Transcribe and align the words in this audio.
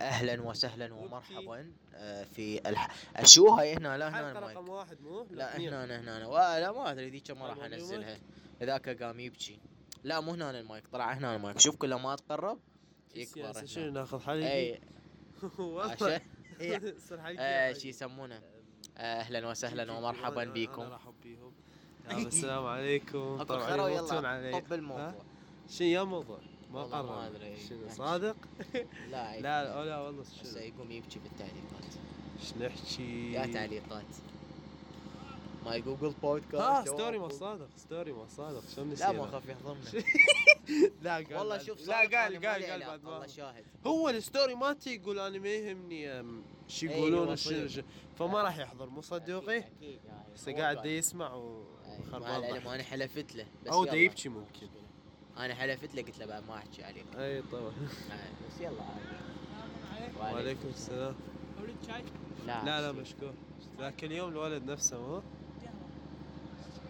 أهلا 0.00 0.42
وسهلا 0.42 0.94
ومرحبا 0.94 1.72
آه، 1.94 2.24
في 2.24 2.68
الح... 2.68 2.88
شو 3.24 3.48
هاي 3.48 3.74
هنا؟ 3.74 3.98
لا 3.98 4.08
هنا 4.08 4.32
المايك. 4.32 4.56
رقم 4.56 4.68
واحد 4.68 5.00
مو؟ 5.00 5.26
لا. 5.30 5.58
هنا 5.58 5.84
هنا 5.84 6.18
هنا. 6.18 6.26
ولا 6.26 6.72
ما 6.72 6.90
ادري 6.90 7.10
ذيك 7.10 7.30
ما 7.30 7.46
راح؟ 7.46 7.64
أنزلها. 7.64 8.18
ذاك 8.62 9.02
قام 9.02 9.20
يبكي. 9.20 9.58
لا 10.04 10.20
مو 10.20 10.32
هنا 10.32 10.60
المايك 10.60 10.88
طلع 10.88 11.12
هنا 11.12 11.36
المايك. 11.36 11.60
شوف 11.60 11.76
كل 11.76 11.94
ما 11.94 12.16
تقرب 12.16 12.58
يكبر 13.14 13.66
شنو. 13.66 13.92
ناخذ 13.92 14.20
حلقة؟ 14.20 14.52
إي. 14.52 14.80
والله. 15.58 16.20
شي 17.72 17.88
يسمونه؟ 17.94 18.42
أهلا 18.96 19.48
وسهلا 19.48 19.92
ومرحبا 19.92 20.44
بكم. 20.44 20.98
السلام 22.10 22.66
عليكم. 22.66 23.42
طبعا 23.42 23.88
يلا. 23.88 24.60
طب 24.60 24.72
الموضوع؟ 24.72 25.14
شنو 25.68 25.88
يا 25.88 26.02
موضوع؟ 26.02 26.40
ما 26.74 26.82
والله 26.82 27.02
ما 27.02 27.18
قرر 27.18 27.26
أدري. 27.26 27.56
شنو 27.68 27.84
نحكي. 27.84 27.96
صادق؟ 27.96 28.36
لا. 29.12 29.40
لا 29.40 29.40
لا 29.40 29.84
لا 29.84 30.00
والله 30.00 30.22
هسه 30.22 30.52
شنو؟ 30.52 30.62
يقوم 30.62 30.90
يبكي 30.90 31.18
بالتعليقات 31.18 31.94
شنو 32.42 32.66
نحكي؟ 32.66 33.32
يا 33.32 33.46
تعليقات 33.46 34.04
ماي 35.64 35.80
جوجل 35.80 36.14
بودكاست 36.22 36.54
آه 36.54 36.84
ستوري 36.84 37.18
ما 37.18 37.28
صادق 37.28 37.68
ستوري 37.76 38.12
ما 38.12 38.26
صادق 38.28 38.62
شلون 38.76 38.90
لا؟ 38.90 39.12
ما 39.12 39.26
خاف 39.26 39.48
يحضرنا 39.48 39.80
لا 41.02 41.14
قال 41.14 41.34
والله 41.34 41.58
شوف 41.58 41.88
لا 41.88 41.98
قال 41.98 42.46
قال 42.46 42.64
قال 42.64 42.80
بعد 42.80 43.04
ما 43.04 43.26
شاهد 43.26 43.64
هو 43.86 44.08
الستوري 44.08 44.54
مالتي 44.54 44.94
يقول 44.94 45.18
أنا 45.18 45.38
ما 45.38 45.48
يهمني 45.48 46.24
شو 46.68 46.86
أيوة، 46.86 46.96
يقولون 46.96 47.36
فما 48.18 48.42
راح 48.42 48.58
يحضر 48.58 48.90
مو 48.90 49.00
صدوقي 49.00 49.58
أكيد، 49.58 49.72
أكيد، 49.76 50.00
يعني 50.46 50.62
قاعد 50.62 50.86
يسمع 50.86 51.34
وخربان. 51.34 52.66
أنا 52.66 52.82
حلفت 52.82 53.34
له 53.34 53.46
أو. 53.72 53.84
يبكي 53.84 54.28
ممكن 54.28 54.68
أنا 55.38 55.54
حلفت 55.54 55.94
له 55.94 56.02
قلت 56.02 56.18
له 56.18 56.26
بعد 56.26 56.42
ما 56.48 56.56
احكي 56.56 56.84
عليك. 56.84 57.04
اي 57.18 57.42
طبعا. 57.42 57.72
أي، 58.10 58.46
بس 58.48 58.60
يلا 58.60 58.82
عادي. 60.22 60.34
وعليكم 60.34 60.68
السلام. 60.68 61.14
لا 62.46 62.64
لا 62.64 62.80
لا 62.80 62.92
شي. 62.92 63.00
مشكور. 63.00 63.32
لكن 63.78 64.06
اليوم 64.06 64.28
الولد 64.28 64.70
نفسه 64.70 64.98
مو 65.00 65.22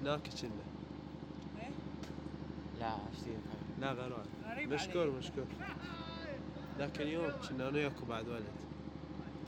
هناك 0.03 0.29
كنا 0.29 0.51
لا 2.81 2.97
اشتري 3.13 3.39
لا 3.81 3.93
غير 3.93 4.13
واحد. 4.13 4.69
مشكور 4.69 5.11
مشكور. 5.11 5.45
ذاك 6.79 7.01
اليوم 7.01 7.33
كنا 7.49 7.69
أنا 7.69 7.79
وياكم 7.79 8.07
بعد 8.07 8.29
ولد. 8.29 8.45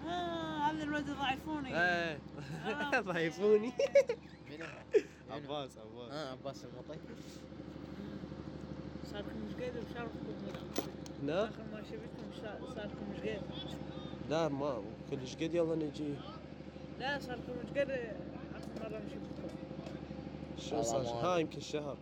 آه 0.07 0.71
هذا 0.71 0.83
الولد 0.83 1.11
ضعيفوني 1.11 1.69
إيه. 1.69 2.19
آه. 2.65 3.01
منو؟ 4.51 4.67
عباس 5.31 5.79
عباس. 5.79 6.13
آه 6.13 6.31
عباس 6.33 6.65
المطي. 6.65 6.99
صاركم 9.13 9.29
مش 9.49 9.55
قيد 9.55 9.73
بشارككم 9.73 10.19
هنا 11.23 11.33
لا؟ 11.33 11.45
آخر 11.45 11.63
ما 11.73 11.83
شفتكم 11.83 12.33
شا- 12.43 12.75
صاركم 12.75 13.11
مش 13.13 13.21
قيد 13.21 13.41
لا 14.31 14.49
ما 14.49 14.83
كلش 15.11 15.35
قد 15.37 15.55
يلا 15.55 15.75
نجي. 15.75 16.15
لا 17.01 17.19
صاركم 17.19 17.53
مش 17.65 17.79
قيد 17.79 17.91
آخر 17.91 18.69
مرة 18.81 18.89
ما 18.99 19.09
شفتكم 19.09 19.57
شو 20.59 20.83
صار؟ 20.83 21.03
ما 21.03 21.09
ها 21.11 21.39
يمكن 21.39 21.61
شهر 21.61 21.97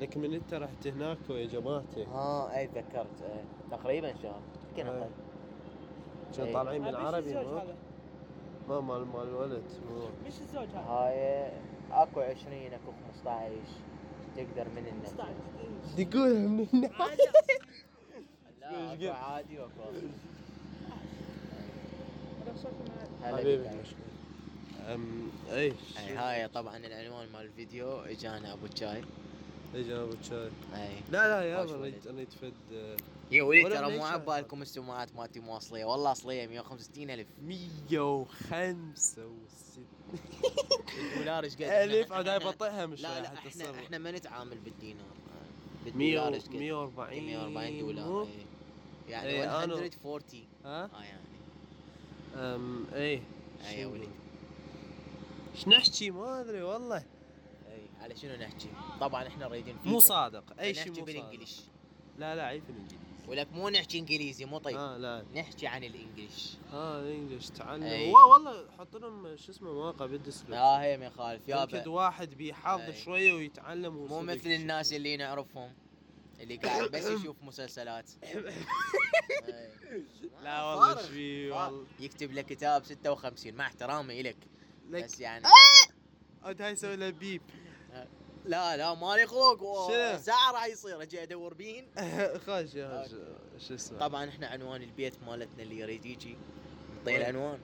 لكن 0.00 0.20
من 0.20 0.34
انت 0.34 0.54
رحت 0.54 0.86
هناك 0.86 1.18
ويا 1.30 1.46
جماعتي. 1.46 2.04
آه 2.06 2.56
أي 2.56 2.66
تذكرت 2.66 3.22
إيه. 3.22 3.44
تقريبا 3.70 4.14
شهر. 4.22 4.40
يمكن 4.70 4.86
إيه. 4.86 4.98
أقل. 5.02 5.10
كانوا 6.34 6.46
إيه. 6.48 6.54
طالعين 6.54 6.82
من 6.82 6.88
هذا 6.88 6.98
إيش 6.98 7.04
عربي 7.06 7.28
الزوج 7.38 7.46
مو؟ 7.46 7.58
هذا. 7.58 7.74
ما 8.68 8.80
مال 8.80 9.06
مال 9.06 9.28
الولد 9.28 9.62
مو 9.90 9.98
مش 10.26 10.40
الزوج 10.40 10.68
هذا. 10.68 10.80
هاي 10.80 11.50
أكو 11.92 12.20
20 12.20 12.56
أكو 12.66 12.92
15 13.24 13.50
تقدر 14.36 14.68
من 14.68 14.86
النت 14.86 15.06
15 15.96 16.10
تقول 16.10 16.48
من 16.48 16.90
عادي. 17.00 17.22
لا 18.60 18.92
أكو؟ 18.92 19.08
عادي 19.12 19.58
وأكو. 19.58 19.70
حبيبي. 23.22 23.56
بك. 23.62 23.68
مشكور 23.68 24.04
أم 24.94 25.28
اي 25.50 25.72
اي 25.98 26.14
هاي 26.16 26.48
طبعا 26.48 26.76
العنوان 26.76 27.28
مال 27.32 27.40
الفيديو. 27.40 28.00
إجانا 28.00 28.52
أبو 28.52 28.66
الشاي 28.66 29.02
اي 29.74 29.82
جناب 29.82 30.12
الشاي 30.20 30.50
اي 30.74 30.96
لا 31.12 31.28
لا 31.28 31.42
يا 31.42 31.62
خوش 31.62 31.70
أبا 31.70 31.80
ولد. 31.80 31.94
اريد 31.94 32.06
اريد 32.06 32.28
فد 32.30 32.52
آه، 32.72 32.96
يا 33.30 33.42
وليد 33.42 33.68
ترى 33.68 33.96
مو 33.96 34.04
هذا. 34.04 34.14
عبالكم 34.14 34.62
السماعات 34.62 35.16
مالتي 35.16 35.40
مو 35.40 35.56
أصلية 35.56 35.84
والله 35.84 36.12
اصليه 36.12 36.46
165 36.46 37.10
ألف. 37.10 37.26
165 37.42 39.34
دولار 41.18 41.44
إيش 41.44 41.54
قد 41.54 41.62
الف 41.62 42.12
عاد 42.12 42.26
يبطئها 42.42 42.86
مش 42.86 43.00
لا 43.02 43.20
لا 43.20 43.28
حتى 43.28 43.48
إحنا 43.48 43.70
إحنا 43.80 43.98
ما 43.98 44.10
نتعامل 44.10 44.58
بالدينار. 44.58 45.06
بالدولار 45.84 46.34
إيش 46.34 46.44
قد 46.44 46.54
140 46.56 47.26
140 47.26 47.78
دولار؟ 47.78 48.22
إيه. 48.26 48.44
يعني 49.08 49.44
أنا- 49.44 49.68
140 49.68 50.44
ها؟ 50.64 50.84
آه 50.84 51.02
يعني. 51.02 51.24
أم 52.36 52.86
اي 52.94 53.22
اي 53.68 53.80
يا 53.80 54.00
إيش 55.54 55.68
نحكي؟ 55.68 56.10
ما 56.10 56.40
أدري 56.40 56.62
والله. 56.62 56.96
اي 56.96 57.80
على 58.00 58.16
شنو 58.16 58.34
نحكي؟ 58.36 58.68
طبعا 59.00 59.26
إحنا 59.26 59.46
رايدين 59.46 59.76
مو 59.84 60.00
صادق. 60.00 60.44
اي 60.60 60.74
شيء 60.74 60.88
مو 60.88 60.94
صادق؟ 60.94 61.06
بال 61.06 61.17
English. 61.17 61.60
لا 62.18 62.34
لا 62.36 62.42
عيب 62.46 62.62
الانجليزي 62.68 63.03
ولك 63.28 63.52
مو 63.52 63.68
نحكي 63.68 63.98
إنجليزي 63.98 64.44
مو 64.44 64.58
طيب. 64.58 64.76
آه 64.76 64.96
لا. 64.96 65.24
نحكي 65.34 65.66
عن 65.66 65.84
ال 65.84 65.91
English. 65.91 66.50
آه 66.72 67.00
ال 67.00 67.06
English. 67.06 67.50
تعلم 67.50 67.82
أي. 67.82 68.10
والله 68.10 68.66
حط 68.78 68.96
لهم 68.96 69.36
شو 69.36 69.52
اسمه 69.52 69.72
مواقع 69.72 70.06
بال 70.06 70.13
description 70.13 70.50
لا 70.52 70.82
هي 70.82 70.96
ما 70.98 71.06
يخالف 71.06 71.48
يمكن 71.48 71.76
يابا 71.76 71.90
واحد 71.90 72.30
بيحظ 72.34 72.80
أي. 72.80 72.92
شوية 73.04 73.32
ويتعلم 73.32 73.94
مو 73.94 74.20
مثل. 74.20 74.48
الناس 74.50 74.92
اللي 74.92 75.16
نعرفهم 75.16 75.72
اللي 76.40 76.56
قاعد 76.56 76.90
بس 76.90 77.06
يشوف 77.06 77.36
مسلسلات. 77.42 78.10
لا 80.42 80.62
والله 80.62 80.94
فا- 80.94 81.54
والله. 81.54 81.86
يكتب 82.00 82.32
لك 82.32 82.46
كتاب 82.46 82.84
56 82.84 83.54
مع 83.54 83.66
احترامي 83.66 84.22
لك. 84.22 84.36
بس 84.90 85.20
يعني. 85.20 85.44
عاد 86.42 86.62
هاي 86.62 86.72
يسوي 86.72 86.96
له 86.96 87.10
بيب. 87.10 87.42
لا 88.44 88.76
لا 88.76 88.94
مالي 88.94 89.26
خلق 89.26 89.88
شنو؟ 89.88 90.18
ساعة 90.18 90.52
راح 90.52 90.66
يصير. 90.66 91.02
أجي 91.02 91.22
ادور 91.22 91.54
بين. 91.54 91.86
خاش 92.46 92.74
يا 92.74 93.06
شو 93.68 93.74
اسمه؟ 93.74 93.98
طبعا 93.98 94.28
إحنا 94.28 94.46
عنوان 94.46 94.82
البيت 94.82 95.14
مالتنا 95.26 95.62
اللي 95.62 95.78
يريد 95.78 96.04
يجي. 96.06 96.36
نعطيه؟ 96.98 97.16
العنوان 97.16 97.58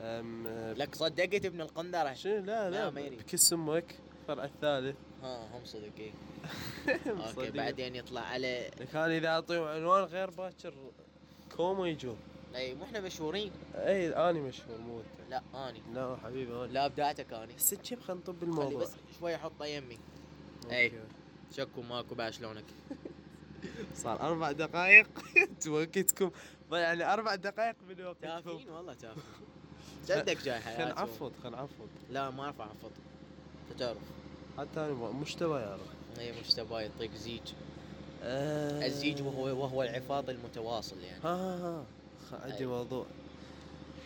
أم، 0.00 0.46
آه، 0.46 0.72
لك 0.72 0.94
صدقت 0.94 1.44
ابن 1.44 1.60
القندرة. 1.60 2.14
شنو؟ 2.14 2.44
لا 2.44 2.70
لا،. 2.70 2.88
بكس 2.90 3.52
أمك 3.52 3.94
الفرع 4.20 4.44
الثالث. 4.44 4.96
ها 5.22 5.56
هم 5.56 5.64
صدق 5.64 5.92
إيه. 5.98 6.12
أوكي. 7.36 7.50
بعدين 7.50 7.96
يطلع 7.96 8.20
على 8.20 8.70
لك 8.80 8.96
أنا 8.96 9.16
إذا 9.16 9.28
أعطيهم 9.28 9.64
عنوان 9.64 10.04
غير 10.04 10.30
باكر 10.30 10.74
كوما 11.56 11.88
يجون 11.88 12.16
إي 12.54 12.74
مو 12.74 12.84
إحنا 12.84 13.00
مشهورين. 13.00 13.52
إي 13.74 14.08
أني 14.08 14.40
مشهور 14.40 14.78
مو 14.78 15.00
أنت. 15.00 15.30
لا 15.30 15.68
أني. 15.68 15.82
لا 15.94 16.16
حبيبي 16.24 16.52
أني. 16.64 16.72
لا 16.72 16.86
بدايتك 16.86 17.32
أني. 17.32 17.56
هسه 17.56 17.76
كيف 17.76 18.02
خلينا 18.02 18.20
نطب 18.20 18.42
الموضوع. 18.42 18.82
بس 18.82 18.92
شوي 19.20 19.34
احطه 19.34 19.64
يمي 19.64 19.98
okay. 20.66 21.00
شكو 21.56 21.82
ماكو 21.82 22.14
بعد 22.14 22.32
شلونك 22.32 22.64
صار 24.02 24.20
أربع 24.20 24.52
دقائق. 24.52 25.06
وقتكم 25.68 26.30
يعني 26.72 27.12
أربع 27.12 27.34
دقائق 27.34 27.76
من 27.88 28.04
وقتكم. 28.04 28.20
تافهين 28.26 28.68
والله 28.70 28.94
تافهين. 28.94 29.24
صدق 30.08 30.42
جاي 30.42 30.60
خل 30.60 30.64
حياتهم 30.66 30.88
نعفض 30.88 31.32
خل 31.42 31.50
نعفض 31.50 31.88
لا 32.10 32.30
ما 32.30 32.42
اعرف 32.44 32.60
اعفض 32.60 32.90
أنت 33.70 33.78
تعرف. 33.80 33.98
حتى 34.58 34.80
أنا 34.80 34.92
مشتبه 34.92 35.60
يعرف 35.60 35.80
اي 36.18 36.40
مشتبه 36.40 36.80
يطيق 36.80 37.14
زيج. 37.14 37.40
آه. 38.22 38.86
الزيج 38.86 39.22
وهو 39.22 39.44
وهو 39.62 39.82
العفاض 39.82 40.30
المتواصل 40.30 40.96
يعني. 41.00 41.20
ها 41.24 41.28
ها 41.34 41.56
ها 41.80 41.84
خ- 42.30 42.34
عندي 42.42 42.58
أي. 42.58 42.66
موضوع. 42.66 43.06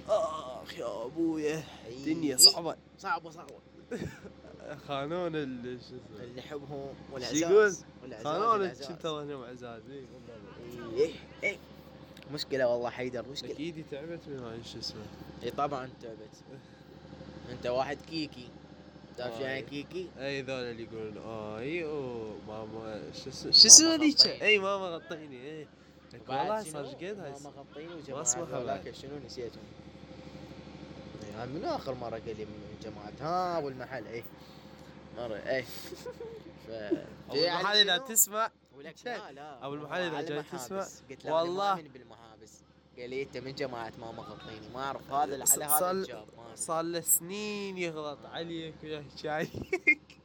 آخ 0.09 0.75
يا 0.79 1.05
ابويا 1.07 1.63
الدنيا. 1.89 2.37
صعبة. 2.37 2.77
صعبة 2.99 3.31
صعبة. 3.31 3.51
خانون 4.77 5.37
ال 5.37 5.79
شو 5.81 5.97
اسمه 5.97 6.25
اللي 6.25 6.43
حبهم 6.43 6.71
يقول؟ 6.71 6.95
والعزاز 7.13 7.85
والعزاز 8.03 8.27
خانون. 8.27 8.69
كنت 8.69 9.07
هنا 9.07 9.37
معزاز 9.37 9.83
اي 9.91 10.05
إيه 10.97 11.13
إيه 11.43 11.59
مشكلة 12.33 12.69
والله 12.69 12.91
حيدر 12.91 13.29
مشكلة 13.29 13.51
لك 13.51 13.61
ايدي 13.61 13.85
تعبت 13.91 14.21
من 14.29 14.39
هاي 14.39 14.65
شو 14.65 14.79
اسمه 14.79 15.03
اي 15.43 15.51
طبعا 15.51 15.91
تعبت 16.03 16.61
أنت 17.51 17.67
واحد 17.67 17.99
كيكي 18.11 18.49
تعرف 19.17 19.37
شو 19.37 19.43
يعني 19.43 19.57
آي. 19.57 19.63
كيكي؟ 19.63 20.09
أي 20.19 20.43
ذول 20.43 20.51
اللي 20.51 20.83
يقولون 20.83 21.19
آي 21.59 21.85
أو 21.85 22.35
ماما 22.49 23.03
شو 23.25 23.31
اسمه 23.31 23.53
شو 23.53 23.67
اسمه 23.69 23.95
ذيك. 23.95 24.27
أي 24.27 24.59
ماما 24.59 24.87
غطيني 24.87 25.51
اي 25.51 25.67
والله؟ 26.29 26.63
صار 26.63 26.85
إيش 26.85 26.95
قد 26.95 27.03
هاي 27.05 27.33
ماما 27.33 27.53
غطيني 27.57 28.03
هذولاك 28.09 28.85
بعد. 28.85 28.95
شنو 28.95 29.19
نسيتهم 29.27 29.63
يعني 31.33 31.53
من 31.53 31.65
آخر 31.65 31.95
مرة 31.95 32.19
قال 32.19 32.37
لي 32.37 32.45
من 32.45 32.77
جماعة 32.83 33.13
ها 33.21 33.59
ابو 33.59 33.69
المحل 33.69 34.07
اي 34.07 34.25
مرة 35.21 35.37
اي 35.37 35.63
ف 36.67 36.71
ابو 37.31 37.45
المحل 37.45 37.77
إذا 37.77 37.99
تسمع 37.99 38.51
ولك. 38.77 38.95
لا 39.05 39.33
لا 39.33 39.67
أبو 39.67 39.75
المحل 39.75 40.15
على 40.15 40.27
جاي. 40.27 40.43
تسمع، 40.43 40.87
قلت 41.11 41.25
له 41.25 41.33
والله. 41.33 41.83
بالمحابس 41.83 42.63
قال 42.99 43.11
لي 43.11 43.23
أنت 43.23 43.37
من 43.37 43.55
جماعة 43.55 43.93
ماما 43.99 44.23
غطيني 44.23 44.69
ما 44.75 44.81
أعرف 44.81 45.13
هذا 45.13 45.45
على 45.53 45.65
هذا 45.65 45.91
الجاب 45.91 46.27
ما. 46.37 46.57
صار 46.57 46.85
له 46.85 47.01
سنين 47.01 47.79
يغلط 47.79 48.27
عليك 48.27 48.75
ويحكي 48.83 49.29
عليك 49.29 50.19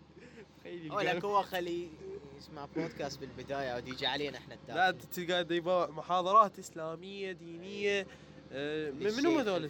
ولك. 0.89 1.25
هو 1.25 1.43
خلي 1.43 1.89
يسمع 2.37 2.65
بودكاست 2.65 3.19
بالبداية 3.19 3.75
ودي 3.75 3.91
يجي 3.91 4.07
علينا 4.07 4.37
إحنا 4.37 4.53
لا 4.53 4.89
التافهين 4.89 5.21
انت 5.21 5.31
قاعد 5.31 5.51
يبوع 5.51 5.87
محاضرات 5.87 6.59
إسلامية 6.59 7.31
دينية 7.31 8.07
من- 8.51 8.57
للشيخ 8.99 9.19
منو 9.19 9.39
هذول؟ 9.39 9.69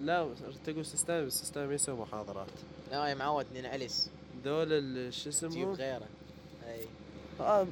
لا 0.00 0.34
تقول 0.66 0.86
system 0.86 1.26
بس 1.26 1.32
system 1.40 1.72
يسوي 1.72 1.96
محاضرات. 1.96 2.46
لا 2.90 3.06
يا 3.06 3.14
معود 3.14 3.46
من 3.54 3.66
أليس. 3.66 4.10
دول 4.44 4.72
ال- 4.72 5.14
شو 5.14 5.30
تجيب 5.30 5.50
اسمه 5.50 5.72
غيره. 5.74 6.08
أي. 6.66 6.86
آه، 7.40 7.66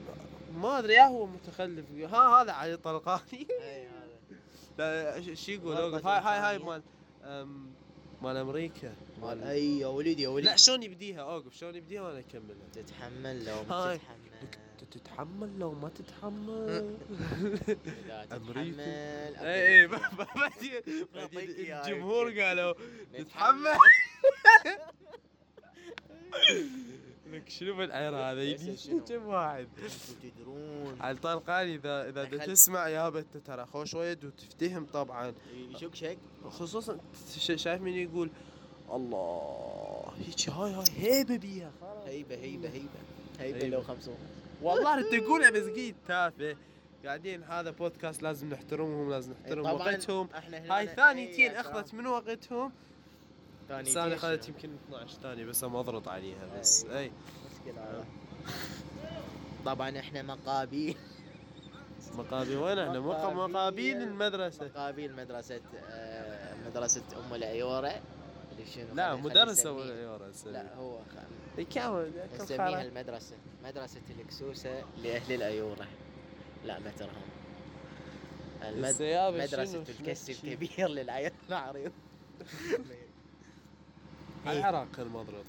ما 0.55 0.79
أدري 0.79 0.94
يا 0.94 1.03
هو 1.06 1.27
متخلف. 1.27 1.85
ها 1.93 2.43
هذا 2.43 2.53
علي 2.53 2.77
طلقاني. 2.77 3.23
أي 3.32 3.87
هذا. 3.87 4.37
لا 4.79 5.21
ش- 5.35 5.44
شو 5.47 5.53
يقول 5.53 5.75
هاي 5.77 6.21
هاي 6.21 6.38
هاي. 6.38 6.59
مال 6.59 6.82
مال 8.23 8.37
أمريكا. 8.37 8.94
مال 9.23 9.43
اي 9.43 9.79
يا 9.79 9.87
وليدي. 9.87 10.23
يا 10.23 10.29
لا 10.29 10.35
وليدي 10.35 10.59
شلون 10.59 10.82
يبديها؟ 10.82 11.21
أوقف 11.21 11.56
شلون 11.56 11.75
يبديها 11.75 12.03
وأنا 12.03 12.19
أكملها؟ 12.19 12.56
تتحمل 12.73 13.44
لو 13.44 13.55
ما. 13.69 13.97
تتحمل. 13.97 14.19
تتحمل 14.91 15.59
لو 15.59 15.73
ما 15.73 15.89
تتحمل. 15.89 16.97
تتحمل 18.31 18.81
اي 18.81 19.89
إياها 21.59 21.89
الجمهور. 21.89 22.41
قالوا 22.41 22.75
نتحمل. 23.19 23.21
نتحمل 23.21 23.79
لك 27.33 27.49
شنو 27.49 27.77
بالعير 27.77 28.17
هذا؟ 28.17 28.43
يجي 28.43 28.77
شنو؟ 28.77 29.05
كم 29.05 29.27
واحد. 29.27 29.69
تدرون. 30.23 30.97
على 31.01 31.17
طلقاني 31.17 31.75
اذا 31.75 32.09
إذا 32.09 32.25
تسمع 32.25 32.89
يابا 32.89 33.19
أنت 33.21 33.37
ترى 33.37 33.67
خوش 33.67 33.95
ولد 33.95 34.25
وتفتهم 34.25 34.87
طبعا. 34.87 35.35
يشك 35.71 35.95
شك. 35.95 36.19
خصوصا 36.45 36.99
ش- 37.39 37.53
شايف 37.63 37.83
من 37.83 37.93
يقول 37.93 38.31
الله 38.93 40.13
هيك 40.19 40.49
هاي 40.51 40.73
هاي 40.73 40.85
هيبة 40.99 41.37
بيها. 41.37 41.73
هيبة 42.07 42.35
هيبة 42.35 42.69
هيبة. 42.69 42.89
هيبة 43.41 43.57
هيبة. 43.57 43.67
لو 43.69 43.83
خمسون. 43.83 44.19
والله 44.62 45.03
تقولها 45.19 45.51
بس 45.51 45.62
قيد 45.65 45.95
تافه 46.09 46.57
قاعدين 47.05 47.43
هذا 47.45 47.71
بودكاست 47.71 48.23
لازم 48.23 48.51
نحترمهم 48.51 49.11
لازم 49.11 49.33
نحترم 49.33 49.62
طبعاً 49.65 49.73
وقتهم 49.75 50.29
هاي 50.71 50.87
أنا- 50.89 50.91
ثانيتين 50.91 51.51
أخذت. 51.55 51.95
من 51.95 52.07
وقتهم 52.07 52.73
ثانيتين 53.69 53.93
بس 53.93 53.97
أنا 53.97 54.15
اخذت؟ 54.15 54.49
يمكن 54.49 54.71
12 54.89 55.19
ثانية 55.23 55.45
بس 55.45 55.65
مضرط 55.65 56.09
عليها 56.09 56.59
بس 56.61 56.85
أي. 56.85 56.99
اي 56.99 57.12
مشكلة 57.53 57.83
هذا. 57.85 58.05
طبعا 59.65 59.99
إحنا 59.99 60.23
مقابيل 60.23 60.97
مقابل 62.15 62.56
وين 62.56 62.79
إحنا 62.79 63.01
مق- 63.01 63.06
مقابيل. 63.17 63.53
مقابيل 63.53 63.97
المدرسة 64.03 64.65
مقابيل 64.67 65.17
مدرسة 65.17 65.61
آه، 65.91 66.55
مدرسة 66.67 67.03
أم 67.27 67.35
العيورة 67.35 67.79
اللي 67.89 68.01
شنو 68.65 68.95
لا 68.95 69.15
نسميها. 69.45 69.73
ولا 69.73 70.03
يورا 70.03 70.29
نسميها. 70.29 70.62
لا 70.62 70.75
هو 70.75 70.99
كم 71.75 72.07
نسميها. 72.41 72.83
المدرسة. 72.83 73.37
مدرسة 73.65 74.01
الكسوسة 74.11 74.85
لأهل 75.03 75.33
العيورة 75.33 75.87
لا 76.65 76.79
ما 76.79 76.91
ترهم. 76.99 77.23
المد... 78.62 79.03
مدرسة 79.43 79.85
الكس 80.01 80.31
الكبير 80.31 80.89
للعيال 80.89 81.33
العريض 81.49 81.93
العراق 84.47 84.89
المضرط 84.99 85.45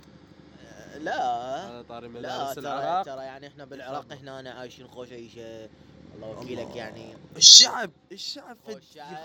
لا. 0.99 1.23
على 1.23 1.83
طاري 1.83 2.07
مدارس 2.07 2.55
ترى 2.55 2.63
العراق. 2.63 3.05
ترى 3.05 3.23
يعني 3.23 3.47
إحنا 3.47 3.65
بالعراق. 3.65 4.13
هنا 4.13 4.51
عايشين 4.51 4.87
خوش 4.87 5.11
عيشة. 5.11 5.69
الله 6.15 6.27
وكيلك. 6.29 6.75
يعني. 6.75 7.13
الشعب 7.37 7.91
الشعب 8.11 8.57
يخبط. 8.67 8.81
يعني 8.95 9.17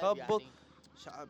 شعب 1.04 1.28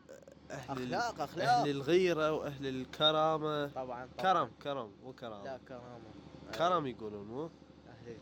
أهل 0.51 0.93
أخلاق 0.93 1.21
أخلاق. 1.21 1.49
أهل 1.49 1.69
الغيرة 1.69 2.31
وأهل 2.31 2.67
الكرامة. 2.67 3.67
طبعا 3.67 4.09
طبعاً. 4.17 4.33
كرم 4.33 4.51
كرم 4.63 4.91
مو 5.03 5.13
كرامة. 5.13 5.43
لا 5.43 5.59
كرامة. 5.67 6.11
كرم 6.57 6.87
يقولون 6.87 7.27
مو؟ 7.27 7.49
أهل 7.87 8.17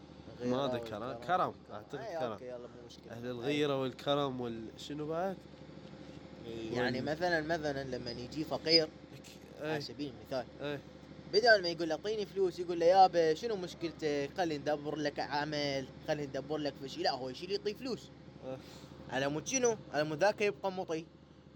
ما 0.50 0.66
أدري 0.66 0.80
كرم-. 0.80 1.25
كرم، 1.27 1.54
أعتقد 1.72 2.00
أي 2.00 2.19
كرم. 2.19 2.31
okay 2.31 2.46
يلا 2.45 2.57
مو 2.57 2.86
مشكلة. 2.88 3.13
أهل 3.13 3.25
الغيرة 3.25 3.81
والكرم 3.81 4.42
وال 4.42 4.69
شنو 4.77 5.07
بعد؟ 5.07 5.38
يعني 6.45 7.01
مثلا 7.01 7.42
مثلا 7.42 7.83
لما 7.83 8.12
يجي 8.12 8.44
فقير 8.44 8.88
على 9.62 9.75
اي 9.75 9.81
سبيل 9.81 10.13
المثال 10.13 10.80
بدل 11.33 11.62
ما 11.62 11.69
يقول 11.69 11.89
له 11.89 11.95
أعطيني 11.95 12.25
فلوس 12.25 12.60
يقول 12.60 12.80
له 12.80 12.86
يابا 12.86 13.33
شنو 13.33 13.56
مشكلتك؟ 13.56 14.30
خلي 14.38 14.57
ندبر 14.57 14.95
لك 14.95 15.19
عمل 15.19 15.88
خلي 16.07 16.25
ندبر 16.25 16.57
لك 16.57 16.74
في 16.81 16.89
شيء. 16.89 17.04
لا 17.04 17.12
هو 17.12 17.30
يشيل 17.30 17.51
يعطي 17.51 17.74
فلوس. 17.74 18.10
أه. 18.45 18.57
على 19.10 19.28
مود 19.28 19.48
شنو؟ 19.48 19.78
على 19.94 20.04
مود 20.04 20.24
ذاك 20.24 20.42
يبقى 20.42 20.71
مطي. 20.71 21.06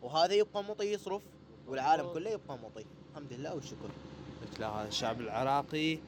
وهذا 0.01 0.33
يبقى 0.33 0.63
مطي 0.63 0.93
يصرف 0.93 1.21
والعالم 1.67 2.13
كله 2.13 2.29
يبقى 2.29 2.57
مطي. 2.57 2.85
الحمد 3.11 3.33
لله 3.33 3.55
والشكر. 3.55 3.89
قلت 4.41 4.59
لا 4.59 4.67
هذا 4.67 4.87
الشعب 4.87 5.21
العراقي 5.21 5.99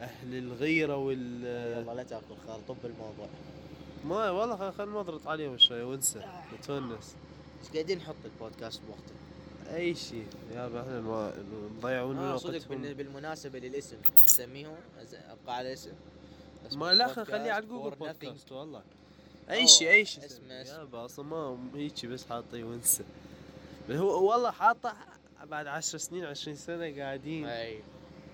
أهل 0.00 0.34
الغيرة 0.38 0.96
وال 0.96 1.76
والله 1.76 1.92
لا 1.94 2.02
تأكل 2.02 2.36
خال 2.46 2.66
طب 2.66 2.76
الموضوع. 2.84 3.26
ما 4.04 4.30
والله 4.30 4.56
خل 4.56 4.72
خل 4.72 4.88
نضغط 4.88 5.26
عليهم 5.26 5.58
شوي 5.58 5.82
ونسى 5.82 6.22
نتونس 6.58 7.16
إيش 7.62 7.72
قاعدين 7.72 7.98
نحط 7.98 8.14
البودكاست 8.24 8.80
بوقته 8.86 9.14
أي 9.76 9.94
شيء. 9.94 10.26
يابا 10.54 10.80
إحنا 10.80 11.00
نضيعون 11.78 12.16
من 12.16 12.22
آه 12.22 12.36
صدق 12.36 12.68
بالمناسبة 12.68 13.58
للاسم 13.58 13.96
نسميهم 14.24 14.74
أز- 15.00 15.14
أبقى 15.30 15.56
على 15.56 15.72
اسم 15.72 15.92
ما 16.72 16.92
لا 16.94 17.08
خل- 17.08 17.26
خليه 17.26 17.52
على 17.52 17.66
جوجل. 17.66 17.96
بودكاست 17.96 18.52
والله. 18.52 18.82
أي 19.50 19.68
شيء 19.68 19.90
أي 19.90 20.04
شيء. 20.04 20.24
اسمه-. 20.24 20.52
اسمه. 20.62 20.78
يابا 20.78 21.04
أصلا 21.04 21.24
ما 21.24 21.58
هيجي 21.74 22.06
بس 22.06 22.26
حاطيه 22.26 22.64
ونسى 22.64 23.04
بل 23.88 23.96
هو 23.96 24.30
والله 24.32 24.50
حاطه 24.50 24.94
بعد 25.44 25.66
عشر 25.66 25.98
سنين 25.98 26.24
عشرين 26.24 26.56
سنة 26.56 26.96
قاعدين. 27.02 27.46
أي. 27.46 27.82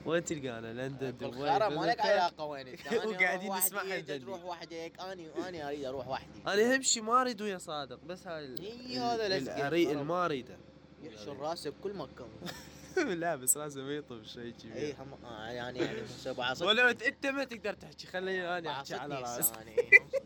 وين 0.07 0.25
تلقانا 0.25 0.73
لندن 0.73 1.11
دبي 1.11 1.27
بالخرا 1.27 1.69
ما 1.69 1.87
لك 1.87 2.01
علاقة 2.01 2.45
وين 2.45 2.67
وقاعدين 3.07 3.53
أنت 3.53 4.11
جدي. 4.11 4.19
تروح 4.19 4.45
وحدك 4.45 4.93
أني 5.01 5.49
اني 5.49 5.67
أريد 5.69 5.85
أروح 5.85 6.09
وحدي. 6.09 6.41
أنا 6.47 6.75
اهم 6.75 6.83
شيء 6.83 7.03
ما 7.03 7.21
أريد 7.21 7.43
ويا 7.43 7.59
صادق 7.59 8.01
بس 8.05 8.27
هاي 8.27 8.45
ال- 8.45 8.99
هذا 8.99 9.27
الخرا. 9.37 10.03
ما 10.03 10.25
أريده. 10.25 10.57
يحشر 11.03 11.37
راسه 11.37 11.71
بكل 11.71 11.93
مكان. 11.93 12.29
لا 13.21 13.37
بس 13.37 13.57
لازم 13.57 13.91
يطب 13.91 14.25
شيء 14.25 14.43
إي 14.43 14.53
كبير 14.53 14.97
هم 14.99 15.25
آه، 15.25 15.49
يعني 15.51 15.79
يعني 15.79 16.01
ولو 16.63 16.89
انت 16.89 17.27
ما 17.27 17.45
تقدر 17.45 17.73
تحكي 17.75 18.07
خليني 18.07 18.59
أنا 18.59 18.71
أحكي 18.71 18.95
على 18.95 19.15
راسي. 19.21 19.53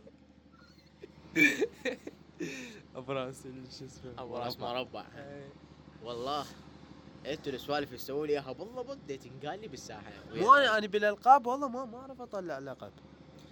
ابو 2.96 3.12
راس 3.12 3.42
شو 3.78 3.84
اسمه؟ 3.84 4.12
ابو 4.18 4.36
راس 4.36 4.58
مربع. 4.58 4.72
مربع 4.72 5.04
إي. 5.16 5.44
والله 6.04 6.44
أنتوا 7.26 7.52
السوالف 7.52 7.88
اللي 7.88 7.98
تسووا 7.98 8.26
لي 8.26 8.32
إياها؟ 8.32 8.52
بالضبط 8.52 8.98
تنقال 9.08 9.60
لي 9.60 9.68
بالساحة. 9.68 10.12
مو 10.34 10.54
أنا 10.54 10.78
أنا 10.78 10.86
بالألقاب 10.86 11.46
والله 11.46 11.68
ما 11.68 11.84
ما 11.84 11.98
أعرف 11.98 12.20
أطلع 12.20 12.58
لقب. 12.58 12.92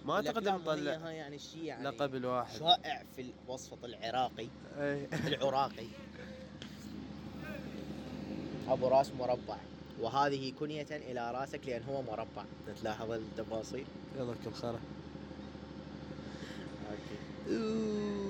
ما 0.05 0.15
أعتقد 0.15 0.47
هي 0.47 1.15
يعني 1.15 1.35
الشيء 1.35 1.63
يعني 1.63 1.83
لقب 1.83 2.15
الواحد. 2.15 2.59
شائع 2.59 3.03
في 3.15 3.33
الوسط 3.47 3.85
العراقي. 3.85 4.47
اي 4.77 5.07
العراقي. 5.27 5.87
أبو 8.67 8.87
راس 8.87 9.11
مربع. 9.11 9.57
وهذه 9.99 10.53
كنية 10.59 10.87
إلى 10.91 11.31
راسك 11.31 11.65
لأن 11.65 11.83
هو 11.83 12.01
مربع. 12.01 12.45
تلاحظ 12.81 13.11
التفاصيل. 13.11 13.85
يلا 14.17 14.35
كل 14.45 14.53
خير. 14.53 14.69
أوكي. 14.69 14.79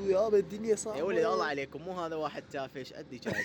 يابا 0.09 0.37
الدنيا 0.37 0.75
صعبة 0.75 0.97
يا 0.97 1.03
ولد 1.03 1.25
الله 1.25 1.45
عليكم. 1.45 1.81
مو 1.81 1.91
هذا 1.91 2.15
واحد 2.15 2.43
تافه 2.51 2.79
إيش 2.79 2.93
ادري 2.93 3.17
جايبه. 3.23 3.39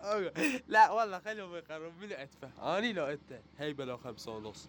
أوكي. 0.00 0.62
لا 0.68 0.90
والله 0.90 1.18
خليهم 1.18 1.54
يقررون. 1.54 1.92
منو 2.00 2.14
أدفع؟ 2.14 2.78
اني 2.78 2.92
لو 2.92 3.04
انت 3.06 3.40
هيبة 3.58 3.84
لو 3.84 3.96
خمسة 3.96 4.32
ونص. 4.36 4.68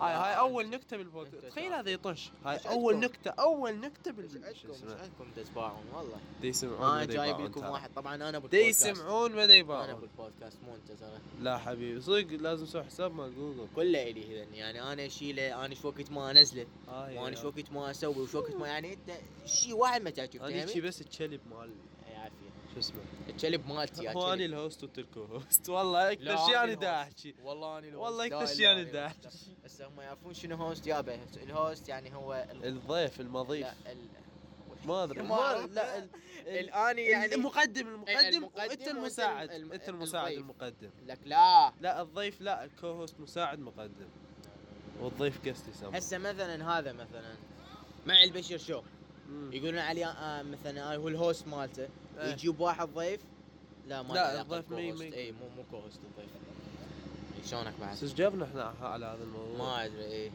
هاي 0.00 0.14
هاي 0.14 0.38
أول 0.38 0.70
نكتة 0.70 0.96
بالبودكاست. 0.96 1.46
تخيل. 1.46 1.72
هذا 1.72 1.90
يطش. 1.90 2.30
هاي 2.44 2.56
أول؟ 2.56 3.00
نكتة 3.00 3.30
أول 3.30 3.80
نكتة 3.80 4.08
إيش 4.08 4.14
بال 4.16 4.30
شو 4.30 4.38
عندكم؟ 4.38 4.88
إيش 4.88 5.00
عندكم؟ 5.00 5.24
تتباعون 5.36 5.84
والله. 5.94 6.16
دي 6.40 6.48
يسمعون 6.48 6.88
أنا 6.88 7.02
مدى 7.02 7.12
جايب 7.12 7.40
لكم. 7.40 7.64
واحد. 7.66 7.90
طبعا 7.94 8.14
أنا 8.14 8.30
دي 8.30 8.38
بالبودكاست. 8.38 8.86
يسمعون 8.86 9.32
مدى 9.32 9.44
أنا 9.44 9.54
يباعون. 9.54 10.00
بالبودكاست 10.00 10.58
مو 10.66 10.74
أنت 10.74 11.00
ترى. 11.00 11.18
لا 11.40 11.58
حبيبي 11.58 12.00
صدق 12.00 12.26
لازم 12.40 12.64
أسوي 12.64 12.84
حساب 12.84 13.14
مال 13.14 13.34
جوجل. 13.36 13.66
كله 13.76 14.02
إلي 14.02 14.22
اذا 14.22 14.54
يعني 14.54 14.92
أنا 14.92 15.06
اشيله 15.06 15.64
أنا 15.64 15.74
شو 15.74 15.88
وقت 15.88 16.10
ما 16.10 16.30
أنزله 16.30 16.66
آه 16.88 17.22
وأنا 17.22 17.36
شو 17.36 17.48
وقت 17.48 17.72
ما 17.72 17.90
أسوي 17.90 18.22
وشو 18.22 18.38
وقت 18.38 18.54
ما 18.54 18.68
يعني 18.68 18.92
أنت 18.92 19.12
شيء 19.46 19.74
واحد 19.74 20.02
ما 20.02 20.10
تعرف 20.10 20.36
أنا 20.36 20.66
شي 20.66 20.80
بس 20.80 21.00
الكلب 21.00 21.40
مال 21.50 21.70
شو 22.74 22.78
اسمه 22.78 23.00
الكلب 23.28 23.66
مالتي 23.68 24.04
يا 24.04 24.12
هو 24.12 24.32
اني. 24.32 24.44
الهوست 24.44 24.84
وتركو 24.84 25.24
هوست 25.24 25.68
والله 25.68 26.12
أكثر 26.12 26.36
شيء 26.46 26.62
أنا 26.64 26.74
دا. 26.74 27.00
احكي 27.02 27.34
والله 27.42 27.78
اني 27.78 27.88
الهوست 27.88 28.04
والله 28.04 28.26
إله 28.26 28.46
شيء 28.46 28.72
إلا 28.72 28.82
دا 28.82 29.06
الله. 29.06 29.14
بس 29.64 29.82
هم 29.82 30.00
يعرفون 30.00 30.34
شنو 30.34 30.56
هوست 30.56 30.86
يابا 30.86 31.18
الهوست 31.42 31.88
يعني 31.88 32.14
هو 32.14 32.46
ال- 32.52 32.64
الضيف 32.66 33.20
المضيف. 33.20 33.66
ما 34.86 35.04
أدري 35.04 35.22
ما. 35.22 35.66
لا 35.70 35.98
ال- 35.98 36.08
ال- 36.46 36.48
الآني 36.48 37.02
يعني 37.02 37.34
المقدم 37.34 37.86
المقدم 37.88 38.44
وانت 38.44 38.56
وأنت 38.56 38.88
المساعد 38.88 39.50
الم- 39.50 39.72
أنت 39.72 39.88
المساعد. 39.88 40.32
المقدم 40.32 40.90
لك 41.06 41.18
لا 41.24 41.72
لا 41.80 42.02
الضيف 42.02 42.40
لا 42.40 42.64
الكو 42.64 42.86
هوست 42.86 43.20
مساعد 43.20 43.58
مقدم 43.58 44.08
والضيف 45.00 45.48
قست 45.48 45.68
يسمى 45.68 45.98
هسه 45.98 46.18
مثلا 46.18 46.78
هذا 46.78 46.92
مثلا 46.92 47.34
مع 48.06 48.22
البشر 48.22 48.58
شو. 48.58 48.82
يقولون 49.52 49.78
عليه 49.78 50.06
آه 50.10 50.42
مثلا 50.42 50.96
هو 50.96 51.08
الهوست 51.08 51.46
مالته 51.48 51.88
إيه. 52.18 52.32
يجيب 52.32 52.60
واحد 52.60 52.88
ضيف 52.88 53.20
لا 53.88 54.02
ما 54.02 54.14
لا، 54.14 54.40
الضيف 54.42 54.68
بالكو-هوست. 54.68 55.02
ما- 55.02 55.14
اي 55.16 55.32
مو 55.32 55.48
مو 55.56 55.62
كوهوست 55.70 56.00
الضيف 56.04 56.30
إي 57.38 57.48
شلونك 57.50 57.74
بعد 57.80 57.92
بس 57.92 58.04
جبنا 58.04 58.44
إحنا 58.44 58.74
على 58.80 59.06
هذا 59.06 59.22
الموضوع 59.24 59.58
ما 59.58 59.84
أدري 59.84 60.04
اي 60.04 60.32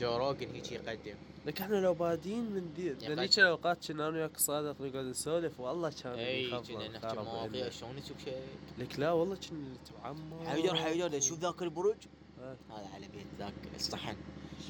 جو 0.00 0.16
روجن 0.16 0.50
هيك 0.54 0.72
يقدم 0.72 1.14
لك 1.46 1.60
إحنا 1.60 1.76
لو 1.76 1.94
بادين 1.94 2.50
من 2.50 2.72
دي 2.76 2.90
ذنيك. 2.90 3.38
الأوقات 3.38 3.86
كنا 3.88 4.08
أنا 4.08 4.16
وياك 4.16 4.36
صادق 4.36 4.80
نقعد 4.80 5.04
نسولف 5.04 5.60
والله 5.60 5.92
كان 6.02 6.12
اي 6.12 6.50
كنا 6.50 6.88
نحكي 6.88 7.16
مواضيع. 7.16 7.70
شلون 7.70 7.98
يسوق 7.98 8.16
شيء 8.24 8.42
لك 8.78 8.98
لا 8.98 9.12
والله 9.12 9.36
كنا 9.50 9.74
نتعمق 9.74 10.46
حيدر 10.46 10.74
حيدر 10.74 11.20
شوف 11.20 11.38
ذاك 11.38 11.62
البرج 11.62 11.96
آه. 12.40 12.56
هذا 12.70 12.88
على 12.94 13.08
بيت 13.08 13.26
ذاك 13.38 13.52
الصحن؟ 13.76 14.16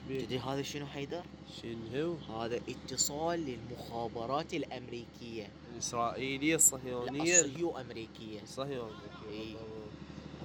تدري 0.09 0.39
هذا 0.39 0.63
شنو 0.63 0.87
حيدر؟ 0.87 1.23
شنو؟ 1.63 2.15
هذا 2.15 2.61
اتصال 2.69 3.41
للمخابرات 3.41 4.55
الأمريكية. 4.55 5.49
الاسرائيليه 5.73 6.51
لا 6.51 6.57
الصهيونيه 6.57 7.41
الصهيو 7.41 7.79
أمريكية. 7.79 8.43
الصهيونيه 8.43 8.95
إي. 9.31 9.57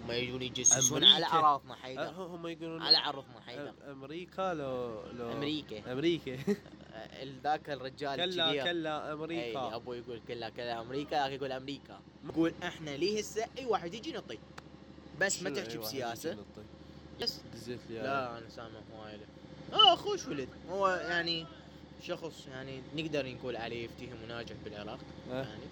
هم 0.03 0.11
يجون 0.11 0.41
يجسسون. 0.41 1.03
على 1.03 1.25
أه، 1.25 1.61
حيدر. 1.81 2.09
هم 2.09 2.47
يقولون 2.47 2.81
على 2.81 2.97
عرضنا 2.97 3.39
حيدر. 3.45 3.73
أمريكا 3.91 4.53
لو 4.53 5.01
لو 5.11 5.31
أمريكا. 5.31 5.93
أمريكا. 5.93 6.37
ذاك 7.43 7.69
الرجال 7.69 8.15
كلا 8.15 8.49
الكبير. 8.49 8.63
كلا 8.63 9.07
إي 9.07 9.13
أمريكا. 9.13 9.75
أبو 9.75 9.93
يقول 9.93 10.21
كلها 10.27 10.49
كذا 10.49 10.81
أمريكا 10.81 11.09
ذاك 11.15 11.31
يقول 11.31 11.51
أمريكا. 11.51 11.99
يقول 12.25 12.53
إحنا 12.63 12.89
ليه 12.89 13.19
هسه 13.19 13.45
إي 13.57 13.65
واحد 13.65 13.93
يجي 13.93 14.13
نطي 14.13 14.39
بس 15.21 15.43
ما 15.43 15.49
تحكي 15.49 15.77
بسياسة؟ 15.77 16.37
بس. 17.21 17.39
دزيت 17.53 17.79
لي 17.89 17.95
لا 17.95 18.37
أنا 18.37 18.49
سامع 18.49 18.79
هواي 18.93 19.17
له 19.17 19.25
آه 19.73 19.95
خوش 19.95 20.27
ولد. 20.27 20.49
هو 20.69 20.87
يعني 20.87 21.45
شخص 22.03 22.47
يعني 22.47 22.81
نقدر 22.95 23.27
نقول 23.27 23.55
عليه 23.55 23.85
يفتهم 23.85 24.23
وناجح 24.23 24.55
بالعراق. 24.65 24.99
آه. 25.31 25.43
يعني 25.43 25.65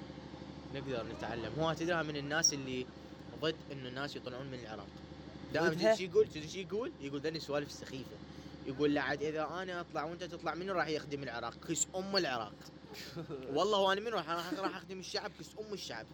نقدر 0.76 1.06
نتعلم. 1.18 1.52
هو 1.60 1.74
تدري 1.74 2.04
من 2.04 2.16
الناس 2.16 2.54
اللي 2.54 2.86
ضد 3.42 3.56
إنه 3.72 3.90
الناس 3.90 4.16
يطلعون 4.16 4.46
من 4.46 4.60
العراق. 4.60 4.88
دائما 5.54 5.96
شو 5.96 6.04
يقول؟ 6.04 6.28
تدري 6.28 6.48
شو 6.48 6.60
يقول؟ 6.60 6.92
يقول 7.02 7.22
ذني 7.22 7.40
سوالف 7.40 7.72
سخيفه 7.72 8.18
يقول 8.68 8.94
لا 8.94 9.02
عاد 9.02 9.24
إذا 9.24 9.48
أنا 9.48 9.80
أطلع 9.80 10.04
وأنت 10.04 10.24
تطلع 10.24 10.56
منو 10.56 10.74
راح 10.74 10.88
يخدم 10.88 11.24
العراق. 11.24 11.54
كس 11.70 11.88
أم 11.96 12.18
العراق. 12.18 12.54
والله 13.56 13.80
وأنا 13.80 14.02
منو 14.02 14.16
راح 14.18 14.30
راح 14.30 14.54
راح 14.54 14.76
أخدم 14.76 15.00
الشعب 15.00 15.32
كس 15.40 15.50
أم 15.60 15.74
الشعب. 15.74 16.06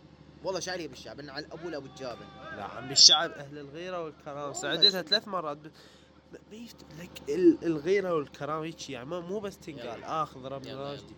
والله 0.44 0.60
شاريه 0.60 0.88
بالشعب 0.88 1.20
إنه 1.20 1.32
على 1.34 1.46
الأبو 1.46 1.70
لابو 1.70 1.86
الجابه 1.86 2.26
لا 2.58 2.64
عمي 2.64 2.92
الشعب 2.92 3.32
أهل 3.32 3.58
الغيرة 3.58 4.04
والكرام 4.04 4.38
والله 4.38 4.54
سعدتها 4.54 5.02
ثلاث 5.02 5.28
مرات. 5.28 5.58
ب... 5.58 5.64
ب- 5.64 6.38
ما 6.52 6.56
يفت... 6.58 6.76
لك 7.00 7.30
ال- 7.30 7.58
الغيرة 7.66 8.14
والكرام 8.14 8.64
هيك 8.64 8.90
يعني 8.90 9.06
ما- 9.06 9.20
مو 9.20 9.40
بس 9.40 9.58
تنقال. 9.58 10.04
آخذ 10.04 10.40
يلا. 10.40 10.92
راشدي 10.92 11.16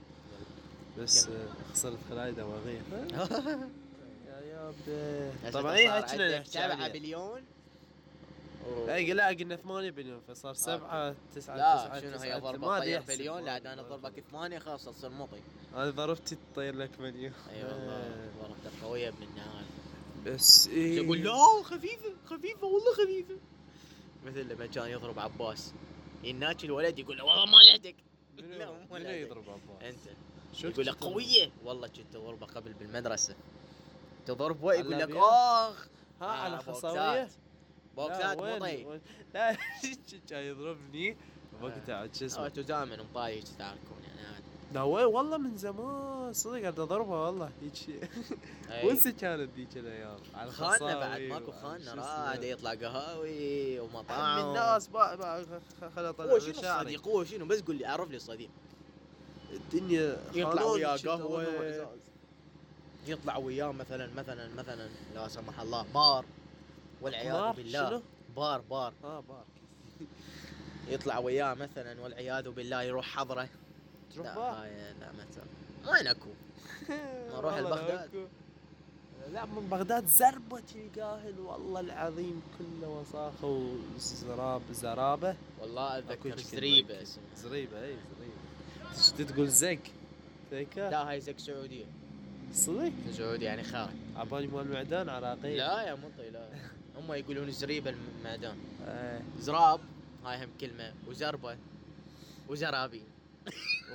بس 1.00 1.28
آه، 1.28 1.32
خسرت 1.74 1.98
خلايدة 2.10 2.46
وغير 2.46 2.82
يا 4.28 4.42
يابا 4.42 5.52
طبعا 5.52 5.74
اي 5.76 5.88
صار 5.88 5.98
هيك 5.98 6.10
عندك 6.10 6.36
نحكي 6.40 6.50
7 6.52 6.64
عليها. 6.64 6.88
بليون 6.88 7.42
اي 8.90 9.14
لا 9.14 9.28
قلنا 9.28 9.56
8 9.56 9.90
بليون 9.92 10.22
فصار 10.28 10.54
7 10.54 11.16
9 11.36 11.56
لا 11.58 12.00
شنو 12.02 12.18
هي 12.18 12.40
ضربة 12.40 12.68
ما 12.68 12.80
طير 12.80 13.02
بليون؟ 13.02 13.44
لا 13.44 13.58
أنا 13.74 13.82
ضربك 13.82 14.24
ثمانيه 14.32 14.60
خلاص 14.60 14.86
تصير 14.86 15.10
مطي 15.10 15.40
أنا 15.76 15.90
ضربتي 15.90 16.38
تطير 16.54 16.76
لك 16.76 17.00
مليون. 17.00 17.34
أي 17.50 17.64
والله 17.64 17.94
آه. 17.94 18.30
ضربتك 18.42 18.84
قوية 18.84 19.08
ابن 19.08 19.24
النهار 19.24 19.64
بس 20.26 20.68
اي 20.68 20.96
يقول؟ 20.96 21.24
لا 21.24 21.64
خفيفة 21.64 22.14
خفيفة 22.26 22.68
والله 22.68 22.94
خفيفة. 22.94 23.36
مثل 24.26 24.48
لما 24.50 24.66
كان 24.66 24.88
يضرب 24.88 25.20
عباس. 25.20 25.74
يناكي 26.24 26.68
الولد 26.68 27.00
يقول 27.00 27.18
له 27.18 27.24
والله 27.24 27.46
ما 27.46 27.58
لعتك 27.58 27.96
منو 28.38 28.58
لا، 28.58 28.72
مو. 28.72 28.98
يضرب 28.98 29.44
عباس؟ 29.50 29.84
أنت. 29.84 30.16
شو 30.54 30.68
يقول 30.68 30.86
له 30.86 30.94
كنت 30.94 31.04
قوية. 31.04 31.52
والله 31.64 31.88
كنت 31.88 32.16
اضربه 32.16 32.46
قبل 32.46 32.74
بالمدرسة. 32.74 33.36
تضربه 34.26 34.74
يقول 34.74 35.00
لك؟ 35.00 35.12
آخ. 35.16 35.88
ها 36.22 36.26
آه، 36.26 36.30
على 36.30 36.58
بوكسات. 36.68 37.30
بوكسات 37.98 38.38
مطي 38.38 38.86
وين- 38.86 39.02
لا 39.34 39.58
كان 40.30 40.44
يضربني. 40.50 41.18
وقتها 41.62 41.96
عاد 41.96 42.16
شو 42.16 42.26
اسمه؟ 42.26 42.46
أنتوا 42.46 42.64
دائما 42.64 42.98
مطاي 43.04 43.36
هيك 43.36 43.44
تعاركون 43.60 43.98
يعني 44.08 44.28
عادي. 44.28 44.44
لا 44.74 44.82
وين 44.84 45.06
والله 45.06 45.38
من 45.38 45.58
زمان 45.58 46.34
صدق 46.34 46.62
قاعد 46.62 46.80
أضربها 46.80 47.26
والله 47.26 47.50
هيك 47.62 47.74
أي. 48.72 48.88
وانسى 48.88 49.12
كانت 49.12 49.50
ذيك 49.56 49.78
الأيام 49.78 50.18
على 50.36 50.52
خاننا 50.52 51.00
بعد 51.00 51.22
ماكو 51.22 51.52
خاننا. 51.52 51.94
راد 51.94 52.44
يطلع 52.44 52.74
قهاوي 52.74 53.80
عم 53.80 53.86
ومطاعم 53.86 54.48
الناس 54.50 54.88
با 54.88 55.16
با 55.16 55.46
خل 55.96 56.06
اطلع 56.06 56.26
هو 56.26 56.40
شنو 56.40 56.52
الصديق؟ 56.52 57.08
هو 57.08 57.24
شنو؟ 57.24 57.46
بس 57.46 57.62
قول 57.62 57.76
لي 57.76 57.86
عرف 57.86 58.10
لي 58.10 58.16
الصديق. 58.18 58.50
الدنيا 59.52 60.18
يطلع 60.34 60.64
وياه 60.64 60.96
إزاز. 60.96 61.88
يطلع 63.08 63.38
وياه 63.38 63.72
مثلا 63.72 64.10
مثلا 64.16 64.50
مثلا 64.58 64.90
لا 65.16 65.28
سمح 65.28 65.60
الله 65.60 65.86
بار. 65.94 66.26
والعياذ 67.02 67.34
قمار؟ 67.36 67.56
بالله. 67.56 67.90
شنو؟ 67.90 68.02
بار 68.36 68.62
بار. 68.62 68.94
آه 69.04 69.20
بارك 69.20 69.46
يطلع 70.94 71.20
وياه 71.20 71.54
مثلا 71.54 72.02
والعياذ 72.02 72.50
بالله 72.50 72.82
يروح 72.84 73.06
حضره. 73.06 73.50
تروح 74.14 74.28
لا 74.28 74.36
بار؟ 74.36 74.66
لا 75.00 75.12
ما 75.12 75.26
تسوي. 75.32 75.94
وين 75.94 76.08
اكو؟ 76.08 76.30
نروح 77.38 77.54
والله 77.54 77.60
لبغداد. 77.70 78.10
لو 78.16 78.22
أكو. 78.22 78.28
لا 79.34 79.46
من 79.46 79.68
بغداد 79.72 80.06
زربة 80.06 80.64
القاهل 80.76 81.40
والله 81.40 81.80
العظيم 81.80 82.42
كله 82.60 82.88
وساخة 82.90 83.74
وزراب 83.96 84.62
زرابة. 84.72 85.36
والله 85.62 85.98
أتذكر. 85.98 86.34
اسمها. 86.34 86.44
زريبة 86.52 87.00
إي 87.00 87.06
زريبة. 87.38 87.98
شو 88.96 89.24
تقول 89.34 89.48
زق 89.50 89.80
ذيكا 90.52 90.90
لا 90.90 91.10
هاي 91.10 91.22
زك 91.22 91.40
سعودية. 91.40 91.86
صدق؟ 92.54 92.92
سعودي 93.12 93.46
يعني 93.46 93.64
خارج. 93.64 93.94
عبالي 94.16 94.48
مال 94.48 94.72
معدان 94.72 95.10
عراقي 95.10 95.58
لا 95.58 95.82
يا 95.82 95.94
مطي 95.96 96.30
لا 96.30 96.50
هم 97.02 97.14
يقولون 97.14 97.52
زريبة 97.52 97.90
المعدان. 97.90 98.56
آه. 98.88 99.22
زراب 99.40 99.80
هاي 100.26 100.44
هم 100.46 100.50
كلمة. 100.62 100.94
وزربة. 101.08 101.58
وزرابي. 102.50 103.02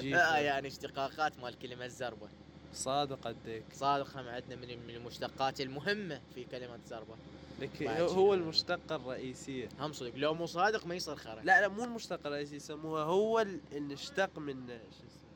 جيب 0.00 0.14
آه 0.32 0.36
يعني 0.36 0.68
اشتقاقات 0.68 1.38
مال 1.40 1.58
كلمة 1.58 1.84
الزربة. 1.84 2.28
صادق 2.74 3.18
قديك 3.24 3.64
صادق 3.74 4.16
هم 4.16 4.28
عندنا 4.28 4.56
من 4.56 4.70
المشتقات 4.90 5.60
المهمة 5.60 6.20
في 6.34 6.44
كلمة 6.44 6.78
زربة. 6.88 7.16
لك 7.60 7.82
هو- 7.82 8.34
المشتقة 8.34 8.96
الرئيسية. 8.96 9.68
هم 9.80 9.92
صدق. 9.92 10.12
لو 10.16 10.34
مو 10.34 10.46
صادق 10.46 10.86
ما 10.86 10.94
يصير 10.94 11.16
خرا. 11.16 11.40
لا 11.42 11.60
لا 11.60 11.68
مو 11.68 11.84
المشتقة 11.84 12.26
الرئيسية 12.28 12.56
يسموها 12.56 13.04
هو 13.04 13.40
ال- 13.40 13.60
الاشتق 13.72 14.38
من 14.38 14.66
شو 14.68 15.06
اسمه؟ 15.06 15.26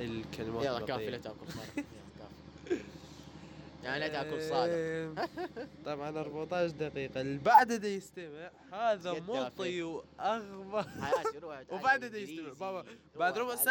الكلمات 0.00 0.64
يلا 0.64 0.86
كافي 0.86 1.10
لا. 1.10 1.18
تأكل 1.18 1.46
خرا. 1.46 1.64
يعني 3.84 4.00
لا 4.00 4.08
تأكل 4.08 4.42
صادق. 4.42 4.72
إيه، 4.72 5.14
طبعا 5.86 6.08
14 6.08 6.70
دقيقة. 6.70 7.20
اللي 7.20 7.38
بعده 7.38 7.76
دا 7.76 7.88
يستمع 7.88 8.50
هذا. 8.72 9.12
مطي 9.12 9.82
واغبى 9.82 10.88
وبعد 11.72 12.04
دا 12.04 12.18
يستمع. 12.18 12.52
بابا 12.52 12.84
بعد 13.16 13.38
ربع 13.38 13.54
بس 13.54 13.68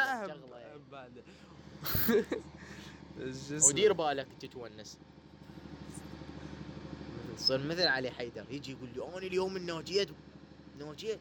شو 3.50 3.55
اسمه؟ 3.55 3.67
ودير 3.70 3.93
بالك 3.93 4.27
تتونس. 4.41 4.98
تصير 7.38 7.58
مثل 7.67 7.88
علي 7.88 8.12
حيدر. 8.12 8.46
يجي 8.51 8.72
يقول 8.72 8.89
لي 8.96 9.17
أنا 9.17 9.27
اليوم 9.27 9.58
الناجيت 9.58 10.10
ناجيت 10.79 11.20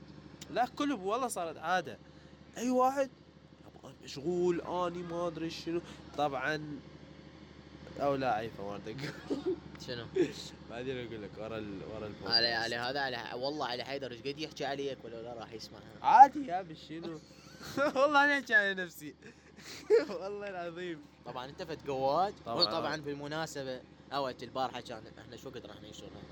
لا 0.51 0.67
كلهم 0.67 1.07
والله 1.07 1.29
صارت 1.29 1.57
عادة. 1.57 1.99
أي 2.57 2.71
واحد؟ 2.71 3.11
مشغول 4.05 4.61
اني 4.61 5.03
ما 5.03 5.27
أدري 5.27 5.51
شنو. 5.51 5.81
طبعا 6.17 6.81
أو 8.01 8.15
لا 8.15 8.35
عيفه 8.35 8.63
ما 8.69 8.77
ادري 8.77 8.97
شنو؟ 9.87 10.07
بعدين 10.71 11.07
أقول 11.07 11.23
لك 11.23 11.31
ورا 11.39 11.59
ال... 11.59 11.79
ورا 11.95 12.07
البودكاست. 12.07 12.31
على 12.31 12.47
على 12.47 12.77
هذا 12.77 13.01
على 13.01 13.19
والله 13.35 13.67
علي 13.67 13.85
حيدر 13.85 14.13
إيش 14.13 14.21
قد 14.21 14.39
يحكي 14.39 14.65
عليك 14.65 14.99
ولا 15.05 15.23
لا 15.23 15.33
راح 15.35 15.53
يسمعها 15.53 15.83
عادي 16.03 16.47
يا 16.47 16.67
شنو؟ 16.89 17.21
والله 18.01 18.25
أنا 18.25 18.39
أحكي 18.39 18.55
على 18.55 18.75
نفسي. 18.75 19.15
والله 20.21 20.49
العظيم. 20.49 21.01
طبعا 21.27 21.47
انت 21.47 21.63
فت 21.63 21.89
قواد. 21.89 22.35
طبعاً. 22.47 22.65
طبعا 22.65 22.97
بالمناسبه 22.97 23.81
اوت 24.13 24.43
البارحه 24.43 24.81
كان 24.81 25.03
إحنا 25.19 25.37
شو 25.37 25.49
وقت 25.49 25.67
راح 25.67 25.83
ننشرها؟ 25.83 26.23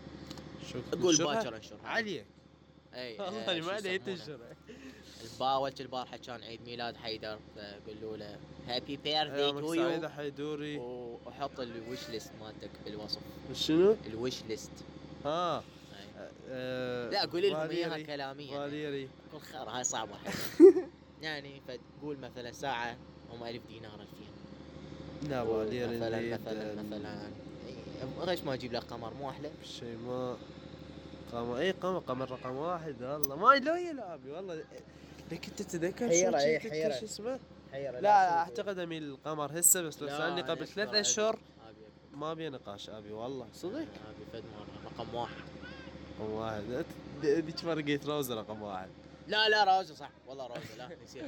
شو 0.72 0.78
أقول 0.92 1.16
شو 1.16 1.24
باكر 1.26 1.56
انشرها 1.56 1.88
عليك 1.88 2.26
اي 2.94 3.18
والله 3.20 3.46
ما 3.46 3.60
شو 3.60 3.70
علي 3.70 3.98
الباوت 5.40 5.80
البارحة 5.80 6.16
كان 6.16 6.42
عيد 6.42 6.60
ميلاد 6.62 6.96
حيدر 6.96 7.38
فقولوا 7.56 8.16
له 8.16 8.38
happy 8.66 8.96
birthday 8.96 9.40
يومك 9.40 9.60
to 9.60 9.74
سعيد 9.74 10.02
you 10.02 10.08
حيدوري. 10.08 10.78
وحط 10.78 11.60
ال 11.60 11.70
wish 11.70 12.10
list 12.10 12.32
مالتك 12.40 12.70
بالوصف. 12.84 13.20
شنو؟ 13.54 13.96
ال 14.06 14.14
wish 14.14 14.44
list 14.44 14.70
ها. 15.24 15.62
آه، 16.48 17.10
لا 17.10 17.24
قولي 17.24 17.50
لهم 17.50 17.70
إياها 17.70 18.02
كلاميا. 18.02 18.58
فاليري. 18.58 19.08
قول 19.32 19.40
خير 19.40 19.60
هاي 19.60 19.84
صعبة. 19.84 20.14
يعني 21.22 21.60
فتقول 21.68 22.18
مثلا 22.18 22.52
ساعة 22.52 22.96
هم 23.30 23.44
1000 23.44 23.62
دينار 23.68 24.00
2000 25.22 25.30
لا 25.30 25.44
فاليري 25.44 25.96
مثلا 25.96 26.38
مثلا 26.38 26.82
مثلا. 26.82 28.30
ليش 28.30 28.40
ما 28.40 28.54
أجيب 28.54 28.72
لك 28.72 28.82
قمر 28.84 29.14
مو 29.14 29.30
أحلى؟ 29.30 29.50
شيء 29.64 29.96
ما 30.06 30.36
قمر. 31.32 31.58
أي 31.58 31.70
قمر 31.70 31.98
قمر 31.98 32.30
رقم 32.30 32.56
واحد. 32.56 33.02
والله 33.02 33.36
ما 33.36 33.58
لو 33.58 33.74
يلعبي 33.74 34.30
والله. 34.30 34.64
لك 35.32 35.48
انت 35.48 35.62
تتذكر 35.62 36.06
شو 36.06 36.12
حيرة، 36.14 36.38
إيه،. 36.38 36.98
شو 37.00 37.04
اسمه؟ 37.04 37.40
حيرة 37.72 38.00
لا 38.00 38.38
أعتقد 38.38 38.78
أميل 38.78 39.02
القمر. 39.02 39.60
هسه 39.60 39.82
بس 39.82 40.02
لو 40.02 40.08
سالني 40.08 40.42
قبل 40.42 40.68
ثلاث 40.68 40.94
أشهر 40.94 41.38
ما 42.14 42.34
بي 42.34 42.48
نقاش 42.48 42.90
أبي 42.90 43.12
والله. 43.12 43.46
صدق؟ 43.54 43.76
أبي 43.78 44.24
فد 44.32 44.42
مرة 44.58 44.90
رقم 44.90 45.14
واحد. 45.14 45.34
رقم 46.20 46.30
واحد. 46.30 46.84
ذيك 47.22 47.64
مرة 47.64 47.74
لقيت 47.74 48.06
روز 48.06 48.32
رقم 48.32 48.62
واحد. 48.62 48.88
لا 49.28 49.48
لا 49.48 49.78
روزا 49.78 49.94
صح. 49.94 50.10
والله 50.26 50.46
روزا 50.46 50.60
لا 50.78 50.88
نسيت 51.04 51.24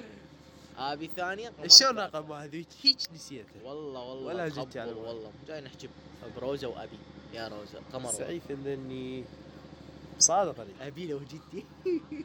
أبي 0.78 1.06
الثانية 1.06 1.52
شلون. 1.66 1.99
رقم 1.99 2.30
واحد؟ 2.30 2.54
هيك 2.54 2.97
نسيته 3.14 3.64
والله 3.64 4.00
والله 4.00 4.26
ولا 4.26 4.50
خبل 4.50 4.76
يعني. 4.76 4.92
والله. 4.92 5.32
جاي 5.49 5.61
نحكي 5.61 5.88
بروزا 6.37 6.66
وأبي. 6.66 6.99
يا 7.35 7.49
روزا 7.49 7.80
قمر. 7.92 8.11
سعيد 8.11 8.42
إنني 8.50 9.25
صادق 10.18 10.66
أبي 10.80 11.06
لو 11.06 11.18
جدي 11.18 11.64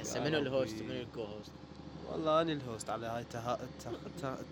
هسه 0.00 0.20
منو 0.20 0.38
ال 0.38 0.45
host. 0.45 0.80
ومنو 0.80 0.92
ال 1.00 1.22
co-host 1.24 1.52
والله 2.12 2.42
أنا 2.42 2.52
ال 2.52 2.60
host 2.60 2.90
على 2.90 3.06
هاي 3.06 3.24
تها... 3.24 3.58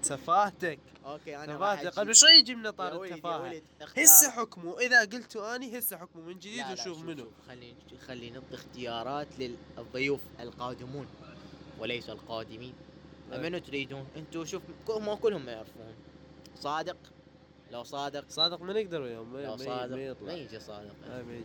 تفاهتك 0.03 0.79
أوكي 1.07 1.37
أنا 1.37 1.57
تفاهتك. 1.57 1.99
قبل 1.99 2.15
شوي 2.15 2.43
جبنا 2.43 2.67
يا 2.67 2.71
طار 2.71 2.97
ولد- 2.97 3.11
يا 3.11 3.15
التفاهة؟ 3.17 3.63
هسه 3.99 4.31
حكمه. 4.31 4.79
إذا 4.81 5.01
قلتوا 5.01 5.57
أني 5.57 5.79
هسه 5.79 5.97
حكمه 5.97 6.23
من 6.23 6.39
جديد 6.39 6.65
وشوف 6.73 6.85
شوف- 6.85 7.03
منو. 7.05 7.27
خلي 7.49 7.75
خلي 8.07 8.31
نعطي 8.31 8.55
اختيارات 8.55 9.27
للضيوف 9.39 10.21
القادمون. 10.41 11.07
وليس 11.79 12.11
القادمين. 12.11 12.75
أي. 13.33 13.39
منو 13.39 13.59
تريدون؟ 13.59 14.07
أنتم 14.17 14.45
شوف 14.45 14.63
هم 14.89 15.15
كلهم 15.15 15.45
ما 15.45 15.53
يعرفون. 15.53 15.95
صادق؟ 16.57 16.97
لو 17.71 17.83
صادق؟ 17.85 18.25
صادق 18.29 18.63
ما 18.63 18.73
نقدر 18.73 19.01
وياهم. 19.03 19.33
ما, 19.33 19.39
لو 19.39 19.51
ما, 19.51 19.57
صادق؟ 19.57 19.97
ما 19.97 20.17
ما 20.23 20.33
يجي 20.33 20.61
صادق. 20.61 20.95
ما 21.09 21.33
يجي 21.35 21.45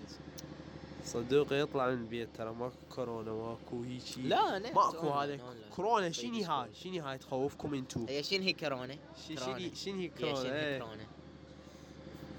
صدوق 1.08 1.48
يطلع 1.54 1.88
من 1.88 1.94
البيت 1.94 2.30
ترى 2.38 2.54
ماكو 2.54 2.76
كورونا 2.96 3.32
ماكو 3.32 3.84
هيجي 3.84 4.22
لا 4.22 4.60
نفس 4.60 4.76
ماكو 4.76 4.92
online- 4.98 5.04
هذا 5.06 5.42
أونلاين. 5.42 5.72
كورونا 5.76 6.02
طيب، 6.04 6.12
شنو. 6.12 6.34
هاي 6.54 6.74
شنو 6.74 7.04
هاي 7.06 7.18
تخوفكم 7.18 7.74
انتو 7.74 8.06
هي 8.10 8.24
شنو 8.24 8.44
هي 8.44 8.54
كورونا؟ 8.54 8.98
كورونا. 9.38 9.60
شنو 9.60 9.76
شنو 9.76 10.00
هي 10.00 10.08
كورونا 10.08 10.40
هي 10.42 10.66
إيه. 10.74 10.80
كورونا؟ 10.80 11.08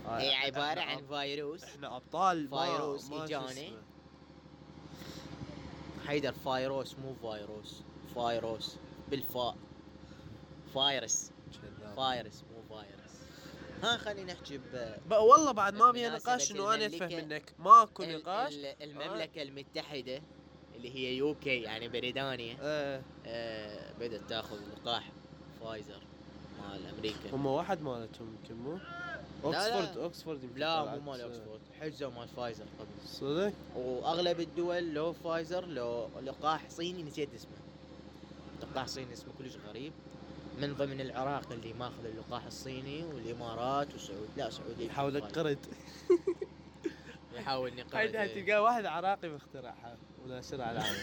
هي 0.07 0.35
عبارة 0.35 0.81
عن 0.81 1.07
فيروس 1.07 1.65
إحنا 1.65 1.97
أبطال 1.97 2.49
فيروس. 2.49 3.05
اسمه. 3.13 3.73
حيدر 6.07 6.33
فايروس 6.33 6.97
مو 6.99 7.15
فيروس 7.15 7.83
فايروس 8.15 8.77
بالفاء 9.11 9.57
فايرس 10.75 11.31
كذاب. 11.63 11.97
فايرس 11.97 12.45
مو 12.55 12.63
فايروس 12.77 12.98
ها 13.83 13.97
خلينا 13.97 14.33
نحكي 14.33 14.59
ب 14.59 15.13
والله 15.13 15.53
بعد 15.53 15.75
ما 15.75 15.91
بيها 15.91 16.17
نقاش 16.17 16.51
انه 16.53 16.75
أنا 16.75 16.87
افهم 16.87 17.13
منك؟ 17.17 17.55
ماكو 17.59 18.05
نقاش؟ 18.05 18.55
ال- 18.55 18.83
المملكة 18.83 19.43
المتحدة 19.43 20.23
اللي 20.75 20.95
هي 20.95 21.17
UK 21.17 21.63
يعني 21.63 21.89
بريطانيا. 21.89 22.57
آه. 22.61 23.03
آه 23.27 23.93
بدأت 24.01 24.21
تاخذ 24.29 24.59
لقاح 24.77 25.13
فايزر 25.61 26.03
مال 26.59 26.87
أمريكا. 26.87 27.31
هم 27.33 27.47
واحد 27.47 27.83
مالتهم 27.83 28.37
يمكن 28.43 28.55
مو. 28.55 28.79
اوكسفورد 29.45 29.99
اوكسفورد 29.99 30.45
يمكن 30.45 30.61
لا 30.61 30.85
مو 30.85 31.01
مال 31.11 31.21
آه، 31.21 31.25
اوكسفورد 31.25 31.61
حجزوا 31.81 32.11
مال 32.11 32.29
فايزر 32.29 32.65
قبل. 32.79 33.09
صدق؟ 33.09 33.53
وأغلب 33.77 34.41
الدول 34.41 34.95
لو 34.95 35.13
فايزر 35.13 35.67
لو 35.67 36.09
لقاح 36.23 36.71
صيني 36.71 37.03
نسيت 37.03 37.35
اسمه. 37.35 37.53
لقاح 38.63 38.87
صيني 38.87 39.13
اسمه 39.13 39.33
كلش 39.39 39.57
غريب. 39.69 39.93
من 40.61 40.75
ضمن 40.75 41.01
العراق 41.01 41.53
اللي 41.53 41.73
ماخذ 41.73 42.05
اللقاح 42.05 42.45
الصيني 42.45 43.05
والإمارات 43.05 43.95
وسعود 43.95 44.29
لا 44.37 44.51
سعودية 44.51 44.87
يحاول. 44.87 45.17
القرد. 45.17 45.59
يحاول 47.37 47.71
هاي 47.71 48.09
نقرد 48.09 48.29
تلقاه 48.35 48.63
واحد 48.63 48.87
عراقي 48.87 49.29
مخترعها 49.29 49.97
وناشرها 50.25 50.67
على 50.67 50.79
العالم 50.79 50.99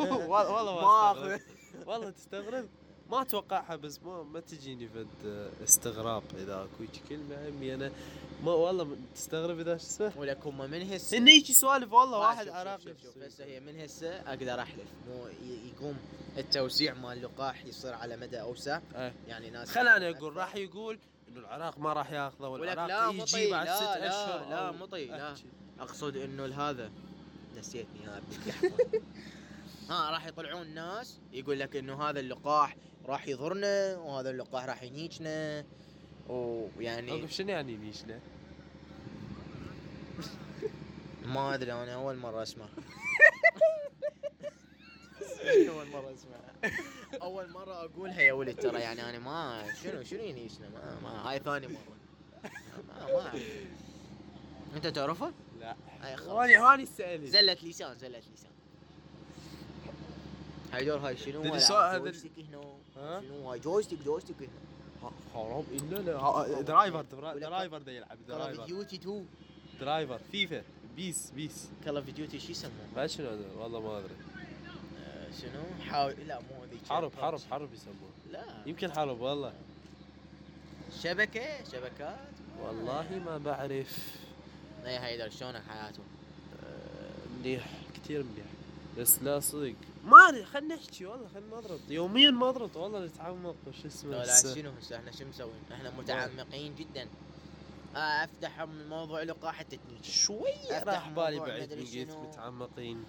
والله 0.28 0.50
والله 0.52 1.40
والله 1.86 2.10
تستغرب؟ 2.10 2.68
ما 3.10 3.22
أتوقعها 3.22 3.76
بس 3.76 4.00
ما 4.02 4.22
ما 4.22 4.40
تجيني 4.40 4.88
فد 4.88 5.06
استغراب 5.64 6.22
إذا 6.38 6.62
أكو 6.62 6.82
هيك 6.82 7.02
كلمة. 7.08 7.48
همي 7.48 7.74
أنا 7.74 7.90
ما 8.44 8.52
والله 8.52 8.96
تستغرب 9.14 9.60
إذا 9.60 9.76
شو 9.76 9.84
اسمه؟ 9.84 10.12
ولك 10.16 10.46
هم 10.46 10.70
من 10.70 10.92
هسه. 10.92 11.16
انه 11.16 11.30
يجي 11.30 11.52
سوالف 11.52 11.92
والله 11.92 12.16
آه، 12.16 12.20
واحد 12.20 12.48
عراقي. 12.48 12.94
هسه 13.26 13.44
هي 13.44 13.60
من 13.60 13.80
هسه 13.80 14.08
أقدر 14.08 14.60
أحلف 14.62 14.86
مو 15.08 15.26
يقوم 15.74 15.96
التوسيع 16.38 16.94
مال 16.94 17.18
اللقاح 17.18 17.64
يصير 17.64 17.94
على 17.94 18.16
مدى 18.16 18.40
أوسع. 18.40 18.80
إيه. 18.94 19.12
يعني 19.28 19.50
ناس 19.50 19.70
خل 19.70 19.88
أنا 19.88 20.10
أقول 20.10 20.36
راح 20.36 20.56
يقول 20.56 20.98
إنه 21.28 21.40
العراق 21.40 21.78
ما 21.78 21.92
راح 21.92 22.12
يأخذه 22.12 22.46
والعراق 22.46 22.86
لا 22.86 23.10
يجي 23.10 23.50
بعد 23.50 23.66
لا، 23.66 23.76
ست 23.76 23.82
لا، 23.82 24.08
أشهر. 24.08 24.50
لا، 24.50 24.70
مطي، 24.70 25.06
لا. 25.06 25.34
أقصد 25.80 26.16
إنه 26.16 26.44
هذا 26.44 26.90
نسيتني 27.58 28.00
القحطة. 28.18 29.00
ها 29.90 30.10
راح 30.10 30.26
يطلعون 30.26 30.66
ناس 30.74 31.18
يقول 31.32 31.60
لك 31.60 31.76
إنه 31.76 32.02
هذا 32.02 32.20
اللقاح 32.20 32.76
راح 33.10 33.28
يضرنا 33.28 33.98
وهذا 33.98 34.30
اللقاح 34.30 34.64
راح 34.64 34.82
ينيجنا 34.82 35.64
ويعني 36.28 37.12
اوقف 37.12 37.30
شنو 37.30 37.48
يعني 37.48 37.76
نيشنا؟ 37.76 38.20
ما 41.24 41.54
أدري 41.54 41.72
أنا 41.72 41.94
أول 41.94 42.16
مرة 42.16 42.42
أسمع. 42.42 42.66
أول 45.68 45.86
مرة 45.86 46.14
أسمع. 46.14 46.36
أول 47.22 47.50
مرة 47.50 47.84
اقولها 47.84 48.20
يا 48.20 48.32
ولد 48.32 48.60
ترى 48.60 48.80
يعني 48.80 49.10
أنا 49.10 49.18
ما 49.18 49.64
شنو 49.82 50.02
شنو 50.02 50.20
ينيجنا؟ 50.22 50.68
ما, 50.68 51.00
ما 51.02 51.30
هاي 51.30 51.38
ثاني 51.38 51.66
مرة. 51.66 51.96
ما, 52.88 53.06
ما 53.06 53.20
اعرف 53.20 53.42
أنت 54.76 54.86
تعرفه؟ 54.86 55.32
لا. 55.60 55.76
هاي 56.00 56.16
خلاص. 56.16 56.30
هاني 56.30 56.56
هاني 56.56 56.82
السؤال 56.82 57.28
زلة 57.28 57.56
لسان 57.62 57.98
زلة 57.98 58.18
لسان. 58.18 58.50
هاي 60.72 60.84
دور 60.84 60.98
هاي 60.98 61.16
شنو؟ 61.16 61.42
هذا- 61.42 62.12
هنا؟ 62.98 63.20
شنو؟ 63.20 63.50
هاي 63.50 63.58
joystick 63.58 63.98
joystick 64.04 64.36
هنا. 64.40 65.10
حرام. 65.34 65.64
إلا 65.72 65.96
لا 65.96 66.60
Driver 66.60 67.02
درا- 67.12 67.38
Driver 67.38 67.78
ده 67.78 67.92
يلعب 67.92 68.18
Call 68.26 68.34
of 68.40 68.42
Driver 68.48 68.64
Duty 68.66 68.96
2 68.96 69.26
Driver 69.80 70.18
FIFA 70.32 70.62
PES 70.96 71.30
PES 71.30 71.68
Call 71.84 71.96
of 71.96 72.10
Duty 72.10 72.40
شو 72.40 72.50
يسمونه؟ 72.50 72.88
ما 72.96 73.06
شنو 73.06 73.28
هذا 73.28 73.44
والله 73.58 73.80
ما 73.80 73.98
أدري. 73.98 74.14
آه، 75.06 75.30
شنو؟ 75.42 75.90
حاول 75.90 76.14
لا 76.28 76.40
مو 76.40 76.64
ذيك 76.70 76.80
حرب 76.88 77.12
حرب 77.20 77.40
حرب 77.50 77.72
يسموه 77.72 78.10
لا. 78.30 78.44
يمكن 78.66 78.92
حرب 78.92 79.20
والله. 79.20 79.52
شبكة 81.02 81.64
شبكات. 81.72 82.18
والله 82.62 83.18
ما 83.26 83.38
بعرف. 83.38 84.16
اي 84.86 84.96
هاي 84.96 85.30
شلون 85.30 85.58
حياته 85.58 86.02
آه، 86.64 87.38
مليح 87.40 87.66
كثير 87.94 88.22
مليح 88.22 88.46
بس 89.00 89.22
لا 89.22 89.40
صدق. 89.40 89.74
ما 90.04 90.28
ادري 90.28 90.44
خلينا 90.44 90.74
نحكي 90.74 91.06
والله 91.06 91.28
خلينا 91.28 91.56
نضرب. 91.56 91.80
يوميا 91.88 92.30
ما 92.30 92.50
ضربت 92.50 92.76
والله 92.76 93.06
نتعمق 93.06 93.56
وش 93.66 93.86
اسمه 93.86 94.10
لا 94.10 94.26
لا 94.26 94.54
شنو 94.54 94.70
هسه؟ 94.70 94.96
إحنا 94.96 95.12
شو 95.12 95.24
مسوين؟ 95.24 95.62
إحنا 95.72 95.90
متعمقين 95.90 96.74
جدا. 96.74 97.08
آه، 97.96 97.98
أفتح 97.98 98.60
موضوع 98.88 99.22
لقاح 99.22 99.60
التتنيج 99.60 100.04
شوية 100.04 100.78
أفتح 100.78 100.94
راح 100.94 101.08
بالي 101.08 101.38
بعد 101.38 101.72
من 101.72 101.80
قلت 101.80 101.88
شنو. 101.88 102.28
متعمقين. 102.28 103.04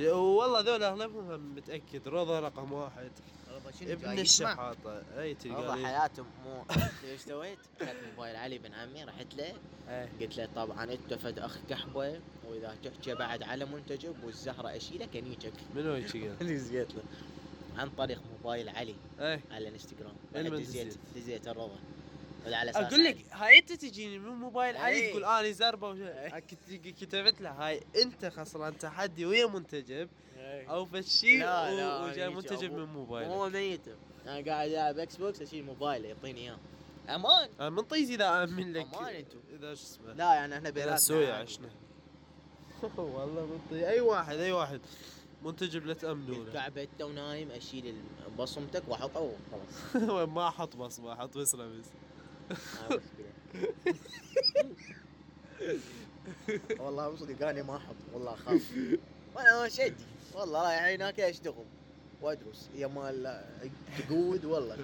والله 0.00 0.60
ذولا 0.60 0.88
أغلبهم 0.88 1.30
هم 1.30 1.54
متأكد. 1.54 2.08
رضا 2.08 2.40
رقم 2.40 2.72
واحد. 2.72 3.10
ابن؟ 3.82 4.18
الشحاطه 4.18 5.02
أي 5.18 5.36
لي- 5.44 5.86
حياتهم 5.86 6.26
مو 6.44 6.64
إيش 7.10 7.20
سويت؟ 7.20 7.58
اخذت 7.80 7.96
موبايل 8.10 8.36
علي 8.36 8.58
بن 8.58 8.74
عمي 8.74 9.04
رحت 9.04 9.34
له 9.34 9.54
إيه. 9.88 10.08
قلت 10.20 10.36
له 10.36 10.48
طبعا 10.56 10.84
انت 10.92 11.14
فد 11.14 11.38
أخ 11.38 11.58
كحبة 11.70 12.20
وإذا 12.44 12.76
تحكي 12.84 13.14
بعد 13.14 13.42
على 13.42 13.64
منتج 13.64 14.06
ابو 14.06 14.28
الزهره 14.28 14.76
اشيلك 14.76 15.16
انيجك 15.16 15.52
منو؟ 15.74 15.94
اللي 16.40 16.58
زيت 16.58 16.94
له 16.94 17.02
عن 17.76 17.90
طريق 17.90 18.22
موبايل 18.32 18.68
علي 18.68 18.94
إيه 19.20 19.40
على 19.50 19.68
الانستغرام 19.68 20.14
دزيت 20.34 20.86
دزيت؟ 20.86 20.96
دزيت 21.16 21.48
الرضا 21.48 21.78
ولا 22.46 22.56
على 22.56 22.70
أساس 22.70 22.82
أقول 22.84 23.04
لك 23.04 23.16
هاي 23.32 23.58
أنت 23.58 23.72
تجيني 23.72 24.18
من 24.18 24.28
موبايل 24.30 24.76
علي 24.76 24.94
إيه. 24.96 25.10
تقول 25.10 25.24
اني 25.24 25.52
زربة 25.52 25.88
وش- 25.90 25.98
إيه. 25.98 26.38
كت- 26.38 26.94
كتبت 27.00 27.40
له 27.40 27.50
هاي 27.50 27.80
أنت 28.02 28.26
خسران 28.26 28.78
تحدي 28.78 29.26
ويا 29.26 29.46
منتجب 29.46 30.08
عادي. 30.36 30.68
أو 30.70 30.86
فشي 30.86 31.38
لا، 31.38 31.74
لا، 31.76 31.98
و- 31.98 32.04
وجاي 32.08 32.28
منتجب 32.28 32.72
من 32.72 32.78
مو 32.84 32.86
موبايلك 33.00 33.52
ميت 33.54 33.80
أنا 34.26 34.50
قاعد 34.50 34.68
ألعب 34.70 34.98
Xbox 34.98 35.42
أشيل 35.42 35.64
موبايله 35.64 36.08
يعطيني 36.08 36.40
إياه. 36.40 36.58
أمان. 37.08 37.72
من 37.72 37.82
طيز 37.82 38.10
اذا 38.10 38.44
آمن 38.44 38.72
لك. 38.72 38.86
أمان 38.96 39.14
انتو 39.14 39.38
إذا 39.52 39.74
شو 39.74 39.82
اسمه. 39.82 40.12
لا 40.12 40.34
يعني 40.34 40.56
إحنا 40.56 40.70
بيناتنا 40.70 40.96
سويا. 40.96 41.34
عشنا. 41.34 41.68
والله 42.98 43.46
من 43.46 43.60
طيز 43.70 43.82
أي 43.82 44.00
واحد 44.00 44.36
أي 44.36 44.52
واحد. 44.52 44.80
منتجب 45.44 45.86
لا 45.86 45.94
تأمنونه. 45.94 46.44
بالكعبه 46.44 46.82
انت 46.82 47.02
ونايم 47.02 47.50
أشيل 47.50 47.94
بصمتك 48.38 48.82
وأحطه. 48.88 49.20
وخلاص 49.20 50.28
ما 50.36 50.48
أحط 50.48 50.76
بصمة 50.76 51.12
أحط 51.12 51.38
بسره 51.38 51.66
بس. 51.66 51.84
والله 56.78 57.10
مو 57.10 57.16
صدق 57.16 57.48
أنا 57.48 57.62
ما 57.62 57.76
أحط 57.76 57.94
والله 58.14 58.34
أخاف. 58.34 58.62
وأنا 59.36 59.68
شدي 59.68 59.94
والله 60.34 60.62
رايح 60.62 60.82
هناك 60.84 61.20
أشتغل 61.20 61.64
وأدرس. 62.22 62.68
يا 62.76 62.86
مال 62.86 63.44
تقود 63.98 64.44
والله. 64.44 64.76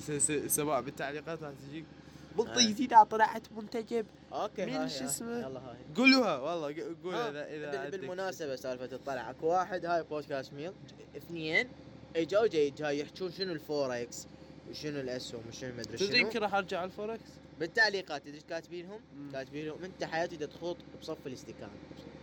س- 0.00 0.10
س- 0.10 0.54
سماع 0.56 0.80
بالتعليقات 0.80 1.42
راح 1.42 1.52
تجيك؟ 1.68 1.84
من 2.38 2.48
آه. 2.48 2.58
اذا 2.58 3.02
طلعت 3.02 3.42
منتجب. 3.56 4.06
أوكي 4.32 4.66
من 4.66 4.88
شو. 4.88 5.04
اسمه؟ 5.04 5.38
يلا 5.38 5.60
هاي. 5.60 5.76
قولوها 5.96 6.38
والله 6.38 6.96
قولها 7.04 7.26
ها، 7.26 7.30
اذا 7.30 7.46
إذا 7.56 7.70
بال- 7.70 7.78
عندك 7.78 7.98
بالمناسبة 7.98 8.56
سالفة 8.56 8.84
الطلع 8.96 9.30
اكو 9.30 9.46
واحد 9.46 9.86
هاي 9.86 10.02
بودكاست 10.02 10.52
ميل 10.52 10.72
اثنين 11.16 11.68
اجوا 12.16 12.46
جاي 12.46 12.70
جاي 12.70 12.98
يحجون 13.00 13.32
شنو 13.32 13.52
الفوركس 13.52 14.26
وشنو 14.70 15.00
الاسهم 15.00 15.42
وشنو 15.48 15.72
مدري 15.72 15.96
تدري 15.96 16.06
شنو. 16.06 16.16
يمكن 16.16 16.38
راح 16.38 16.54
أرجع 16.54 16.78
على 16.78 16.86
الفوركس؟ 16.86 17.30
بالتعليقات 17.60 18.22
تدري 18.22 18.34
إيش 18.34 18.44
كاتبينهم؟ 18.44 19.00
كاتبينهم 19.32 19.84
أنت 19.84 20.04
حياتي 20.04 20.36
دا 20.36 20.46
تخوض 20.46 20.76
بصف 21.00 21.26
الاستكان. 21.26 21.70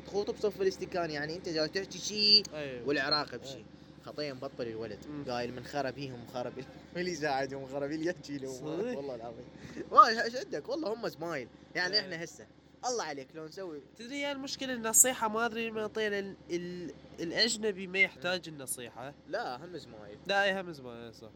تخوط 0.05 0.31
بصف 0.31 0.61
الاستكان 0.61 1.11
يعني 1.11 1.35
أنت 1.35 1.49
جاي 1.49 1.67
تحكي 1.67 1.97
شيء 1.97 2.43
أيوه. 2.53 2.87
والعراق 2.87 3.35
بشيء 3.35 3.65
خطيه 4.05 4.33
مبطل 4.33 4.67
الولد. 4.67 4.99
قايل 5.29 5.53
من 5.53 5.63
خرب 5.63 5.93
بيهم 5.93 6.27
خرب 6.33 6.53
اللي 6.97 7.11
يساعدهم 7.17 7.67
خرب 7.67 7.91
اللي 7.91 8.05
يحكي 8.05 8.37
لهم؟ 8.37 8.65
والله 8.65 9.15
العظيم. 9.15 9.45
والله 9.91 10.23
إيش 10.23 10.35
عندك؟ 10.35 10.69
والله 10.69 10.93
هم 10.93 11.07
زمايل 11.07 11.47
يعني 11.75 11.93
إيه. 11.93 11.99
إحنا 11.99 12.23
هسه. 12.23 12.47
الله 12.85 13.03
عليك 13.03 13.27
لو 13.35 13.45
نسوي 13.45 13.81
تدري 13.97 14.21
يا 14.21 14.31
المشكلة 14.31 14.73
النصيحة؟ 14.73 15.27
ما 15.27 15.45
أدري 15.45 15.71
من 15.71 15.87
طيل 15.87 16.13
ال... 16.13 16.35
ال... 16.51 16.93
الأجنبي 17.19 17.87
ما 17.87 17.99
يحتاج 17.99 18.47
النصيحة. 18.47 19.13
لا 19.27 19.65
هم 19.65 19.77
زمايل 19.77 20.17
لا 20.27 20.61
هم 20.61 20.67
إي 20.87 21.13
صح. 21.13 21.29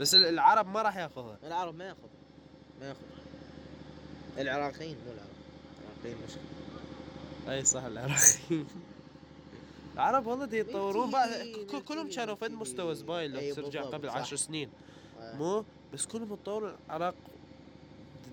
بس 0.00 0.14
ال- 0.14 0.24
العرب 0.26 0.66
ما 0.68 0.82
راح 0.82 0.96
ياخذها. 0.96 1.38
العرب 1.44 1.74
ما 1.74 1.84
ياخذ 1.84 1.98
ما 2.80 2.88
ياخذ 2.88 3.00
العراقيين 4.38 4.96
مو 5.06 5.12
العرب. 5.12 5.28
العراقيين 6.04 6.24
مش 6.26 6.32
أي 7.48 7.64
صح 7.64 7.82
العراقيين. 7.82 8.66
العرب 9.94 10.26
والله 10.26 10.44
دي 10.44 10.58
يتطورون 10.58 11.10
بعد 11.10 11.28
مرتبين، 11.28 11.66
ك- 11.66 11.84
كلهم 11.84 12.10
كانوا 12.10 12.34
فد 12.34 12.40
مرتبين. 12.42 12.58
مستوى 12.58 12.94
زباين 12.94 13.30
لو 13.32 13.38
أي 13.38 13.54
ترجع 13.54 13.82
قبل. 13.82 14.08
عشر 14.08 14.36
سنين. 14.36 14.70
آه. 15.20 15.34
مو؟ 15.36 15.64
بس 15.92 16.06
كلهم 16.06 16.34
تطوروا 16.34 16.70
العراق 16.86 17.14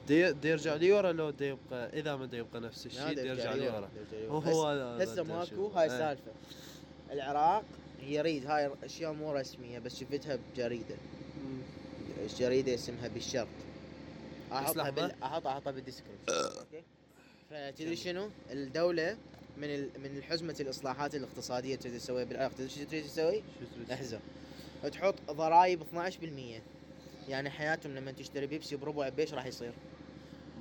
دي, 0.08 0.32
دي 0.34 0.48
يرجع 0.50 0.76
لي 0.76 0.92
ورا 0.92 1.12
لو 1.12 1.30
دي 1.30 1.46
يبقى 1.48 2.00
إذا 2.00 2.16
ما 2.16 2.26
دي 2.26 2.38
يبقى 2.38 2.62
نفس 2.62 2.86
الشيء 2.86 3.14
دي 3.14 3.28
يرجع 3.28 3.54
لي 3.54 3.68
ورا. 3.70 3.90
هو 4.28 4.38
هو 4.38 4.98
هسه 5.02 5.24
ماكو. 5.24 5.68
هاي 5.68 5.86
إيه. 5.86 5.92
السالفه 5.94 6.32
العراق 7.12 7.64
هي 8.02 8.22
ريد 8.22 8.46
هاي 8.46 8.72
أشياء 8.84 9.14
مو 9.14 9.34
رسمية 9.34 9.80
بس 9.80 10.00
شفتها 10.00 10.38
بجريدة. 10.54 10.96
مم. 12.26 12.32
الجريده 12.32 12.74
اسمها 12.74 13.08
بالشرق 13.08 13.48
أحطها. 14.52 14.90
بال... 14.90 15.16
احطها 15.24 15.52
أحطها 15.52 15.72
بال 15.72 15.78
description 15.78 16.14
okay 16.30 16.84
فتدري 17.52 17.96
شنو 17.96 18.30
الدولة 18.52 19.18
من 19.58 19.64
ال... 19.70 19.90
من 20.04 20.24
حزمة 20.24 20.56
الإصلاحات 20.60 21.16
الاقتصادية 21.16 21.76
تريد 21.76 21.98
تسويها 21.98 22.24
بالعراق 22.24 22.52
تدري 22.54 22.70
شو 22.70 22.84
تريد 22.84 23.04
تسوي؟ 23.04 23.44
احزر 23.92 24.20
تحط 24.92 25.16
ضرائب 25.32 25.84
12% 25.84 27.30
يعني 27.30 27.50
حياتهم 27.50 27.96
لما 27.96 28.12
تشتري 28.12 28.48
بيبسي 28.48 28.76
بربع 28.76 29.10
بيش 29.10 29.34
راح 29.34 29.46
يصير 29.46 29.74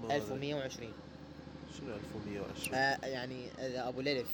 ما 0.00 0.04
أدري. 0.06 0.16
1120 0.16 0.92
شنو 1.78 1.94
1120 1.94 2.74
آه 2.74 3.06
يعني 3.06 3.46
إذا 3.58 3.88
أبو 3.88 4.00
الالف 4.00 4.28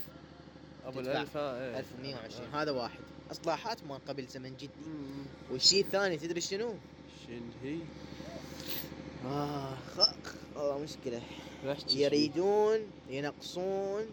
أبو 0.85 1.01
الالف 1.01 1.37
ها، 1.37 1.61
إيه. 1.71 1.79
1120 1.79 2.55
آه. 2.55 2.63
هذا 2.63 2.71
واحد 2.71 3.01
إصلاحات 3.31 3.85
ما 3.85 4.01
قبل 4.09 4.27
زمن 4.27 4.57
جدي. 4.57 4.71
والشيء 5.51 5.85
الثاني 5.85 6.17
تدري 6.19 6.41
شنو؟ 6.41 6.75
هي؟ 7.63 7.79
آه 9.27 9.75
خ- 9.97 10.35
والله 10.57 10.79
مشكلة. 10.79 11.23
يريدون 11.95 12.79
ينقصون 13.11 14.07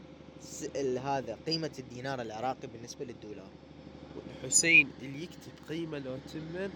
هذا 1.03 1.38
قيمة 1.47 1.71
الدينار 1.80 2.21
العراقي 2.21 2.67
بالنسبة 2.67 3.06
للدولار. 3.06 3.49
حسين 4.43 4.91
اللي 5.01 5.23
يكتب 5.23 5.51
قيمة 5.69 5.99
لو 5.99 6.17
تمن 6.34 6.69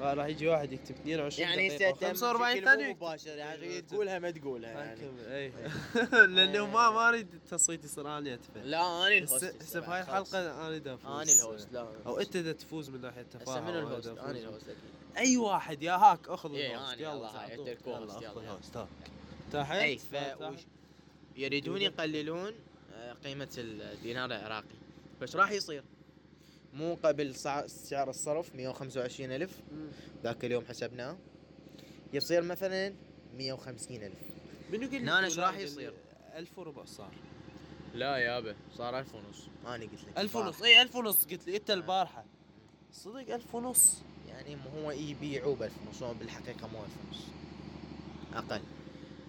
راح 0.00 0.26
يجي 0.26 0.48
واحد 0.48 0.72
يكتب 0.72 0.94
22 0.94 1.48
يعني 1.48 1.68
دقيقة. 1.68 1.92
ستم 1.96 2.06
45 2.06 2.54
بشكل 2.54 2.64
ثانية. 2.64 2.92
مباشر 2.92 3.36
يعني 3.36 3.62
إيه، 3.62 3.80
تقولها 3.80 4.18
ما 4.18 4.30
تقولها 4.30 4.70
يعني. 4.70 5.00
اي 5.28 5.52
لأنه 6.34 6.66
ما 6.66 6.90
ما 6.90 7.08
أريد 7.08 7.34
التصويت 7.34 7.84
يصير 7.84 8.18
اني 8.18 8.34
ادفع 8.34 8.60
لا 8.62 8.80
أنا 9.06 9.08
ال 9.18 9.23
host 9.23 9.44
هسه 9.44 9.54
هسه 9.60 9.80
بهاي 9.80 10.00
الحلقة 10.00 10.38
أنا 10.40 10.66
اريد 10.68 10.88
أفوز. 10.88 11.06
أنا 11.12 11.22
ال 11.22 11.32
host 11.32 11.72
لا. 11.72 11.86
أو 12.06 12.20
أنت 12.20 12.36
إذا 12.36 12.52
تفوز 12.52 12.90
من 12.90 13.00
ناحية 13.00 13.20
هسه 13.34 13.38
تفاهم 13.38 13.64
من 13.66 13.74
أو 13.74 13.88
ال 13.88 13.92
host 13.92 14.08
أنا 14.08 14.30
ال 14.30 14.36
host 14.36 14.62
أكيد. 14.68 14.76
أي 15.16 15.36
واحد 15.36 15.82
يا 15.82 15.92
هاك 15.92 16.28
أخذ 16.28 16.54
إيه، 16.54 16.74
ال 16.76 16.81
host 16.81 17.00
يلا 17.00 17.12
يلا، 17.12 18.20
يلا. 18.20 18.40
ال 18.40 18.46
host، 18.46 18.76
هاك. 18.76 18.88
تحت 19.52 19.72
اي 19.72 19.98
يريدون 21.36 21.82
يقللون 21.82 22.52
آه، 22.94 23.12
قيمة 23.12 23.48
الدينار 23.58 24.24
العراقي. 24.30 24.74
بس 25.20 25.36
راح 25.36 25.50
يصير. 25.50 25.84
مو 26.72 26.94
قبل 27.02 27.34
سع- 27.34 27.66
سعر 27.66 28.10
الصرف 28.10 28.54
125 28.54 29.32
ألف. 29.32 29.60
ذاك 30.22 30.44
اليوم 30.44 30.64
حسبناه. 30.64 31.16
يصير 32.12 32.42
مثلا 32.42 32.94
150 33.36 34.02
ألف. 34.02 34.18
منو 34.70 34.86
قال 34.86 34.94
إيش 35.24 35.32
الدولار 35.32 35.50
راح 35.50 35.58
يصير؟ 35.58 35.94
1000 36.34 36.58
وربع 36.58 36.84
صار. 36.84 37.12
لا 37.94 38.16
يابا 38.16 38.56
صار 38.76 38.98
1000 38.98 39.14
ونص. 39.14 39.48
أنا 39.66 39.74
قلت 39.84 39.92
لك 40.04 40.18
1000 40.18 40.36
البارحة. 40.36 40.48
ونص 40.48 40.62
اي 40.62 40.82
1000 40.82 40.96
ونص 40.96 41.24
قلت 41.26 41.46
لي 41.46 41.56
أنت 41.56 41.70
البارحة. 41.70 42.24
صدق 42.92 43.34
1000 43.34 43.54
ونص. 43.54 44.02
يعني 44.32 44.56
ما 44.56 44.62
هو 44.84 44.90
يبيعوه 44.90 45.54
ب 45.56 45.62
1000 45.62 45.72
ونص 45.86 46.02
هو 46.02 46.14
بالحقيقة 46.14 46.68
مو 46.68 46.78
1000 46.78 46.90
ونص 47.08 47.22
أقل. 48.34 48.60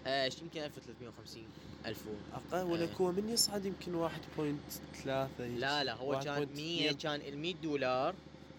إيش؟ 0.08 0.42
يمكن 0.42 0.62
1350 0.62 1.44
1000 1.86 2.08
و- 2.08 2.12
أقل 2.36 2.63
ولا 2.72 2.82
إيه. 2.86 2.89
هو 3.02 3.12
من 3.12 3.30
يصعد 3.30 3.66
يمكن 3.66 3.96
1.3 4.10 5.42
لا 5.58 5.84
لا 5.84 5.94
هو 5.94 6.20
كان 6.20 6.48
100 6.56 6.92
كان 6.92 7.22
ال 7.22 7.38
100 7.38 7.54
دولار 7.56 8.16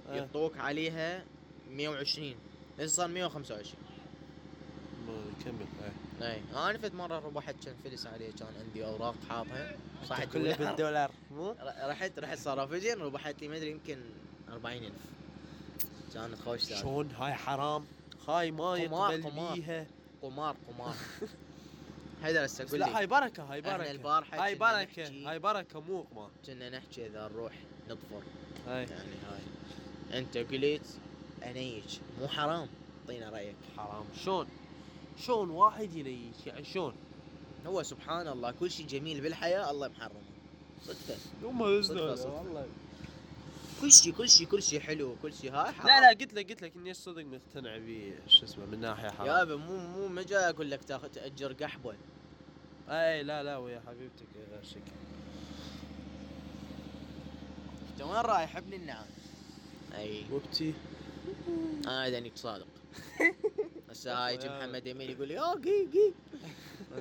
آه. 0.08 0.14
يعطوك 0.14 0.58
عليها 0.58 1.24
120 1.70 2.34
لين 2.78 2.88
صار؟ 2.88 3.08
125 3.08 3.74
كمل 5.44 5.54
إيه. 6.20 6.32
اي 6.32 6.40
أنا 6.70 6.78
فد 6.78 6.94
مرة 6.94 7.18
ربحت 7.18 7.54
كان 7.64 7.74
فلس 7.84 8.06
عليه 8.06 8.30
كان 8.32 8.48
عندي 8.66 8.84
أوراق 8.86 9.14
حاطها. 9.28 9.76
صح 10.08 10.24
كله 10.24 10.56
بالدولار 10.56 11.10
مو؟ 11.30 11.56
رحت 11.82 12.18
رحت 12.18 12.38
صرافجر 12.38 12.98
ربحت 12.98 13.40
لي 13.42 13.48
مدري 13.48 13.70
يمكن 13.70 13.98
40000 14.48 14.92
كانت 16.14 16.40
خوش 16.40 16.60
سالفه 16.60 16.82
شلون 16.82 17.10
هاي 17.10 17.34
حرام. 17.34 17.84
هاي 18.28 18.50
ما 18.50 18.76
يقبل 18.76 19.22
قمار. 19.22 19.54
بيها 19.54 19.86
قمار 20.22 20.56
قمار. 20.68 20.94
هذا 22.22 22.44
هسه 22.44 22.64
أقول 22.64 22.80
لا 22.80 22.86
لك. 22.86 22.92
هاي 22.96 23.06
بركة 23.06 23.42
هاي 23.42 23.60
بركة. 23.60 23.90
البارحة 23.90 24.44
هاي 24.44 24.54
بركة 24.54 25.30
هاي 25.30 25.38
بركة 25.38 25.80
مو 25.80 26.02
قمار. 26.02 26.30
كنا 26.46 26.70
نحكي 26.70 27.06
إذا 27.06 27.28
نروح 27.28 27.52
نظفر 27.88 28.22
هاي. 28.66 28.82
يعني 28.84 29.14
هاي. 29.28 30.18
أنت 30.18 30.38
قلت 30.38 30.98
أنيج. 31.42 31.98
مو 32.20 32.28
حرام. 32.28 32.68
اعطينا 33.00 33.30
رأيك. 33.30 33.56
حرام. 33.76 34.04
شلون 34.24 34.46
شلون 35.26 35.50
واحد 35.50 35.94
ينيش 35.94 36.46
يعني 36.46 36.64
شلون 36.64 36.94
هو 37.66 37.82
سبحان 37.82 38.28
الله 38.28 38.50
كل 38.50 38.70
شيء 38.70 38.86
جميل 38.86 39.20
بالحياة 39.20 39.70
الله 39.70 39.88
محرمه 39.88 40.20
صدفة. 40.86 41.16
صدفة، 41.42 42.14
صدفة. 42.14 42.34
والله. 42.34 42.68
كل 43.84 43.92
شيء 43.92 44.12
كل 44.12 44.28
شيء 44.28 44.46
كل 44.46 44.62
شيء 44.62 44.80
حلو 44.80 45.16
كل 45.22 45.34
شيء 45.34 45.52
هاي 45.52 45.72
حرام. 45.72 45.86
لا 45.86 46.00
لا 46.00 46.08
قلت 46.08 46.34
لك 46.34 46.50
قلت 46.50 46.62
لك 46.62 46.76
إني 46.76 46.94
صدق 46.94 47.24
مقتنع 47.24 47.78
بيه 47.78 48.18
شو 48.28 48.44
اسمه 48.44 48.66
من 48.66 48.80
ناحية 48.80 49.08
حرام. 49.10 49.26
يابا 49.28 49.56
مو 49.56 49.76
مو 49.76 50.08
ما 50.08 50.22
جاي 50.22 50.48
أقول 50.50 50.70
لك 50.70 50.84
تأخذ 50.84 51.08
تأجر 51.08 51.52
قحبة. 51.52 51.94
اي 52.88 53.22
لا 53.22 53.42
لا 53.42 53.56
ويا 53.56 53.82
حبيبتك 53.86 54.26
غير 54.50 54.62
شكل 54.62 54.92
أنت 57.92 58.02
وين 58.02 58.20
رايح 58.20 58.56
ابن 58.56 58.72
النعم؟ 58.72 59.06
أي. 59.94 60.24
وبتي 60.32 60.74
أنا 61.86 62.08
دانيك 62.08 62.36
صادق 62.36 62.66
هسه 63.90 64.26
هاي 64.26 64.34
يا- 64.34 64.58
محمد 64.58 64.86
يمين 64.86 65.10
يقول 65.10 65.28
لي 65.28 65.38
آه 65.38 65.54
قي 65.54 65.86
قي. 65.86 66.12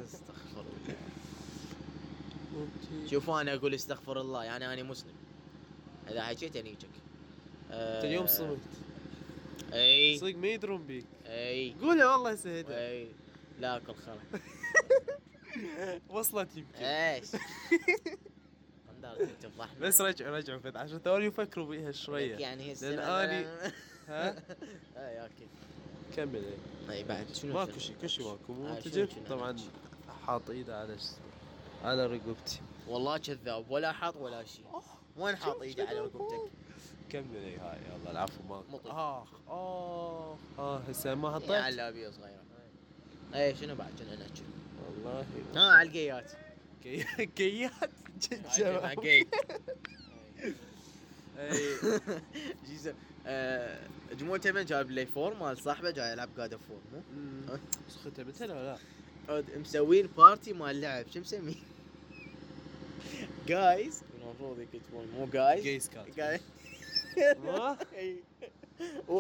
استغفر 0.04 0.62
الله. 0.62 0.98
وبتي 2.56 3.10
شوف 3.10 3.30
أنا 3.30 3.54
أقول 3.54 3.74
استغفر 3.74 4.22
الله 4.22 4.44
يعني 4.44 4.74
أنا 4.74 4.84
مسلم. 4.84 5.14
إذا 6.12 6.22
حكيت 6.24 6.56
انيجك 6.56 6.90
انت 7.72 8.06
اليوم 8.06 8.28
صمت. 8.28 8.60
إي. 9.74 10.18
صدق 10.18 10.36
ما 10.36 10.48
يدرون 10.48 10.88
بيك. 10.88 11.06
إي. 11.26 11.76
قولها 11.82 12.06
والله 12.16 12.36
سهده 12.36 12.90
إي. 12.92 13.08
لا 13.60 13.78
اكل 13.78 13.94
خرا 13.96 14.18
وصلت 16.10 16.58
يمكن. 16.58 16.76
إيش؟ 16.84 17.28
تفضحنا 19.42 19.80
بس 19.80 20.02
رجعوا 20.02 20.38
رجعوا 20.38 20.60
فد 20.60 20.78
عشان 20.78 21.00
ثواني 21.00 21.26
يفكروا 21.26 21.66
بيها 21.68 21.92
شوية. 21.92 22.36
يعني 22.38 22.74
هسه 22.74 22.90
لأن 22.90 23.44
مثلاً- 23.46 23.72
ها؟ 24.10 24.44
إي 24.98 25.22
أوكي. 25.22 25.48
كمل. 26.16 26.44
إي 26.90 27.04
بعد 27.04 27.34
شنو 27.34 27.54
ماكو؟ 27.54 27.80
شيء 27.80 27.96
كل 28.02 28.10
شيء 28.10 28.26
ماكو. 28.28 28.54
آه، 28.54 28.74
منتجب 28.76 29.08
كنا 29.08 29.30
طبعا؟ 29.30 29.58
حاط 30.28 30.50
إيده 30.50 30.80
على 30.80 30.98
على 31.84 32.06
رقبتي. 32.06 32.62
والله 32.88 33.18
كذاب 33.18 33.72
ولا 33.72 33.92
حاط 33.92 34.16
ولا 34.16 34.44
شيء. 34.46 34.66
وين 35.18 35.36
حاط 35.36 35.62
ايده 35.62 35.84
على 35.88 36.00
رقبتك؟ 36.00 36.52
كمل 37.10 37.36
اي 37.36 37.58
هاي؟ 37.58 37.78
يلا 38.02 38.12
العفو 38.12 38.44
ماكو 38.44 38.64
مطي. 38.72 38.90
آخ 38.90 39.28
آخ 39.48 40.38
آه 40.60 40.78
هسه 40.90 41.16
ما 41.16 41.32
حطيت؟ 41.36 41.52
علابيه 41.52 42.10
صغيرة. 42.10 42.44
اي 43.36 43.56
شنو 43.56 43.76
بعد؟ 43.76 43.92
كنا 44.00 44.16
نحكي؟ 44.16 44.44
والله. 44.86 45.26
ها 45.56 45.72
على 45.72 45.88
القيات. 45.90 46.32
كي- 46.84 47.04
كيات؟ 47.36 47.72
اي 51.40 51.78
جيزه 52.68 52.94
آه، 53.28 53.80
جمهور 54.20 54.38
تمن 54.38 54.66
جايب 54.66 54.92
لي 54.92 55.06
فور 55.06 55.34
مال 55.34 55.58
صاحبه 55.58 55.92
جاي 55.92 56.12
يلعب 56.12 56.30
جاد 56.38 56.56
فور 56.56 56.80
مو؟ 56.94 57.02
سخته 57.90 58.24
ولا 58.42 58.54
لا؟ 58.64 58.78
عود 59.30 59.46
مسوين 59.58 60.08
party 60.18 60.54
مال 60.54 60.82
لعب. 60.82 61.06
شو 61.14 61.20
مسميه؟ 61.20 61.56
جايز 63.48 64.02
المفروض 64.22 64.60
يكتبون 64.60 65.08
مو 65.08 65.26
جايز 65.26 65.90
جايز 66.18 66.42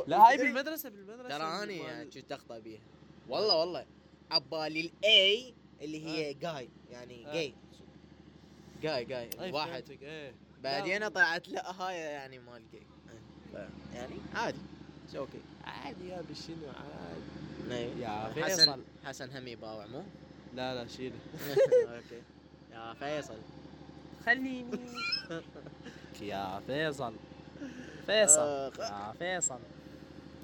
لا 0.08 0.30
هاي 0.30 0.38
بالمدرسة 0.38 0.90
بالمدرسة. 0.90 1.38
ترى 1.38 1.64
أنا 1.64 1.72
يعني 1.72 2.10
كنت 2.10 2.32
اخطا 2.32 2.60
بيها؟ 2.60 2.82
والله 3.30 3.60
والله. 3.60 3.86
عبالي 4.32 4.82
الاي 4.82 5.54
اللي 5.82 6.06
هي 6.06 6.34
جاي 6.34 6.70
يعني. 6.92 7.24
جاي 7.24 7.54
جاي 8.82 9.06
جاي 9.06 9.52
واحد. 9.52 9.84
بعدين 10.64 11.08
طلعت 11.08 11.48
لا 11.48 11.82
هاي 11.82 11.98
يعني 11.98 12.40
مال 12.40 12.64
جاي 12.74 12.82
يعني 13.94 14.16
عادي. 14.36 14.60
it's 15.06 15.16
okay 15.16 15.42
عادي 15.64 16.10
يا 16.10 16.20
ابي 16.20 16.36
شنو 16.36 16.68
عادي. 16.68 18.02
يا 18.02 18.44
حسن 18.44 18.56
فيصل. 18.56 18.84
حسن 19.06 19.30
هم 19.38 19.48
يباوع 19.48 19.86
مو؟ 19.86 20.04
لا 20.54 20.76
لا 20.76 20.88
شيله 20.88 21.16
okay. 21.96 22.22
يا 22.72 22.94
فيصل. 22.94 23.38
خليني 24.26 24.80
يا 26.22 26.62
فيصل. 26.68 27.14
فيصل. 28.06 28.40
آخ. 28.42 28.80
يا 28.80 29.14
فيصل. 29.20 29.60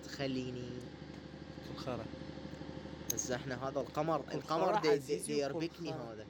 تخليني. 0.06 0.70
خير. 1.76 1.98
بس 3.14 3.32
إحنا 3.32 3.68
هذا 3.68 3.80
القمر. 3.80 4.22
القمر 4.34 4.80
دي, 4.80 4.98
دي, 4.98 5.16
دي 5.18 5.38
يربكني. 5.40 5.92
هذا. 5.94 6.26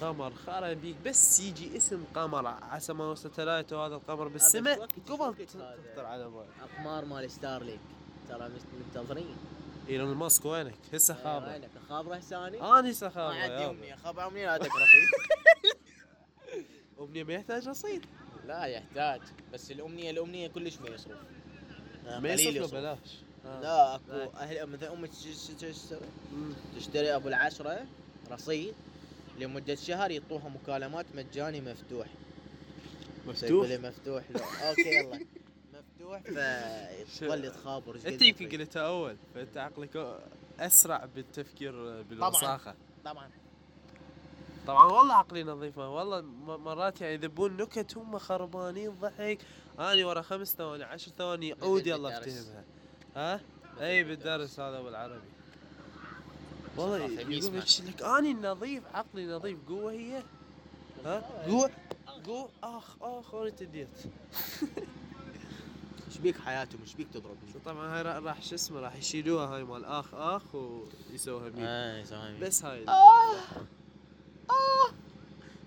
قمر. 0.00 0.32
خرا 0.46 0.72
بيك 0.72 0.96
بس 1.06 1.40
يجي 1.40 1.76
اسم 1.76 2.04
قمر. 2.14 2.46
عسى 2.46 2.92
ما 2.92 3.04
و 3.10 3.16
satellite 3.16 3.72
هذا 3.72 3.94
القمر 3.94 4.28
بس 4.28 4.32
بالسماء. 4.42 4.86
قبل. 5.08 5.46
تخطر 5.46 6.06
على 6.06 6.24
بالك 6.28 6.48
أقمار 6.62 7.04
مال 7.04 7.30
ستارلينك. 7.30 7.80
ترى 8.28 8.50
منتظرين. 8.78 9.36
إيلون 9.88 10.14
ماسك 10.16 10.44
وينك؟ 10.44 10.74
هسه 10.94 11.16
إيه، 11.16 11.24
خابر 11.24 11.48
وينك؟ 11.48 11.70
خابره 11.88 12.18
ثاني؟ 12.18 12.60
أنا 12.60 12.90
هسه 12.90 13.06
ما 13.06 13.12
خابر 13.14 13.34
عندي. 13.34 13.64
أمنية. 13.66 13.94
خابره 13.94 14.26
أمنية 14.26 14.46
لا 14.46 14.58
تقرا 14.58 14.70
فيه 17.12 17.22
امنيه 17.22 17.24
ما 17.24 17.32
يحتاج 17.34 17.68
رصيد 17.68 18.06
لا 18.46 18.64
يحتاج 18.64 19.20
بس 19.52 19.70
الأمنية 19.70 20.10
الأمنية 20.10 20.48
كلش 20.48 20.78
ما 20.78 20.88
يصرف. 20.88 21.18
آه، 22.06 22.18
ما 22.18 22.32
يصرف 22.32 22.54
له 22.56 22.80
بلاش. 22.80 22.98
آه. 23.46 23.60
لا 23.60 23.94
أكو. 23.94 24.30
أهل 24.36 24.66
مثلا 24.66 25.06
تش- 25.06 25.46
تشتري. 25.60 26.00
تشتري 26.76 27.14
أبو 27.14 27.28
العشرة 27.28 27.86
رصيد 28.30 28.74
لمدة 29.38 29.74
شهر 29.74 30.10
يعطوها 30.10 30.48
مكالمات 30.48 31.06
مجاني 31.14 31.60
مفتوح. 31.60 32.06
مفتوح؟ 33.26 33.68
مفتوح. 33.70 34.24
لا. 34.30 34.70
okay 34.70 34.94
يلا. 34.94 35.20
مفتوح 35.74 36.20
فتظل 36.22 37.52
تخابر. 37.52 37.98
أنت 38.06 38.22
يمكن. 38.22 38.48
قلتها 38.48 38.82
أول 38.86 39.16
فأنت 39.34 39.56
عقلك 39.56 40.20
أسرع 40.60 41.04
بالتفكير 41.14 42.02
بالوساخة. 42.02 42.74
طبعا 43.04 43.14
طبعا. 43.14 43.30
والله 44.68 45.14
عقلي 45.14 45.44
نظيفه 45.44 45.88
والله 45.88 46.20
مرات 46.56 47.00
يعني 47.00 47.14
يذبون 47.14 47.56
نكت 47.56 47.96
هم 47.96 48.18
خربانين 48.18 48.90
ضحك. 49.00 49.38
اني 49.78 50.04
ورا 50.04 50.22
خمس 50.22 50.54
ثواني 50.54 50.84
عشر 50.84 51.12
ثواني 51.18 51.52
عود 51.62 51.86
يلا. 51.86 52.18
افتهمها 52.18 52.64
ها؟ 53.16 53.40
أي 53.80 54.04
بالدرس 54.04 54.60
هذا 54.60 54.80
بالعربي. 54.80 55.20
والله 56.76 56.96
يقول. 56.98 57.58
لك؟ 57.88 58.02
اني 58.02 58.34
نظيف 58.34 58.82
عقلي 58.94 59.26
نظيف. 59.26 59.58
قوة 59.68 59.92
هي؟ 59.92 60.22
ها؟ 61.04 61.44
قوة؟ 61.46 61.70
قوة؟ 62.26 62.48
آخ 62.62 62.84
آخ 63.02 63.34
أنا 63.34 63.50
تديت. 63.50 63.88
إيش 66.08 66.18
بيك 66.18 66.38
حياتهم؟ 66.40 66.80
إيش 66.82 66.94
بيك 66.94 67.08
تضربني؟ 67.14 67.52
طبعا 67.64 67.96
هاي 67.96 68.02
را- 68.02 68.18
راح 68.18 68.42
شو 68.42 68.54
اسمه 68.54 68.80
راح 68.80 68.96
يشيلوها 68.96 69.46
هاي 69.46 69.64
مال 69.64 69.84
آخ 69.84 70.14
آخ 70.14 70.42
ويسووها 70.54 71.48
ميم 71.48 71.64
اي 71.64 72.04
سامي 72.04 72.38
بس 72.40 72.64
هاي 72.64 72.84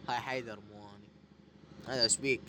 هاي 0.07 0.19
حيدر 0.19 0.59
مو 0.59 0.89
اني 0.89 1.07
هذا 1.87 2.03
إيش 2.03 2.17
بيك؟ 2.17 2.41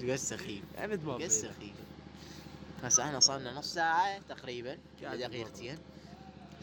قد 0.00 0.16
سخيف 0.16 0.62
قد 0.78 1.04
بينا. 1.04 1.28
سخيف. 1.28 1.74
هسه 2.82 3.04
إحنا 3.04 3.20
صارنا 3.20 3.52
نص 3.52 3.74
ساعة 3.74 4.18
تقريبا 4.28 4.78
دقيقتين 5.02 5.78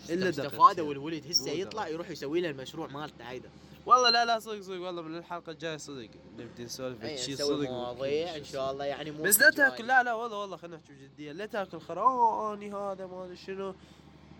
إلا 0.09 0.29
استفادوا. 0.29 0.89
والولد 0.89 1.27
هسه 1.27 1.51
يطلع. 1.51 1.87
يروح 1.87 2.09
يسوي 2.09 2.41
له 2.41 2.49
المشروع 2.49 2.87
مالته 2.87 3.23
حيدر. 3.23 3.49
والله 3.85 4.09
لا 4.09 4.25
لا 4.25 4.39
صدق 4.39 4.61
صدق 4.61 4.81
والله 4.81 5.01
من 5.01 5.17
الحلقة 5.17 5.51
الجاية 5.51 5.77
صدق. 5.77 6.09
نبدي 6.37 6.63
نسولف 6.63 7.03
اي 7.03 7.17
شيء 7.17 7.35
صدق 7.35 7.69
مواضيع 7.69 8.35
إن 8.35 8.43
شاء 8.43 8.71
الله 8.71 8.85
يعني 8.85 9.11
مو 9.11 9.23
بس 9.23 9.39
لا 9.39 9.49
تاكل 9.49 9.87
لا 9.87 10.03
لا 10.03 10.13
والله 10.13 10.37
والله 10.37 10.57
خلينا 10.57 10.77
نحكي 10.77 10.93
بجدية. 10.93 11.31
لا 11.31 11.45
تاكل 11.45 11.79
خراني 11.79 12.73
هذا 12.73 13.05
ما 13.05 13.25
أدري 13.25 13.35
شنو. 13.35 13.75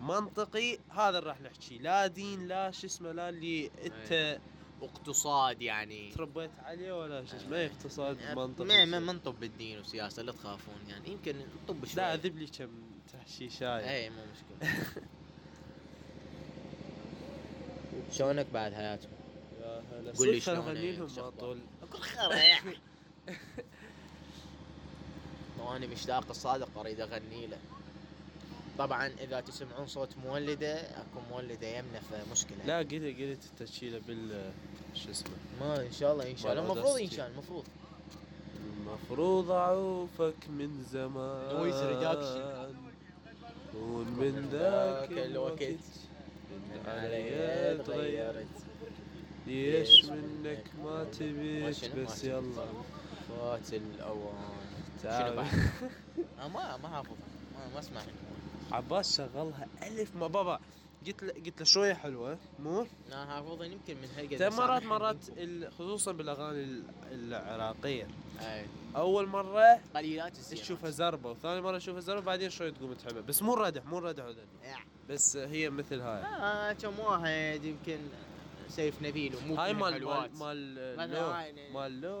منطقي 0.00 0.78
هذا 0.90 1.18
اللي 1.18 1.30
راح 1.30 1.40
نحكي. 1.40 1.78
لا 1.78 2.06
دين 2.06 2.48
لا 2.48 2.70
شو 2.70 2.86
اسمه 2.86 3.12
لا 3.12 3.28
اللي 3.28 3.70
انت 3.84 4.40
اقتصاد 4.82 5.62
يعني. 5.62 6.12
تربيت 6.12 6.58
عليه 6.58 7.00
ولا 7.00 7.24
شو 7.24 7.36
اسمه 7.36 7.56
إيه، 7.56 7.66
اقتصاد 7.66 8.18
منطقي 8.36 8.86
ما 8.86 8.98
ما 8.98 9.12
نطب 9.12 9.40
بالدين 9.40 9.78
والسياسة 9.78 10.22
لا 10.22 10.32
تخافون 10.32 10.88
يعني. 10.88 11.10
يمكن 11.10 11.38
نطب 11.38 11.84
شوي. 11.84 12.02
لا 12.02 12.14
أذب 12.14 12.38
لي 12.38 12.46
كم 12.46 12.90
تحشي 13.12 13.50
شاي 13.50 13.90
اي 13.90 14.10
مو 14.10 14.22
مشكلة. 14.24 14.72
شلونك 18.10 18.46
بعد 18.46 18.74
حياتك؟ 18.74 19.08
يا 19.60 19.82
هلا. 19.90 20.12
قول 20.12 20.28
لي 20.28 20.40
صدق 20.40 20.54
خلنا 20.54 20.62
شلون 20.62 20.74
نغني 20.74 20.92
لهم 20.92 21.08
شو 21.08 21.14
ما 21.14 21.28
أخبارك؟ 21.28 21.40
طول 21.40 21.60
كل 21.92 21.98
خير. 21.98 22.80
وأنا 25.58 25.86
مشتاق 25.86 26.28
الصادق 26.30 26.78
أريد 26.78 27.00
أغني 27.00 27.46
له. 27.46 27.58
طبعا 28.78 29.06
إذا 29.20 29.40
تسمعون 29.40 29.86
صوت 29.86 30.08
مولدة 30.24 30.74
أكو 30.80 31.20
مولدة 31.30 31.66
يمنا 31.66 32.00
فمشكله 32.00 32.64
لا 32.66 32.78
قلت 32.78 33.20
قلت 33.20 33.62
تشيله 33.62 34.00
بال 34.08 34.50
شو 34.94 35.10
اسمه؟ 35.10 35.30
ما 35.60 35.80
إن 35.86 35.92
شاء 35.92 36.12
الله 36.12 36.30
إن 36.30 36.36
شاء 36.36 36.52
الله. 36.52 36.62
المفروض 36.62 37.00
إن. 37.00 37.10
شاء 37.10 37.26
الله 37.26 37.38
المفروض. 37.38 37.64
المفروض 38.66 39.50
أعوفك 39.50 40.48
من 40.48 40.84
زمان. 40.92 41.54
noise 41.54 41.82
reduction. 41.82 42.74
ومن 43.76 44.48
ذاك 44.52 45.12
الوقت 45.12 45.62
علي 46.86 47.78
تغيرت 47.86 48.46
ليش 49.46 50.04
منك 50.04 50.64
ما؟ 50.84 51.06
ما 51.62 51.68
بس. 52.04 52.24
يلا. 52.24 52.42
فات 53.28 53.74
الأوان. 53.74 54.58
شنو 55.02 55.10
تعال 55.10 55.36
بعد؟ 55.36 55.46
ما 56.54 56.76
ما 56.76 56.88
حافظ 56.88 57.16
ما 57.72 57.78
أسمع. 57.78 58.00
عباس 58.72 59.16
شغلها 59.16 59.66
ألف 59.82 60.16
ما 60.16 60.26
بابا. 60.26 60.60
قلت 61.06 61.22
له 61.22 61.32
قلت 61.32 61.58
له 61.58 61.64
شوية 61.64 61.94
حلوة. 61.94 62.38
مو؟ 62.58 62.86
أنا 63.12 63.26
حافظها 63.26 63.66
يمكن 63.66 63.96
من 63.96 64.08
هالقد 64.16 64.42
مرات 64.52 64.82
مرات 64.82 65.16
خصوصا 65.78 66.12
بالأغاني 66.12 66.62
ال- 66.64 66.82
العراقية. 67.12 68.08
أي. 68.40 68.66
أول 68.96 69.26
مرة 69.26 69.80
قليلات 69.96 70.32
الزينات 70.38 70.64
تشوفها 70.64 70.90
زربة 70.90 71.30
وثاني 71.30 71.60
مرة 71.60 71.78
تشوفها 71.78 72.00
زربة 72.00 72.20
بعدين 72.20 72.50
شوي 72.50 72.70
تقوم 72.70 72.94
تحبها. 72.94 73.20
بس 73.22 73.42
مو 73.42 73.54
ردح 73.54 73.84
مو 73.84 73.98
ردح 73.98 74.24
وذن 74.24 74.46
يع. 74.64 74.78
بس 75.10 75.36
هي 75.36 75.70
مثل 75.70 76.00
هاي. 76.00 76.22
آه 76.22 76.72
كم 76.72 76.98
واحد 76.98 77.64
يمكن 77.64 77.98
سيف 78.68 79.02
نبيل 79.02 79.36
ومو 79.36 79.54
هاي 79.54 79.74
مال. 79.74 80.04
مال 80.04 80.30
مال 80.96 81.10
لو 81.10 81.32
مال 81.74 82.00
لو 82.00 82.18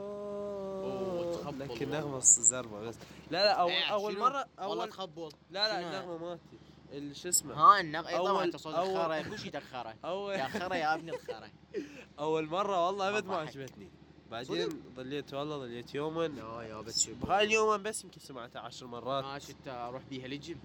وتخبل 1.48 1.74
لكن. 1.74 1.90
نغمة 1.90 2.18
زربة 2.20 2.80
بس. 2.80 2.94
لا 3.30 3.44
لا 3.44 3.52
اول 3.52 3.70
إيه، 3.72 3.84
أول 3.84 4.12
شنو؟ 4.12 4.20
مرة 4.24 4.46
والله 4.58 4.82
اول 4.84 4.88
تخبل 4.92 5.28
لا 5.50 5.68
لا 5.68 5.80
شنو؟ 5.80 5.88
النغمة 5.88 6.28
مالتي 6.28 6.56
ال- 6.92 7.16
شو 7.16 7.28
اسمه؟ 7.28 7.54
ها 7.54 7.80
النغ 7.80 8.08
اي 8.08 8.18
طبعا 8.18 8.44
أنت 8.44 8.56
صوت 8.56 8.74
الخرا 8.74 9.22
كل 9.22 9.38
شيء 9.38 9.52
تخرة 9.52 9.94
اول 10.04 10.34
يا 10.34 10.48
خرا 10.48 10.74
يا 10.74 10.94
ابن 10.94 11.08
الخرا. 11.08 11.50
أول 12.18 12.46
مرة 12.46 12.86
والله 12.86 13.08
أبد 13.08 13.26
ما. 13.26 13.36
عجبتني. 13.36 13.88
بعدين 14.30 14.82
ظليت 14.96 15.34
والله 15.34 15.58
ظليت 15.58 15.94
يوما. 15.94 16.28
لا 16.28 16.62
يا 16.62 16.80
بس 16.80 17.06
بهاي 17.10 17.44
اليوم 17.44 17.82
بس 17.82 18.04
يمكن 18.04 18.20
سمعتها 18.20 18.60
عشر 18.60 18.86
مرات. 18.86 19.24
ما 19.24 19.38
شفت 19.38 19.68
أروح 19.68 20.02
بيها 20.10 20.26
للجيم. 20.28 20.60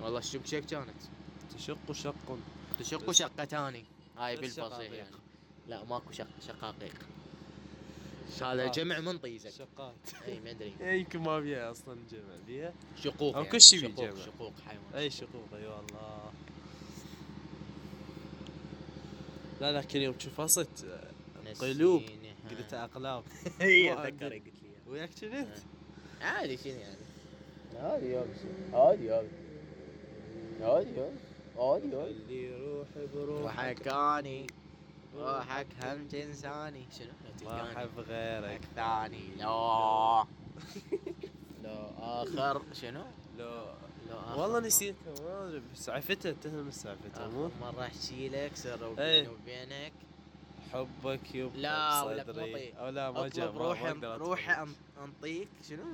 والله 0.00 0.18
الشق 0.18 0.46
شق 0.46 0.58
كانت. 0.60 0.90
تشق 1.56 1.92
شق. 1.92 2.14
تشق 2.78 3.10
شقتاني 3.12 3.84
هاي 4.18 4.36
بالفصيح. 4.36 4.90
يعني. 4.92 5.16
لا 5.68 5.84
ماكو 5.84 6.12
شق 6.12 6.26
شقاقيق. 6.46 6.94
هذا. 8.42 8.66
جمع 8.66 9.00
من 9.00 9.18
طيزك 9.18 9.50
شقات 9.50 9.94
إي 10.28 10.40
ما 10.40 10.50
أدري. 10.50 10.74
إيه، 10.80 11.00
يمكن 11.00 11.18
ما 11.18 11.40
بيها 11.40 11.70
أصلا 11.70 11.96
جمع. 12.10 12.36
بيها 12.46 12.74
شقوق 12.96 13.34
أو 13.36 13.40
يعني. 13.42 13.52
كل 13.52 13.60
شي 13.60 13.78
شقوق 13.78 13.94
بالجمع. 14.04 14.24
شقوق 14.24 14.52
حيوان. 14.66 14.94
إي 14.94 15.10
شقوق. 15.10 15.48
أي 15.54 15.66
والله. 15.66 16.32
لا 19.60 19.72
لا 19.72 19.82
كل 19.82 19.98
يوم 19.98 20.14
تشوف 20.14 20.40
وسط 20.40 20.68
قلوب. 21.60 22.02
قلت 22.50 22.74
هي 23.60 23.94
مو 23.94 24.00
اتذكر. 24.02 24.34
قلت 24.34 24.44
لي. 24.44 24.70
وياك 24.86 25.10
كنت 25.20 25.46
عادي 26.20 26.56
شنو 26.56 26.72
يعني؟ 26.72 26.96
عادي 27.76 28.06
يابس 28.06 28.38
عادي 28.72 29.12
عادي 29.12 29.28
عادي 30.62 31.00
عادي 31.00 31.00
عادي 31.58 31.96
عادي 31.96 32.10
اللي 32.10 32.44
يروح 32.44 32.88
بروحك. 33.14 33.44
وحكاني. 33.44 34.46
روحك 35.18 35.66
هم 35.82 36.08
تنساني 36.08 36.86
شنو؟ 36.98 37.12
ما 37.50 37.72
أحب 37.72 37.98
غيرك. 37.98 38.60
ثاني. 38.76 39.28
لا. 39.38 40.24
لا. 41.62 42.22
آخر. 42.22 42.62
شنو؟ 42.72 43.04
لو 43.38 43.64
لا 44.08 44.14
آخر 44.20 44.40
والله 44.40 44.60
نسيت. 44.60 44.94
ما 45.06 45.46
أدري 45.46 45.62
اتهم 46.30 46.70
سعفتها 46.70 47.28
مو 47.28 47.46
آخر 47.46 47.54
مرة 47.60 47.82
أحكي 47.86 48.28
لك 48.28 48.56
سر 48.56 48.94
إيه. 48.98 49.22
بيني 49.22 49.28
وبينك. 49.28 49.92
حبك 50.72 51.34
يبقى 51.34 51.58
لا، 51.58 52.02
ولا. 52.02 52.22
أو 52.80 52.88
لا 52.88 53.10
ما 53.10 53.28
جاء 53.28 53.52
ما 53.52 53.58
روحي 53.58 53.92
روحي 54.02 54.66
أنطيك. 55.04 55.48
شنو؟ 55.68 55.84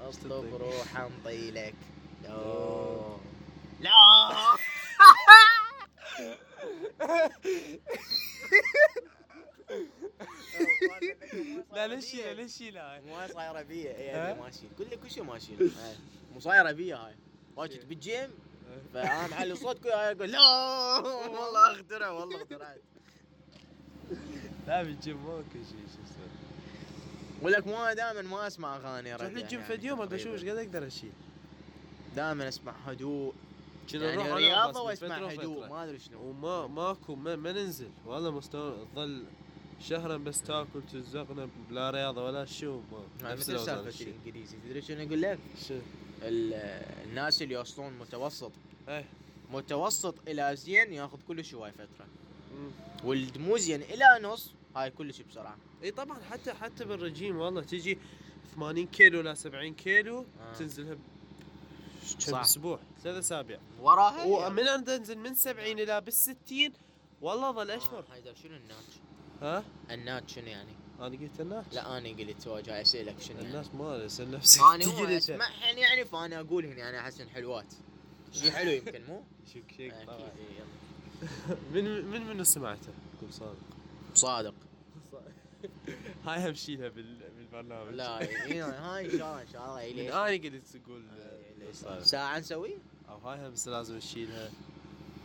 أطلب 0.00 0.54
روح 0.54 0.96
انطي 0.96 1.50
لك 1.50 1.74
لا. 2.22 3.16
لا. 3.80 3.90
لا 11.72 11.86
ليش 11.86 12.14
ليش 12.14 12.62
هاي 12.62 13.00
مو 13.00 13.26
صايره 13.34 13.62
بيا 13.62 13.96
اي 13.96 14.10
ها؟ 14.10 14.32
اللي 14.32 14.42
ماشي 14.42 14.66
كل 14.78 14.96
كل 14.96 15.10
شيء 15.10 15.22
ماشي 15.22 15.52
هاي. 15.54 15.96
مو 16.34 16.40
صايره 16.40 16.72
بيا 16.72 16.96
هاي. 16.96 17.14
واجد 17.56 17.88
بالجيم 17.88 18.30
فأنا 18.94 19.26
معلي 19.26 19.56
صوت 19.56 19.78
كل 19.82 19.88
أقول 19.88 20.30
لا 20.32 20.40
والله 21.26 21.72
اخترع 21.72 22.10
والله 22.10 22.42
اخترعت. 22.42 22.80
لا 24.66 24.82
بالجيم 24.82 25.26
ماكو 25.26 25.42
شيء 25.52 25.64
شو 25.64 26.02
اسمه؟ 26.04 26.28
ولك 27.42 27.66
ما 27.66 27.94
دائما 27.94 28.22
ما 28.22 28.46
أسمع 28.46 28.76
أغاني 28.76 29.16
لي 29.16 29.40
الجيم 29.40 29.62
فد 29.62 29.84
يوم 29.84 30.00
ابى 30.00 30.16
أشوف 30.16 30.32
إيش 30.32 30.42
قد 30.44 30.56
أقدر 30.56 30.86
أشيل؟ 30.86 31.12
دائما 32.16 32.48
أسمع 32.48 32.72
هدوء. 32.86 33.34
كنا 33.90 34.12
يعني 34.12 34.32
رياضة 34.32 34.82
واسمع 34.82 35.16
هدوء. 35.16 35.68
ما 35.68 35.84
أدري 35.84 35.98
شنو 35.98 36.22
وما 36.22 36.66
ماكو 36.66 37.14
ما, 37.14 37.36
ما 37.36 37.52
ننزل 37.52 37.90
والله 38.06 38.30
مستوى 38.30 38.86
تظل 38.94 39.24
شهرا 39.80 40.16
بس 40.16 40.42
تاكل 40.42 40.82
تزقنا 40.92 41.48
بلا 41.70 41.90
رياضة 41.90 42.24
ولا 42.24 42.44
شو 42.44 42.80
ما 43.22 43.34
مثل 43.34 43.60
سالفة. 43.60 44.04
الإنجليزي 44.06 44.56
تدري 44.66 44.82
شنو 44.82 45.06
أقول 45.06 45.22
لك؟ 45.22 45.38
شو 45.68 45.74
ال- 46.22 46.54
الناس 47.08 47.42
اللي 47.42 47.54
يوصلون 47.54 47.92
متوسط 47.98 48.52
إيه 48.88 49.04
متوسط 49.52 50.14
إلى 50.28 50.56
زين 50.56 50.92
ياخذ 50.92 51.18
كلش 51.28 51.54
هواي 51.54 51.72
فترة. 51.72 52.06
والمو 53.04 53.56
زين 53.56 53.82
إلى 53.82 54.04
نص 54.22 54.52
هاي 54.76 54.90
كلش 54.90 55.20
بسرعة 55.20 55.56
إي 55.82 55.90
طبعا 55.90 56.18
حتى 56.30 56.52
حتى 56.52 56.84
بالرجيم 56.84 57.36
والله 57.36 57.62
تجي 57.62 57.98
80 58.56 58.86
كيلو 58.86 59.20
لا 59.20 59.34
70 59.34 59.74
كيلو 59.74 60.18
آه. 60.40 60.52
تنزلها 60.58 60.96
كم. 62.14 62.34
أسبوع 62.34 62.78
ثلاث 63.02 63.16
أسابيع 63.16 63.58
وراها 63.80 64.24
ومن 64.24 64.68
أنا 64.68 64.82
تنزل 64.84 65.18
من 65.18 65.34
70 65.34 65.66
إلى 65.78 66.00
بال 66.00 66.12
60 66.12 66.36
والله 67.20 67.50
ظل 67.52 67.70
أشهر 67.70 67.98
آه 68.10 68.14
هيدا 68.14 68.34
شنو 68.34 68.56
الناتش؟ 68.56 68.94
ها 69.42 69.64
الناتش 69.90 70.34
شنو 70.34 70.46
يعني؟ 70.46 70.72
أنا 71.00 71.06
قلت 71.18 71.40
الناس 71.40 71.64
لا 71.72 71.98
أنا 71.98 72.08
قلت 72.08 72.46
واجه 72.46 72.80
أسألك 72.82 73.20
شنو 73.20 73.36
يعني؟ 73.36 73.48
الناس 73.48 73.66
ما 73.74 74.06
أسأل 74.06 74.30
نفسي 74.30 74.60
أنا 74.60 74.84
هو 74.98 75.04
أنت. 75.04 75.10
اسمعهن 75.10 75.78
يعني 75.78 76.04
فأنا 76.04 76.40
أقول 76.40 76.66
هنا 76.66 76.88
أنا 76.88 77.00
أحس 77.00 77.22
حلوات 77.22 77.74
شيء 78.32 78.50
حلو 78.50 78.70
يمكن 78.70 79.02
مو؟ 79.08 79.22
شك 79.54 79.62
شك 79.78 79.94
طبعا. 80.06 80.30
من 81.74 82.04
من 82.04 82.26
منو 82.26 82.44
سمعته؟ 82.44 82.92
صادق 83.30 83.56
صادق 84.14 84.54
هاي 86.26 86.50
همشيلها 86.50 86.88
بال... 86.88 87.16
بالبرنامج 87.36 87.94
لا 87.94 88.18
هاي 88.18 89.06
ان 89.06 89.10
شاء 89.10 89.14
الله 89.14 89.42
ان 89.42 89.46
شاء 89.52 89.64
الله 89.66 89.86
ليش؟ 89.86 90.12
أنا 90.12 90.24
قلت 90.26 90.76
تقول؟ 90.84 91.02
صادق. 91.72 92.02
ساعة 92.02 92.38
نسوي؟ 92.38 92.74
أو 93.08 93.16
هاي 93.18 93.48
هم 93.48 93.54
لازم 93.66 93.96
اشيلها 93.96 94.50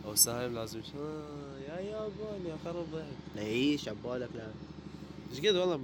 أو 0.04 0.14
ساهم 0.14 0.54
لازم 0.54 0.80
آه 0.98 1.58
يا 1.58 1.80
يابان 1.80 2.46
يا 2.46 2.56
خرب 2.64 2.86
ضحك 2.92 3.38
إي 3.38 3.78
شبالك 3.78 4.28
لا 4.34 4.50
إيش 5.30 5.40
قد 5.40 5.54
والله 5.56 5.76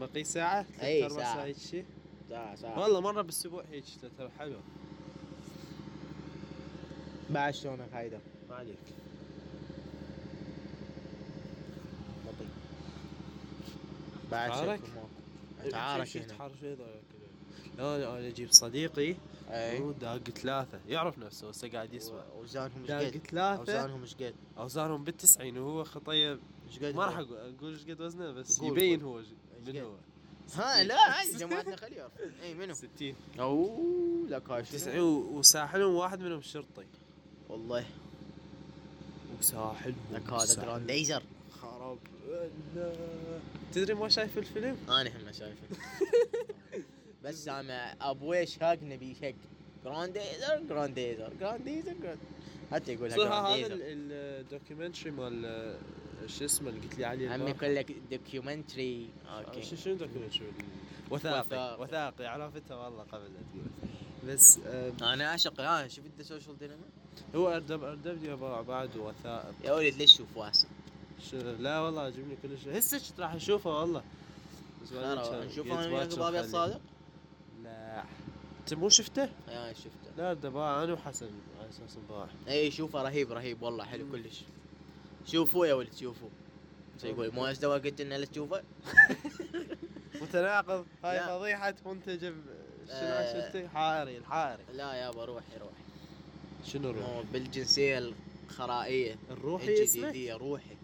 أي 0.83 1.05
أربع 1.05 1.17
ساعة. 1.17 1.35
ساعة 1.35 1.45
هيك 1.45 1.57
شي 1.59 1.85
ساعة 2.29 2.57
ساعة 2.57 2.81
والله 2.81 3.01
مرة 3.01 3.23
بالأسبوع 3.23 3.65
هيك 3.71 3.85
ترى 4.19 4.31
حلوة 4.39 4.61
بعد 7.31 7.55
شلونك 7.55 7.89
هيدا؟ 7.93 8.21
ما 8.49 8.55
عليك 8.57 8.79
بعد 14.31 14.51
تعارك؟ 14.51 14.81
ماكو 14.81 15.71
تعارك 15.71 16.17
هنا 16.17 16.27
ضايق 16.75 17.03
كذا. 17.13 17.79
لا 17.99 18.19
أنا 18.19 18.29
أجيب 18.29 18.53
صديقي 18.53 19.15
أي 19.51 19.81
هو 19.81 19.93
داق 19.93 20.19
ثلاثة 20.31 20.81
يعرف 20.89 21.19
نفسه 21.19 21.49
هسه 21.49 21.69
قاعد 21.69 21.95
يسمع 21.95 22.23
اوزانهم 22.37 22.81
إيش 22.81 22.89
داق 22.89 23.03
قد؟ 23.05 23.19
ثلاثة 23.31 23.59
اوزانهم 23.61 24.01
إيش 24.03 24.15
قد؟ 24.15 24.35
اوزانهم 24.59 25.05
بالتسعين 25.05 25.59
وهو 25.59 25.85
خطيه 25.85 26.39
إيش 26.69 26.79
قد؟ 26.79 26.95
ما 26.95 27.05
راح 27.05 27.17
أقول- 27.19 27.33
أقول 27.59 27.73
إيش 27.75 27.85
قد 27.85 28.01
وزنه 28.01 28.31
بس 28.33 28.61
قول، 28.61 28.71
يبين 28.79 29.01
قول. 29.01 29.25
هو 29.25 29.71
من؟ 29.73 29.81
هو 29.81 29.93
ها 30.55 30.83
لا 30.83 31.01
عادي 31.01 31.37
جماعتنا 31.37 31.77
خليه 31.77 31.97
يعرف 31.97 32.13
إي 32.43 32.55
منو؟ 32.55 32.75
60 32.75 33.15
أوه 33.41 34.27
لك 34.29 34.51
هاي 34.51 34.65
شنو؟ 34.65 34.79
90 34.79 34.99
و- 35.01 35.39
وساحلهم 35.39 35.95
واحد 35.95 36.21
منهم 36.21 36.41
شرطي 36.43 36.87
والله 37.49 37.85
وساحلهم 39.39 39.95
لك 40.13 40.31
هذا 40.33 40.45
ساحل. 40.45 40.69
خراب 41.81 41.99
لا. 42.77 42.93
تدري 43.73 43.95
ما 43.95 44.09
شايف 44.09 44.39
الفيلم؟ 44.39 44.77
أنا 44.89 45.11
هم 45.11 45.33
شايفه. 45.33 45.67
بس 47.25 47.45
سامع 47.45 47.95
ابويش 48.01 48.63
هاك 48.63 48.79
نبي 48.83 49.17
هيك 49.23 49.37
جرانديزر 49.85 50.63
جرانديزر 50.69 51.33
جرانديزر 51.41 51.93
جراند- 52.03 52.19
حتى 52.73 52.93
يقولها 52.93 53.17
هذا 53.17 53.25
جرانديزر 53.29 53.73
ال- 53.75 54.13
الدوكيومنتري 54.41 55.11
مال 55.11 55.45
آه، 55.47 55.79
شو 56.27 56.45
اسمه 56.45 56.69
اللي 56.69 56.81
قلت 56.81 56.99
لي 56.99 57.05
عليه 57.05 57.31
عمي. 57.31 57.51
يقول 57.51 57.75
لك 57.77 57.93
دوكيومنتري 58.11 59.09
آه، 59.29 59.43
أوكي 59.43 59.63
شو 59.63 59.77
شنو 59.77 59.95
دوكيومنتري 59.95 60.43
وثائقي 61.11 61.77
وثائقي. 61.81 62.27
عرفتها 62.27 62.77
والله 62.77 63.03
قبل 63.03 63.25
لا 63.25 63.41
تقول. 63.53 63.89
بس 64.35 64.59
آه، 64.67 64.93
أنا 65.15 65.27
أعشق 65.27 65.61
ها 65.61 65.89
شفت 65.89 66.07
ذا 66.19 66.23
سوشيال 66.23 66.59
ديناميك 66.59 66.85
هو 67.37 67.49
اردب 67.49 67.85
اردب 67.85 68.23
لي 68.23 68.37
بعد- 68.37 68.97
وثائق 68.97 69.55
يا 69.65 69.73
ولد 69.73 69.95
ليش 69.95 70.17
شوف 70.17 70.37
واسع 70.37 70.69
لا 71.59 71.81
والله 71.81 72.03
عجبني 72.03 72.37
كل 72.43 72.59
شيء. 72.59 72.79
هسه 72.79 73.15
راح 73.19 73.35
اشوفه 73.35 73.81
والله. 73.81 74.03
بس 74.83 74.93
بعدين 74.93 75.25
كان 75.25 75.47
نشوف 75.47 75.73
قلت 75.73 75.79
أنا 75.87 75.97
وياك 75.97 76.19
بابي. 76.19 76.41
الصادق؟ 76.41 76.81
لا. 77.63 78.05
أنت 78.61 78.75
مو 78.75 78.89
شفته؟ 78.89 79.29
يا 79.49 79.73
شفته. 79.73 80.11
لا 80.17 80.33
دباع 80.33 80.85
أنا 80.85 80.93
وحسن 80.93 81.31
على 81.61 81.69
أساس 81.69 81.99
أي 82.49 82.71
شوفه 82.71 83.03
رهيب 83.03 83.33
رهيب 83.33 83.63
والله 83.63 83.85
حلو 83.85 84.13
كلش. 84.13 84.43
شوفوا 85.27 85.67
يا 85.67 85.75
ولد 85.75 85.95
شوفوا 85.95 86.29
شو 87.03 87.07
يقول؟ 87.07 87.35
مو 87.35 87.47
ازدوا 87.47 87.79
قلت 87.79 88.01
إنه 88.01 88.17
لا 88.17 88.27
تشوفه؟ 88.27 88.63
متناقض. 90.23 90.87
هاي. 91.05 91.21
فضيحة 91.21 91.75
منتج 91.87 92.21
شنو 92.21 92.35
آه. 92.91 93.47
شفتي؟ 93.47 93.69
حائري 93.69 94.17
الحائري 94.19 94.63
لا 94.73 94.95
يابا 94.95 95.25
روحي 95.25 95.57
روحي. 95.61 95.83
شنو 96.67 96.91
الروح؟ 96.91 97.09
مو 97.09 97.23
بالجنسية 97.33 98.13
الخرائية 98.49 99.17
الروحي 99.31 99.83
اسمه؟ 99.83 100.09
الجديديه 100.09 100.35
روحي. 100.35 100.71
اي 100.71 100.80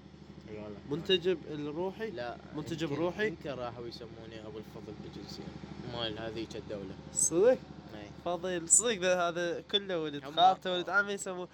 والله 0.63 0.79
منتج 0.91 1.29
ب- 1.29 1.39
الروحي؟ 1.51 2.11
لا. 2.11 2.37
منتج 2.57 2.83
يمكن- 2.83 2.95
بروحي؟ 2.95 3.27
يمكن 3.27 3.51
راحوا 3.51 3.87
يسموني 3.87 4.47
أبو 4.47 4.59
الفضل 4.59 4.93
بالجنسيه 5.03 5.43
مال 5.93 6.19
هذيك 6.19 6.57
الدولة 6.57 6.95
صدق؟ 7.13 7.49
اي 7.95 8.11
فضل 8.25 8.69
صدق 8.69 8.99
ذا- 8.99 9.29
هذا 9.29 9.61
كله 9.61 10.01
ولد 10.01 10.25
خالته 10.25 10.73
ولد 10.73 10.91
عمي 10.91 11.13
يسموه. 11.13 11.49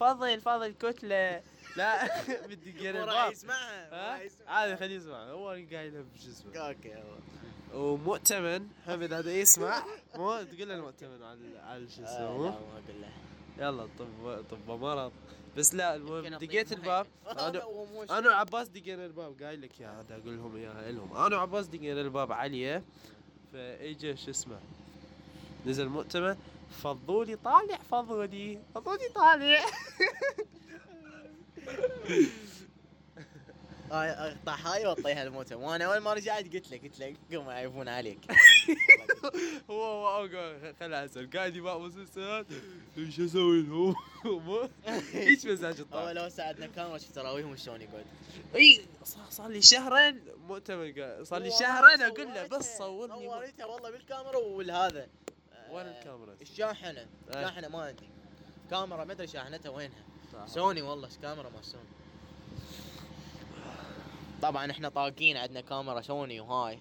فضل 0.00 0.40
فضل 0.40 0.68
كتلة. 0.72 1.42
لا 1.76 2.08
بدي 2.48 2.88
قرن 2.88 2.96
راح 3.04 3.30
يسمعها. 3.30 4.20
عادي 4.48 4.76
خليه 4.76 4.96
يسمع. 4.96 5.22
هو 5.30 5.48
قايل 5.48 6.02
بشو 6.14 6.28
اسمه 6.30 6.56
أوكي 6.58 6.88
يابا. 6.88 7.18
ومؤتمن. 7.74 8.68
حمد 8.86 9.12
هذا 9.12 9.32
يسمع؟ 9.32 9.84
مو؟ 10.16 10.42
تقول 10.42 10.68
له 10.68 10.74
المؤتمن 10.74 11.22
على 11.22 11.58
على 11.58 11.88
شو 11.88 12.02
آه، 12.02 12.04
اسمه 12.04 12.44
لا،؟ 12.44 12.50
ما 12.50 12.56
أقول 12.58 13.00
له. 13.02 13.08
يلا 13.66 13.88
طب 13.98 14.42
طب 14.50 14.80
مرض. 14.80 15.12
بس 15.58 15.74
لا 15.74 15.96
المهم 15.96 16.34
دقيت. 16.38 16.72
الباب. 16.72 17.06
أنا 17.30 17.62
أنا 18.18 18.28
وعباس 18.28 18.68
دقينا 18.68 19.06
الباب. 19.06 19.42
قايل 19.42 19.62
لك 19.62 19.80
يا 19.80 20.00
هذا 20.00 20.16
أقول 20.22 20.36
لهم 20.36 20.56
إياها 20.56 20.92
لهم. 20.92 21.16
أنا 21.16 21.36
وعباس 21.36 21.66
دقينا 21.66 22.00
الباب 22.00 22.32
عليه 22.32 22.82
فاجى 23.52 24.16
شو 24.16 24.30
اسمه 24.30 24.58
نزل 25.66 25.88
مؤتمر. 25.88 26.36
فضولي 26.82 27.36
طالع 27.36 27.76
فضولي. 27.90 28.58
فضولي 28.74 29.08
طالع. 29.14 29.64
اقطع 33.92 34.54
هاي 34.54 34.86
واعطيها 34.86 35.22
الموتى. 35.22 35.54
وأنا 35.54 35.84
أول 35.84 35.98
ما 35.98 36.12
رجعت 36.12 36.44
قلت 36.54 36.70
له 36.70 36.78
قلت 36.78 37.00
له 37.00 37.16
قوم 37.32 37.50
يعيبون 37.50 37.88
عليك. 37.88 38.18
هو 39.70 39.84
هو 39.84 40.28
خل 40.80 40.94
أسأل. 40.94 41.30
قاعد 41.30 41.56
يباع 41.56 41.78
مسلسلات. 41.78 42.46
إيش 42.98 43.20
أسوي 43.20 43.62
لهم؟ 43.62 43.94
هيك 45.12 45.46
مزاج 45.50 45.80
الطاقة 45.80 46.06
اول 46.06 46.16
لو 46.16 46.28
ساعدنا 46.28 46.66
كاميرا 46.66 46.98
شفت 46.98 47.14
تراويهم 47.14 47.56
شلون 47.56 47.80
يقعد. 47.82 48.04
إي 48.54 48.80
صار 49.30 49.48
لي 49.48 49.62
شهرين. 49.62 50.20
مؤتمر 50.48 51.18
صار 51.22 51.38
لي 51.42 51.50
شهرين. 51.50 52.02
أقول 52.02 52.26
له 52.34 52.46
بس 52.46 52.78
صورني 52.78 53.28
صورتها 53.28 53.66
والله 53.66 53.90
بالكاميرا 53.90 54.36
والهذا 54.36 55.08
وين 55.70 55.86
آه، 55.86 55.98
الكاميرا؟ 55.98 56.36
الشاحنه 56.42 57.06
آه. 57.30 57.42
شاحنه 57.42 57.68
ما 57.68 57.82
عندي 57.82 58.08
كاميرا 58.70 59.04
ما 59.04 59.12
أدري 59.12 59.26
شاحنتها 59.26 59.70
وينها. 59.70 60.04
سوني 60.46 60.82
والله 60.82 61.08
كاميرا 61.22 61.48
مال 61.50 61.64
سوني. 61.64 61.88
طبعا 64.42 64.70
إحنا 64.70 64.88
طاقين 64.88 65.36
عندنا 65.36 65.60
كاميرا 65.60 66.00
سوني 66.00 66.40
وهاي. 66.40 66.78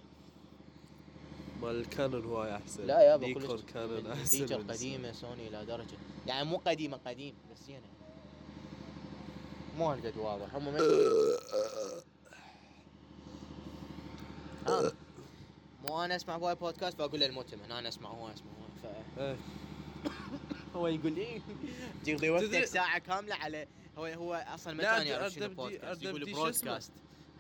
مال 1.62 1.76
ال 1.76 1.84
Canon 1.84 2.26
هواي 2.26 2.56
أحسن. 2.56 2.86
لا 2.86 3.02
يابا 3.02 3.28
Nikon 3.28 3.58
Canon 3.74 4.08
أحسن 4.08 4.44
من 4.44 4.54
القديمه 4.54 5.12
سوني 5.12 5.50
لا 5.50 5.64
درجة. 5.64 5.98
يعني 6.28 6.50
مو 6.50 6.58
قديمة 6.58 6.98
قديم 7.06 7.36
بس 7.52 7.64
زينه 7.68 7.82
مو 9.78 9.92
هالقد 9.92 10.18
واضح. 10.18 10.56
هم 10.56 10.66
ما 10.66 10.80
آه. 14.68 14.92
مو 15.90 16.04
أنا 16.04 16.16
أسمع 16.16 16.38
بواي 16.38 16.56
بودكاست 16.56 16.98
فأقول 16.98 17.20
له 17.20 17.26
المؤتمن 17.26 17.72
أنا 17.72 17.88
أسمع 17.88 18.10
هو 18.10 18.28
أسمع 18.28 18.52
هو 18.52 18.68
ف 18.84 19.20
إيه. 19.20 19.38
هو 20.76 20.88
يقول 20.88 21.14
لي 21.14 21.42
تقضي 22.06 22.30
وقتك 22.30 22.66
ساعة 22.66 23.00
كاملة 23.00 23.36
على 23.36 23.68
هو 23.98 24.06
هو 24.06 24.34
أصلا 24.34 24.74
ما 24.74 24.84
كان 24.84 25.08
يعرف 25.08 25.34
شنو 25.34 25.50
بودكاست 25.50 26.04
يقول؟ 26.04 26.34
broadcast 26.34 26.92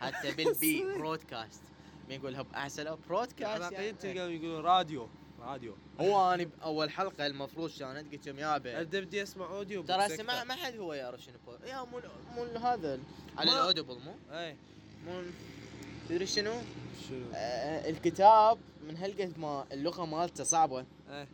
حتى 0.01 0.31
بالبي 0.37 0.83
broadcast. 0.97 1.61
مين 2.09 2.19
يقولها 2.19 2.41
باحسن 2.41 2.97
broadcast 3.09 3.57
العراقيين 3.57 3.81
يعني. 3.81 3.93
تلقاهم 3.97 4.31
يقولون 4.31 4.61
راديو. 4.61 5.07
راديو. 5.39 5.75
هو 5.99 6.33
أنا 6.33 6.43
باول 6.43 6.89
حلقة 6.89 7.25
المفروض 7.25 7.71
كانت 7.79 8.13
قلت 8.13 8.27
لهم 8.27 8.39
يابا 8.39 8.81
أبدأ 8.81 8.99
بدي 8.99 9.23
أسمع 9.23 9.45
audio 9.45 9.83
ترى. 9.83 10.09
سمع 10.09 10.43
ما 10.43 10.55
حد 10.55 10.75
هو 10.77 10.93
يعرف 10.93 11.21
شنو 11.21 11.35
يا 11.65 11.83
مو 11.83 12.01
مو 12.35 12.43
هذا 12.43 12.99
على 13.37 13.51
ال 13.51 13.57
Audible 13.57 13.99
مو؟ 13.99 14.13
اي 14.31 14.55
مو 15.05 15.21
تدري 16.09 16.25
شنو؟ 16.25 16.53
شنو؟ 17.09 17.25
آه 17.33 17.89
الكتاب 17.89 18.57
من 18.87 18.97
هالقد 18.97 19.39
ما 19.39 19.65
اللغة 19.71 20.05
مالته 20.05 20.43
صعبة. 20.43 20.85
اي 21.09 21.27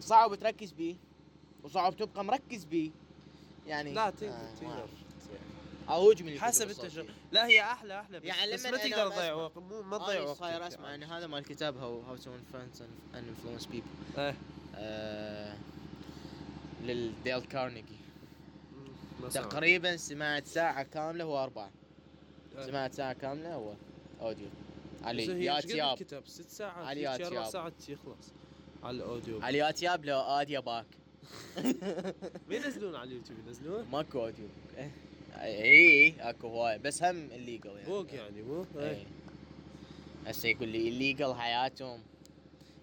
صعب 0.00 0.34
تركز 0.34 0.72
بيه 0.72 0.96
وصعب 1.64 1.96
تبقى 1.96 2.24
مركز 2.24 2.64
بيه. 2.64 2.90
يعني 3.66 3.94
لا 3.94 4.10
تقدر 4.10 4.34
آه، 4.34 4.54
تقدر. 4.54 4.88
اهوج 5.88 6.22
من 6.22 6.40
حسب. 6.40 6.88
شو 6.88 7.04
لا 7.32 7.46
هي 7.46 7.62
أحلى 7.62 8.00
أحلى 8.00 8.20
بس, 8.20 8.26
يعني 8.26 8.52
بس 8.52 8.66
لما 8.66 8.76
ما 8.76 8.88
تقدر 8.88 9.10
تضيع 9.10 9.34
وقت. 9.34 9.58
مو 9.58 9.82
ما 9.82 9.98
تضيع 9.98 10.22
وقت 10.22 10.38
صاير 10.38 10.66
أسمع 10.66 10.94
إن 10.94 11.02
هذا 11.02 11.26
مال 11.26 11.38
الكتاب 11.38 11.76
هو 11.76 12.00
how 12.00 12.16
to 12.16 12.34
influence 12.34 12.82
and 13.14 13.28
influence 13.28 13.66
people 13.66 13.84
إيه. 14.18 15.56
للديل 16.82 17.40
كارنيجي. 17.40 17.96
تقريبا 19.34 19.96
سمعت 19.96 20.46
ساعة 20.46 20.82
كاملة 20.82 21.24
هو 21.24 21.44
أربعة. 21.44 21.70
إيه. 22.56 22.66
سمعت 22.66 22.94
ساعة 22.94 23.12
كاملة 23.12 23.54
هو 23.54 23.74
audio. 24.20 24.48
على 25.02 25.44
اليوتيوب. 25.44 26.00
الكتاب؟ 26.00 26.26
ست 26.26 26.48
ساعات. 26.50 26.86
على 26.86 27.02
اليوتيوب. 27.02 27.44
ساعات 27.44 27.88
يخلص 27.88 28.32
على 28.82 28.96
الأوديو. 28.96 29.42
علي 29.42 29.58
يا 29.58 29.70
تياب 29.70 30.04
لو 30.04 30.20
آدي 30.20 30.60
باك. 30.60 30.86
مين 32.48 32.62
ينزلون 32.62 32.94
على 32.94 33.10
اليوتيوب؟ 33.10 33.38
ينزلون؟ 33.46 33.86
ماكو 33.92 34.24
أوديو. 34.24 34.48
إيه. 34.76 34.90
إي 35.42 36.14
أكو 36.20 36.48
هواي 36.48 36.78
بس 36.78 37.02
هم 37.02 37.16
الليجل 37.30 37.70
يعني 37.70 37.86
بوك 37.86 38.12
يعني 38.12 38.42
مو؟ 38.42 38.66
إي. 38.78 39.06
هسه 40.26 40.48
يقول 40.48 40.68
لي 40.68 40.88
الليجل 40.88 41.34
حياتهم 41.34 42.02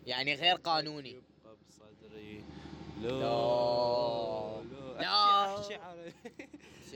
يعني 0.08 0.36
غير 0.36 0.56
قانوني 0.56 1.10
يبقى 1.10 1.56
بصدري 1.70 2.44
لو 3.02 3.10
لا. 3.10 3.26
لو 4.76 4.94
لا. 5.00 5.56
أحكي 5.58 5.76
عربي 5.76 6.14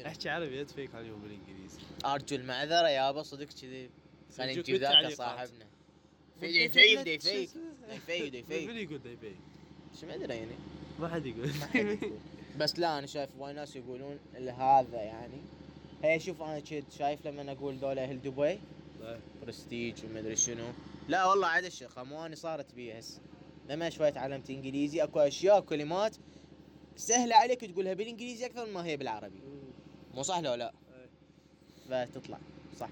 أحكي 0.06 0.30
عربي 0.30 0.62
ادفيك 0.62 0.96
عليهم 0.96 1.22
بالانجليزي 1.22 1.80
أرجو 2.06 2.36
المعذرة 2.36 2.88
يابا 2.90 3.24
صدق 3.24 3.46
كذي 3.62 3.90
خلينا 4.38 4.60
نجيب 4.60 4.76
ذاك. 4.76 5.14
صاحبنا 5.14 5.66
في 6.40 6.46
يفيد 6.46 7.08
يفيد 7.08 7.50
يفيد 7.90 8.34
يفيد 8.34 8.70
من 8.70 8.78
يقول 8.78 8.98
ديفيد؟ 9.02 9.36
شو 10.02 10.08
ما 10.08 10.16
أدري 10.16 10.36
يعني 10.36 10.52
ما 11.00 11.08
حد 11.08 11.26
يقول. 11.26 11.50
بس 12.58 12.80
لا 12.80 13.00
أنا 13.00 13.08
شايف 13.08 13.30
وايد 13.40 13.56
ناس 13.56 13.76
يقولون 13.76 14.20
هذا 14.36 14.98
يعني. 14.98 15.42
هي 16.04 16.20
شوف 16.20 16.42
أنا 16.42 16.60
كنت 16.60 16.92
شايف 17.00 17.28
لما 17.28 17.52
أقول 17.52 17.76
ذولا 17.76 18.04
أهل 18.04 18.22
دبي 18.22 18.44
إيه. 18.44 18.60
برستيج 19.42 20.06
ومدري 20.06 20.36
شنو. 20.36 20.66
لا 21.08 21.26
والله 21.26 21.48
عاد 21.48 21.66
الشيخ 21.66 21.98
امواني 21.98 22.36
صارت 22.36 22.74
بي 22.76 23.00
هسه 23.00 23.20
لما 23.70 23.90
شوي 23.90 24.12
تعلمت 24.12 24.50
إنجليزي 24.50 25.04
أكو 25.04 25.20
أشياء 25.20 25.60
كلمات 25.60 26.16
سهلة 26.96 27.36
عليك 27.36 27.66
تقولها 27.66 27.94
بالإنجليزي 27.94 28.46
أكثر 28.46 28.66
ما 28.66 28.86
هي 28.86 28.98
بالعربي. 28.98 29.40
مو 30.14 30.24
صح 30.24 30.40
لو 30.40 30.54
لا؟ 30.54 30.74
إيه. 31.90 32.06
فتطلع 32.06 32.38
صح. 32.80 32.90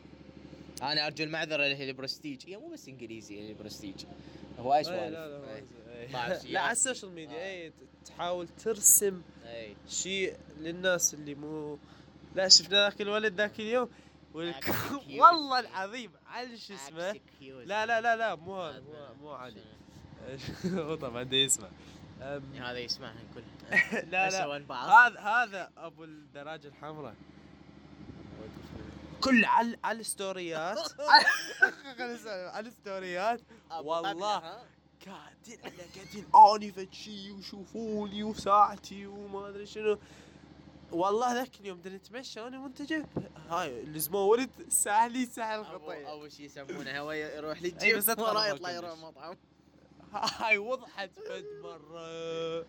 أنا 0.81 1.07
أرجو 1.07 1.23
المعذرة 1.23 1.67
لأهل 1.67 1.89
البرستيج 1.89 2.49
هي 2.49 2.57
مو 2.57 2.67
بس 2.67 2.87
إنجليزي 2.87 3.39
أهل 3.39 3.49
البرستيج 3.49 4.05
هو 4.59 4.73
أي 4.73 4.77
إيه، 4.77 4.83
سوالف 4.83 5.01
لا 5.13 5.27
لا 5.27 5.53
إيه. 5.55 5.63
إيه. 6.45 6.51
لا 6.51 6.59
على. 6.61 6.71
ال 6.71 6.77
social 6.77 7.11
media 7.11 7.37
آه. 7.37 7.45
اي 7.45 7.73
تحاول 8.05 8.47
ترسم 8.47 9.21
اي 9.45 9.75
شيء 9.89 10.35
للناس 10.59 11.13
اللي 11.13 11.35
مو 11.35 11.77
لا 12.35 12.47
شفنا 12.47 12.69
ذاك 12.89 13.01
الولد 13.01 13.33
ذاك 13.35 13.59
اليوم 13.59 13.89
والله. 14.35 15.59
العظيم 15.59 16.11
علي 16.27 16.57
شو 16.57 16.73
اسمه 16.73 17.19
لا 17.41 17.85
لا 17.85 18.01
لا 18.01 18.15
لا 18.15 18.35
مو 18.35 18.61
هذا 18.61 18.83
مو, 19.21 19.31
علي؟ 19.31 19.61
هو 20.65 20.95
طبعا 20.95 21.23
ده 21.23 21.45
اسمه 21.45 21.67
أم، 22.21 22.43
هذا 22.53 22.79
يسمعها 22.79 23.15
كلها 23.33 24.01
لا 24.01 24.29
لا. 24.29 24.73
هذا 24.73 25.19
هذا 25.19 25.71
أبو 25.77 26.03
الدراجة 26.03 26.67
الحمراء 26.67 27.15
كل 29.25 29.45
على 29.45 29.77
على 29.83 29.99
الستوريات. 29.99 30.77
على 32.55 32.67
الستوريات. 32.67 33.41
والله. 33.71 34.39
قاعدين 35.05 35.59
على 35.63 35.83
قاعدين 35.95 36.25
اني 36.35 36.71
فشي 36.71 37.31
وشوفوني 37.31 38.23
وساعتي 38.23 39.05
وما 39.05 39.49
أدري 39.49 39.65
شنو. 39.65 39.97
والله 40.91 41.33
ذاك 41.33 41.59
اليوم 41.59 41.77
بدنا 41.77 41.95
نتمشى 41.95 42.47
أنا 42.47 42.59
وانت 42.59 42.81
جنب 42.81 43.07
هاي 43.49 43.81
لزموا 43.83 44.31
ولد 44.31 44.49
سهلي 44.69 45.25
سهل 45.25 45.59
أبو 45.59 45.85
خطيه 45.85 46.09
اول 46.09 46.31
شيء 46.31 46.45
يسمونه 46.45 46.99
هو 46.99 47.11
يروح 47.11 47.61
للجيم. 47.61 48.03
وراه 48.19 48.47
يطلع. 48.47 48.71
يروح 48.71 48.99
مطعم. 48.99 49.37
هاي 50.13 50.57
وضحت 50.57 51.09
فد 51.19 51.45
مرة. 51.63 52.65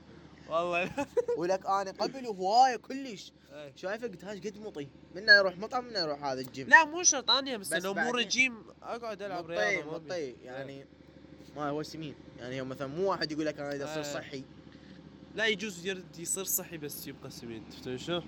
والله. 0.49 0.91
ولك 1.39 1.67
أنا 1.67 1.91
قبل 1.91 2.27
هوايه 2.27 2.77
كلش. 2.77 3.33
إيه. 3.53 3.73
شايفه 3.77 4.07
قلت 4.07 4.25
هاش 4.25 4.39
قد 4.39 4.59
مطي. 4.59 4.89
منه 5.15 5.33
يروح 5.33 5.59
مطعم 5.59 5.85
منه 5.85 5.99
يروح 5.99 6.25
هذا 6.25 6.41
الجيم. 6.41 6.69
لا 6.69 6.85
مو 6.85 7.03
شرط 7.03 7.31
أنا 7.31 7.57
بس 7.57 7.75
بس 7.75 7.85
لو 7.85 7.95
مو 7.95 8.11
رجيم. 8.11 8.63
أقعد 8.83 9.23
ألعب 9.23 9.47
رياضة. 9.47 9.95
مطي. 9.95 10.35
يعني 10.45 10.87
ما 11.57 11.69
هو 11.69 11.83
سمين. 11.83 12.15
يعني 12.39 12.61
هو 12.61 12.65
مثلا 12.65 12.87
مو 12.87 13.11
واحد 13.11 13.33
يقول 13.33 13.47
لك 13.47 13.61
أنا 13.61 13.75
إذا 13.75 13.85
اصير 13.85 14.05
إيه. 14.05 14.13
صحي. 14.15 14.45
لا 15.35 15.47
يجوز 15.47 15.87
يرد 15.87 16.19
يصير 16.19 16.45
صحي 16.45 16.79
بس 16.79 17.07
يبقى 17.07 17.31
سمين. 17.31 17.69
تفتون 17.71 17.99
شو؟ 17.99 18.21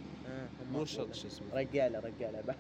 مو 0.73 0.85
شرط. 0.85 1.15
شو 1.15 1.27
اسمه؟ 1.27 1.55
رجالة 1.55 1.99
رجالة 1.99 2.55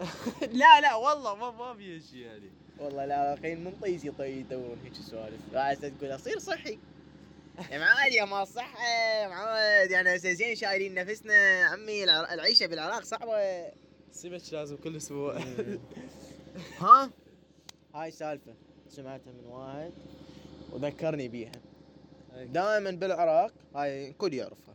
لا 0.60 0.80
لا 0.80 0.94
والله 0.94 1.34
ما 1.34 1.50
ما 1.50 1.74
في 1.74 2.00
شيء 2.00 2.18
يعني. 2.18 2.50
والله 2.78 3.04
العراقيين 3.04 3.64
من 3.64 3.72
طيز 3.82 4.06
يطي 4.06 4.24
يدورون 4.24 4.78
هيك 4.84 4.94
سوالف. 4.94 5.40
عايز 5.54 5.80
تقول 5.80 6.14
أصير 6.14 6.38
صحي. 6.38 6.78
يا 7.70 7.78
معاد 7.78 8.12
يا 8.12 8.24
ما 8.24 8.44
صحة 8.44 8.88
يا 8.88 9.28
معاد 9.28 9.90
يعني 9.90 10.16
هسه 10.16 10.32
زين 10.32 10.54
شايلين 10.56 10.94
نفسنا. 10.94 11.64
عمي 11.64 12.04
الع- 12.04 12.34
العيشة 12.34 12.66
بالعراق 12.66 13.02
صعبة. 13.04 13.70
سمك 14.12 14.40
لازم 14.52 14.76
كل 14.76 14.96
أسبوع. 14.96 15.38
ها؟ 16.80 17.10
هاي 17.94 18.10
سالفة 18.10 18.54
سمعتها 18.88 19.32
من 19.32 19.44
واحد 19.46 19.92
وذكرني 20.72 21.28
بيها. 21.28 21.52
دائما 22.34 22.90
بالعراق 22.90 23.52
هاي 23.74 24.08
الكل 24.10 24.34
يعرفها. 24.34 24.74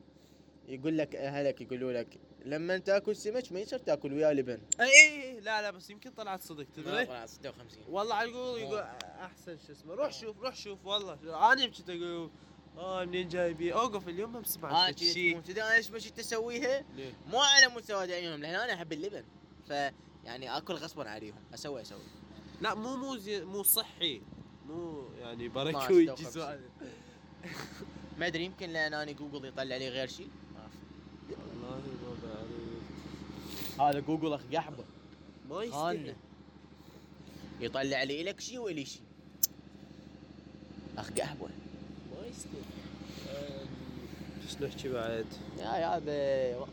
يقول 0.68 0.98
لك 0.98 1.16
أهلك 1.16 1.62
يقولوا 1.62 1.94
لك 1.94 2.08
لما 2.46 2.78
تأكل 2.78 3.16
سمك 3.16 3.52
ما 3.52 3.60
يصير 3.60 3.80
تأكل 3.80 4.14
وياه 4.14 4.34
لبن. 4.34 4.60
اي 4.80 4.88
اي 5.24 5.40
لا 5.40 5.62
لا 5.62 5.72
بس 5.72 5.90
يمكن 5.90 6.10
طلعت 6.12 6.42
صدق 6.42 6.66
تدري؟ 6.76 7.06
طلع 7.06 7.26
56 7.26 7.84
والله 7.90 8.16
على 8.16 8.30
يقول 8.32 8.60
يقول 8.62 8.80
أحسن 9.20 9.58
شو 9.68 9.72
اسمه. 9.72 9.94
روح 9.94 10.12
شوف 10.14 10.40
روح 10.42 10.56
شوف 10.56 10.86
والله. 10.86 11.14
أنا 11.54 11.66
كنت 11.68 11.90
أقول 11.90 12.32
آه 12.78 13.05
منين 13.05 13.28
جايبي 13.28 13.73
أوقف 13.73 14.07
اليوم 14.07 14.34
ما 14.34 14.39
ها 14.39 14.43
سمعت 14.43 14.99
شي 14.99 15.13
شيء 15.13 15.39
تدري 15.39 15.63
أنا 15.63 15.76
إيش 15.76 15.91
مش 15.91 16.11
تسويها 16.11 16.86
ليه؟ 16.95 17.13
مو 17.28 17.39
على 17.39 17.67
مستوى 17.67 18.07
دعيهم 18.07 18.41
لأن 18.41 18.55
أنا 18.55 18.73
أحب 18.73 18.93
اللبن. 18.93 19.23
ف 19.67 19.69
يعني 20.26 20.57
أكل 20.57 20.73
غصبا 20.73 21.09
عليهم. 21.09 21.36
أسوي 21.53 21.82
أسوي. 21.82 21.99
لا 22.61 22.73
مو 22.73 22.95
مو 22.95 23.15
زي 23.15 23.45
مو 23.45 23.63
صحي. 23.63 24.21
مو 24.67 25.07
يعني 25.19 25.47
بركي 25.47 25.78
12 25.78 25.93
ويجي 25.93 26.26
56. 26.26 26.32
سؤال. 26.32 26.61
ما 28.19 28.28
أدري 28.28 28.45
يمكن 28.45 28.69
لأن 28.69 28.93
أنا 28.93 29.11
جوجل 29.11 29.45
يطلع 29.45 29.78
لي 29.78 29.89
غير 29.89 30.07
شيء 30.07 30.30
ما. 30.53 30.69
والله 31.30 31.78
ما 31.78 32.15
بعرف. 32.23 33.82
هذا 33.82 33.99
جوجل 33.99 34.34
أخ 34.34 34.41
قحبة. 34.53 34.84
ما 35.49 35.71
خانه 35.71 36.15
يطلع 37.59 38.03
لي 38.03 38.23
لك 38.23 38.39
شيء 38.39 38.59
وإلي 38.59 38.86
شيء 38.86 39.03
أخ 40.97 41.09
قحبة. 41.09 41.49
شو 44.50 44.66
نحكي 44.66 44.90
بعد؟ 44.90 45.26
يا 45.58 45.64
يا 45.64 45.98
هذا 45.98 46.68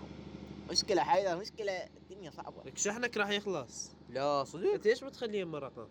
مشكلة 0.70 1.02
حيدر 1.02 1.36
مشكلة. 1.36 1.72
الدنيا 1.72 2.30
صعبة. 2.30 2.64
لك 2.64 2.78
شحنك 2.78 3.16
راح 3.16 3.30
يخلص. 3.30 3.90
لا 4.10 4.44
صدق. 4.44 4.72
أنت 4.72 4.86
ليش 4.86 5.02
ما 5.02 5.10
تخليه 5.10 5.44
مرقه؟ 5.44 5.88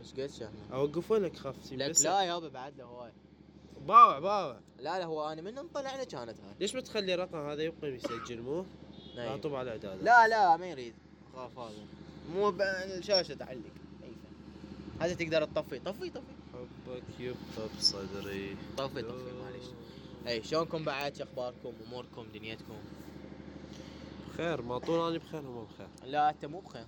إيش 0.00 0.12
قد 0.12 0.30
شهر 0.30 0.52
اوقفه 0.72 1.18
لك 1.18 1.36
خاف 1.36 1.72
لك 1.72 2.02
لا 2.04 2.22
يابا 2.22 2.48
بعد 2.48 2.76
له 2.78 2.84
هواي. 2.84 3.12
باوع 3.86 4.18
باوع. 4.18 4.60
لا 4.78 4.98
لا 4.98 5.04
هو 5.04 5.32
أنا 5.32 5.42
من 5.42 5.58
انطلعنا 5.58 6.04
كانت 6.04 6.40
هاي. 6.40 6.54
ليش 6.60 6.74
ما 6.74 6.80
تخلي 6.80 7.14
رقم 7.14 7.48
هذا 7.48 7.62
يبقى 7.62 7.88
يسجل 7.88 8.42
مو؟ 8.42 8.64
اعطوه 9.18 9.58
على 9.58 9.74
الاعداد 9.74 10.02
لا 10.02 10.28
لا 10.28 10.56
ما 10.56 10.66
يريد. 10.66 10.94
خاف 11.34 11.58
هذا. 11.58 11.86
مو 12.34 12.48
الشاشة 12.60 13.34
تعلق. 13.34 13.60
هذا 15.00 15.14
تقدر 15.14 15.44
تطفي. 15.44 15.78
طفي 15.78 16.10
طفي. 16.10 16.39
حبك 16.90 17.20
يبقى 17.20 17.68
بصدري 17.78 18.56
طفي 18.76 19.02
طفي 19.02 19.32
معليش. 19.42 19.64
إي 20.26 20.42
شلونكم 20.44 20.84
بعد؟ 20.84 21.20
أخباركم؟ 21.20 21.72
أموركم؟ 21.86 22.26
دنيتكم؟ 22.34 22.78
بخير 24.28 24.62
ما 24.62 24.78
طول 24.78 25.10
أنا 25.10 25.18
بخير 25.18 25.40
هم 25.40 25.64
بخير. 25.64 25.88
لا 26.04 26.30
أنت 26.30 26.44
مو 26.44 26.60
بخير. 26.60 26.86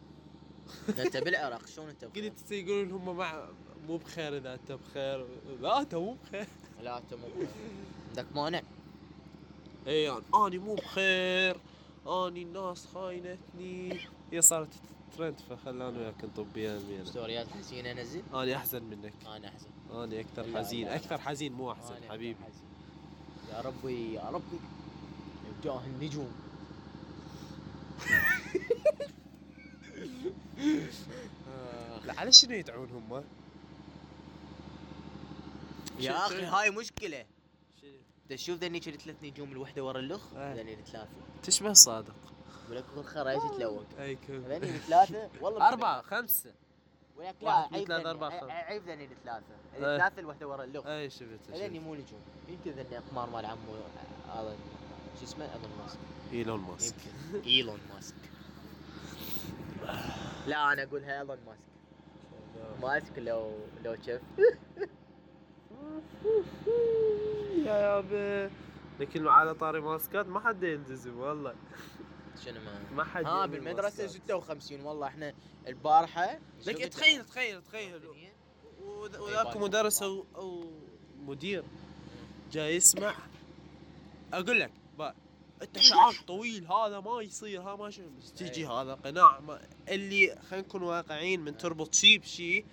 أنت 0.99 1.17
بالعراق 1.17 1.67
شلون 1.67 1.89
أنت 1.89 2.05
بخير؟ 2.05 2.29
قلت 2.29 2.53
يقولون 2.53 2.91
هم 2.91 3.17
مع 3.17 3.49
مو 3.89 3.97
بخير 3.97 4.37
إذا 4.37 4.55
أنت 4.55 4.73
بخير. 4.73 5.27
لا 5.61 5.81
أنت 5.81 5.95
مو 5.95 6.17
بخير. 6.25 6.47
لا 6.83 6.99
أنت 6.99 7.15
مو 7.15 7.27
بخير. 7.29 7.49
عندك 8.09 8.27
مانع. 8.35 8.63
إي 9.87 10.03
يعني 10.03 10.23
أني 10.35 10.59
مو 10.59 10.75
بخير. 10.75 11.57
أني 12.07 12.43
الناس 12.43 12.87
خاينتني. 12.87 14.01
هي 14.33 14.43
صارت 14.43 14.69
ترند 15.17 15.41
فخلاني 15.51 15.99
وياك 15.99 16.25
طبيا 16.37 16.79
مينا 16.89 17.05
ستوريات 17.05 17.49
حزينة 17.49 17.91
انزل 17.91 18.23
أنا 18.35 18.57
أحزن 18.57 18.83
منك. 18.83 19.13
أنا 19.27 19.49
أحزن. 19.49 19.69
أنا 19.93 20.21
أكثر 20.21 20.43
لا، 20.43 20.59
حزين 20.59 20.87
لا. 20.87 20.97
أكثر 20.97 21.19
حزين 21.19 21.53
مو 21.53 21.73
أنا 21.73 21.81
أكثر 21.81 21.95
حبيبي. 22.09 22.39
حزين. 22.45 22.69
يا 23.53 23.61
ربي 23.61 24.13
يا 24.15 24.31
ربي. 24.31 24.59
بجاه 25.63 25.81
النجوم. 25.87 26.33
لا 32.05 32.21
على 32.21 32.33
شنو 32.33 32.53
يدعون 32.55 32.91
هم؟ 32.91 33.25
يا 36.01 36.27
أخي 36.27 36.43
هاي 36.45 36.71
مشكلة. 36.71 37.25
تشوف 38.29 38.59
ذني 38.59 38.81
كذي 38.81 38.97
ثلاث 38.99 39.17
نجوم 39.23 39.53
الوحدة 39.53 39.85
ورا 39.85 40.01
الاخ 40.01 40.21
آه. 40.37 40.55
ذني 40.55 40.75
الثلاثه 40.75 41.09
تشبه 41.43 41.73
صادق. 41.73 42.15
يقول 42.65 42.77
لك 42.77 42.85
خذ 42.97 43.03
خرايش 43.03 43.43
تلوق 43.57 43.85
أي 43.99 44.15
كم 44.15 44.35
ذني 44.35 44.57
الثلاثه 44.71 45.29
والله 45.41 45.67
أربعة 45.73 46.03
خمسة. 46.03 46.53
ولك 47.23 47.35
لا 47.43 47.69
عيب 47.73 47.93
ذني 47.93 48.11
أربعة، 48.11 48.41
خمسة. 48.41 48.53
عيب 48.53 48.83
ذني 48.83 49.05
الثلاثه 49.05 49.45
آه. 49.75 49.97
الثلاثه 49.97 50.21
الوحدة 50.21 50.49
ورا 50.49 50.65
الاخ 50.65 50.87
اي 50.87 51.11
شفت 51.11 51.51
مو 51.61 51.95
نجوم 51.95 52.21
يمكن 52.49 52.71
ذني 52.71 52.99
أقمار 52.99 53.31
مال 53.31 53.47
عمو 53.47 53.75
هذا 54.35 54.57
شو 55.21 55.25
اسمه؟ 55.25 55.49
إيلون 55.53 55.71
ماسك. 55.81 55.99
إيلون 56.33 56.61
ماسك. 56.61 56.95
إيلون 57.47 57.81
ماسك. 57.95 58.15
لا 60.47 60.73
أنا 60.73 60.83
اقولها 60.83 61.21
ايلون 61.21 61.39
ماسك. 61.47 61.73
ماسك 62.83 63.19
لو 63.19 63.51
لو 63.85 63.97
شف 64.07 64.21
يا 67.67 67.73
يابا 67.73 68.51
لكن 69.01 69.29
على 69.29 69.55
طاري 69.55 69.81
ماسكات 69.81 70.27
ما 70.27 70.41
حد 70.41 70.63
يلتزم 70.63 71.19
والله. 71.19 71.55
شنو 72.45 72.61
ما 72.61 72.83
ما 72.95 73.05
حد 73.05 73.25
ها 73.25 73.39
يعمل 73.39 73.51
بالمدرسة 73.51 74.03
ماسكات. 74.03 74.23
56 74.23 74.81
والله 74.81 75.07
إحنا 75.07 75.35
البارحة 75.67 76.39
لك 76.67 76.77
تخيل 76.87 77.25
تخيل 77.25 77.63
تخيل 77.63 78.01
وذ- 78.83 79.19
وذاك 79.21 79.57
مدرس 79.57 80.03
أو 80.03 80.25
أو 80.37 80.71
مدير 81.27 81.65
جاي 82.53 82.77
يسمع 82.77 83.15
أقول 84.33 84.61
لك 84.61 84.73
أنت 85.63 85.79
شعار 85.79 86.15
طويل 86.27 86.67
هذا 86.67 87.01
ما 87.01 87.23
يصير 87.23 87.63
هذا 87.63 87.77
ما 87.77 87.91
شو 87.91 88.03
بس 88.19 88.33
تجي 88.33 88.61
أي. 88.61 88.67
هذا 88.67 88.95
قناع 88.95 89.41
ما 89.41 89.61
اللي 89.89 90.37
خلينا 90.51 90.67
نكون 90.67 90.83
واقعيين 90.83 91.41
من 91.41 91.57
تربط 91.59 91.95
شيء 91.95 92.19
بشيء 92.19 92.65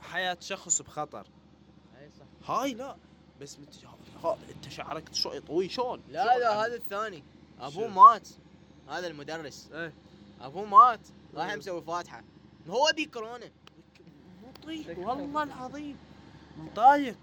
حياة 0.00 0.36
شخص 0.40 0.82
بخطر 0.82 1.26
أي 2.00 2.10
صح. 2.10 2.50
هاي 2.50 2.74
لا 2.74 2.96
بس 3.40 3.56
تجي 3.56 3.86
أنت 4.56 4.68
شعرك 4.68 5.14
شوي 5.14 5.40
طويل 5.40 5.70
شلون؟ 5.70 6.02
لا 6.08 6.38
لا 6.38 6.66
هذا 6.66 6.74
الثاني 6.74 7.24
أبوه؟ 7.60 7.88
مات 7.88 8.28
هذا 8.88 9.06
المدرس. 9.06 9.70
إيه. 9.72 9.92
أبوه 10.40 10.64
مات. 10.64 11.00
راح 11.34 11.44
أيوه. 11.44 11.56
مسوي 11.56 11.82
فاتحه 11.82 12.24
هو 12.68 12.92
بي 12.96 13.04
كورونا. 13.04 13.50
والله 14.96 15.42
العظيم. 15.42 15.96
مضايق 16.58 17.16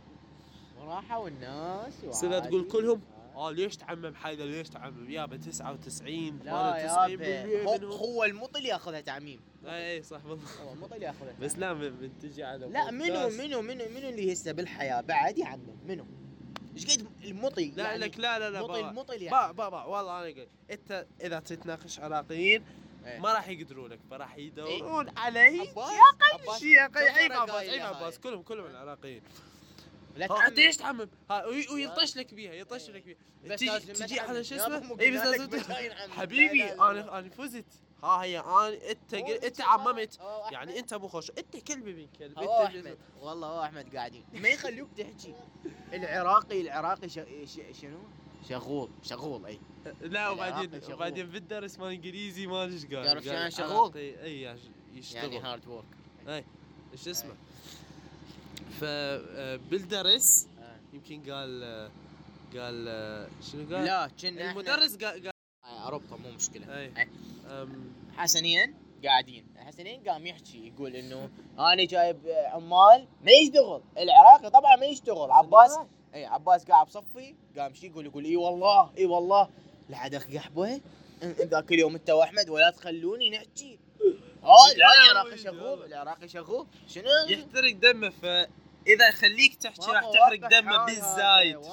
وراحوا 0.79 1.27
الناس 1.27 1.93
سنة. 2.11 2.39
تقول 2.39 2.67
كلهم 2.67 3.01
آه 3.35 3.51
ليش 3.51 3.77
تعمم 3.77 4.15
حيدر؟ 4.15 4.45
ليش 4.45 4.69
تعمم؟ 4.69 5.09
يابا 5.09 5.37
99 5.37 6.39
لا 6.43 6.73
98% 6.73 7.21
يا 7.21 7.63
هو, 7.65 7.75
هو 7.75 8.23
المطل 8.23 8.65
ياخذها 8.65 9.01
تعميم. 9.01 9.39
اي 9.65 9.91
اي 9.91 10.03
صح 10.03 10.21
بالضبط. 10.25 10.49
هو 10.65 10.73
المطل 10.73 11.03
ياخذها 11.03 11.35
بس. 11.41 11.57
لا 11.57 11.73
من, 11.73 12.01
من 12.01 12.19
تجي 12.19 12.43
على 12.43 12.65
لا 12.65 12.91
منو 12.91 13.29
منو 13.29 13.61
منو 13.61 13.85
منو 13.89 14.09
اللي 14.09 14.33
هسه 14.33 14.51
بالحياة؟ 14.51 15.01
بعد 15.01 15.37
يعمم 15.37 15.77
منو؟ 15.87 16.05
إيش 16.75 16.85
قد 16.85 17.07
المطي 17.23 17.71
لا 17.75 17.83
يعني 17.83 17.97
لك 17.97 18.19
لا 18.19 18.39
لا 18.39 18.49
لا 18.49 18.61
مطي 18.61 18.71
بابا 18.81 18.89
المطل 18.89 19.17
با 19.17 19.23
يعني 19.23 19.53
با 19.53 19.69
با 19.69 19.83
والله 19.83 20.19
أنا 20.19 20.29
أقول 20.29 20.47
أنت 20.71 21.05
إذا 21.21 21.39
تتناقش 21.39 21.99
عراقيين 21.99 22.63
إيه. 23.05 23.19
ما 23.19 23.33
راح 23.33 23.47
يقدرون 23.47 23.89
لك 23.91 23.99
فراح 24.11 24.37
يدورون 24.37 25.07
إيه. 25.09 25.17
علي 25.19 25.59
عباس 25.59 25.91
عباس 26.33 26.59
شيء 26.59 26.79
عيب 26.79 26.91
كفرة 26.91 27.35
عباس 27.41 27.55
قايلة 27.55 27.71
عيب 27.71 27.81
هاي. 27.81 27.95
عباس 27.95 28.19
كلهم 28.19 28.41
كلهم 28.41 28.65
العراقيين 28.65 29.21
لا 30.17 30.25
انت 30.25 30.33
تعمم. 30.33 30.53
ليش 30.55 30.77
تعمم؟ 30.77 31.09
ها 31.31 31.45
وي- 31.45 31.67
ويلطش 31.73 32.17
لك 32.17 32.33
بيها 32.33 32.53
يلطش 32.53 32.89
لك 32.89 33.03
بيها 33.03 33.55
تجي. 33.55 34.19
على 34.19 34.43
شو 34.43 34.55
اسمه؟ 34.55 34.99
اي 34.99 35.11
بس. 35.11 35.67
حبيبي. 36.17 36.63
أنا 36.73 37.19
أنا 37.19 37.29
فزت 37.29 37.65
ها 38.03 38.23
هي 38.23 38.39
أنا 38.39 38.91
إنت 38.91 39.13
انت 39.13 39.61
عممت. 39.61 40.19
يعني 40.51 40.79
أنت 40.79 40.93
مو 40.93 41.07
خوش 41.07 41.31
انت 41.37 41.57
كلب 41.57 41.85
من 41.85 42.07
كلب 42.19 42.39
هو 42.39 42.63
انت 42.65 42.75
أحمد. 42.75 42.97
والله 43.21 43.47
هو 43.47 43.63
أحمد 43.63 43.95
قاعدين. 43.95 44.23
ما 44.41 44.49
يخلوك 44.49 44.89
تحكي. 44.97 45.35
العراقي 45.93 46.61
العراقي 46.61 47.09
ش... 47.09 47.19
ش... 47.45 47.59
شنو؟ 47.81 47.99
شغول 48.49 48.89
شغول 49.03 49.45
أي. 49.45 49.59
لا 50.01 50.29
وبعدين. 50.29 50.81
وبعدين 50.91 51.29
بالدرس 51.29 51.79
مال 51.79 51.91
إنجليزي 51.91 52.47
ما 52.47 52.63
إيش 52.63 52.85
قال. 52.85 53.05
تعرف 53.05 53.23
شلون 53.23 53.49
شغول؟ 53.49 53.97
أي 53.97 54.57
يشتغل. 54.93 55.33
يعني 55.33 55.39
hard 55.39 55.67
work 55.67 55.85
إيش 56.93 57.07
اسمه؟ 57.07 57.35
فبالدرس 58.79 60.47
يمكن 60.93 61.31
قال 61.31 61.63
آه، 61.63 61.91
قال 62.53 62.85
آه، 62.87 63.29
شنو 63.51 63.75
قال؟ 63.75 63.85
لا 63.85 64.11
كنا 64.21 64.51
المدرس 64.51 64.95
قال 64.95 65.31
اربطه 65.87 66.17
مو 66.17 66.31
مشكله. 66.31 66.77
أي. 66.77 67.09
أم، 67.47 67.93
حسنين 68.17 68.75
قاعدين. 69.05 69.45
حسنين 69.57 70.09
قام 70.09 70.27
يحكي 70.27 70.67
يقول 70.67 70.95
إنه 70.95 71.29
أنا 71.59 71.85
جايب 71.85 72.17
عمال 72.27 73.07
ما 73.23 73.31
يشتغل. 73.31 73.81
العراقي 73.97 74.49
طبعا 74.49 74.75
ما 74.75 74.85
يشتغل. 74.85 75.31
عباس 75.31 75.79
اي 76.13 76.25
عباس 76.25 76.65
قاعد 76.65 76.87
بصفي 76.87 77.35
قام 77.57 77.73
شي 77.73 77.87
يقول 77.87 78.05
يقول 78.05 78.25
إي 78.25 78.35
والله 78.35 78.91
إي 78.97 79.05
والله. 79.05 79.49
لحد 79.89 80.15
قحبة. 80.15 80.81
ذاك 81.23 81.71
اليوم 81.71 81.95
أنت 81.95 82.09
وأحمد 82.09 82.49
ولا 82.49 82.69
تخلوني 82.69 83.29
نحكي. 83.29 83.79
لا، 84.77 85.11
العراقي 85.11 85.29
لا. 85.29 85.35
شغول 85.35 85.83
العراقي 85.85 86.27
شغول 86.27 86.67
شنو؟ 86.87 87.09
يحترق 87.29 87.75
دمه 87.75 88.47
فاذا 88.89 89.07
يخليك 89.09 89.55
تحكي 89.55 89.91
راح 89.91 90.03
تحرق 90.13 90.49
دمه 90.59 90.85
بالزايد؟ 90.85 91.65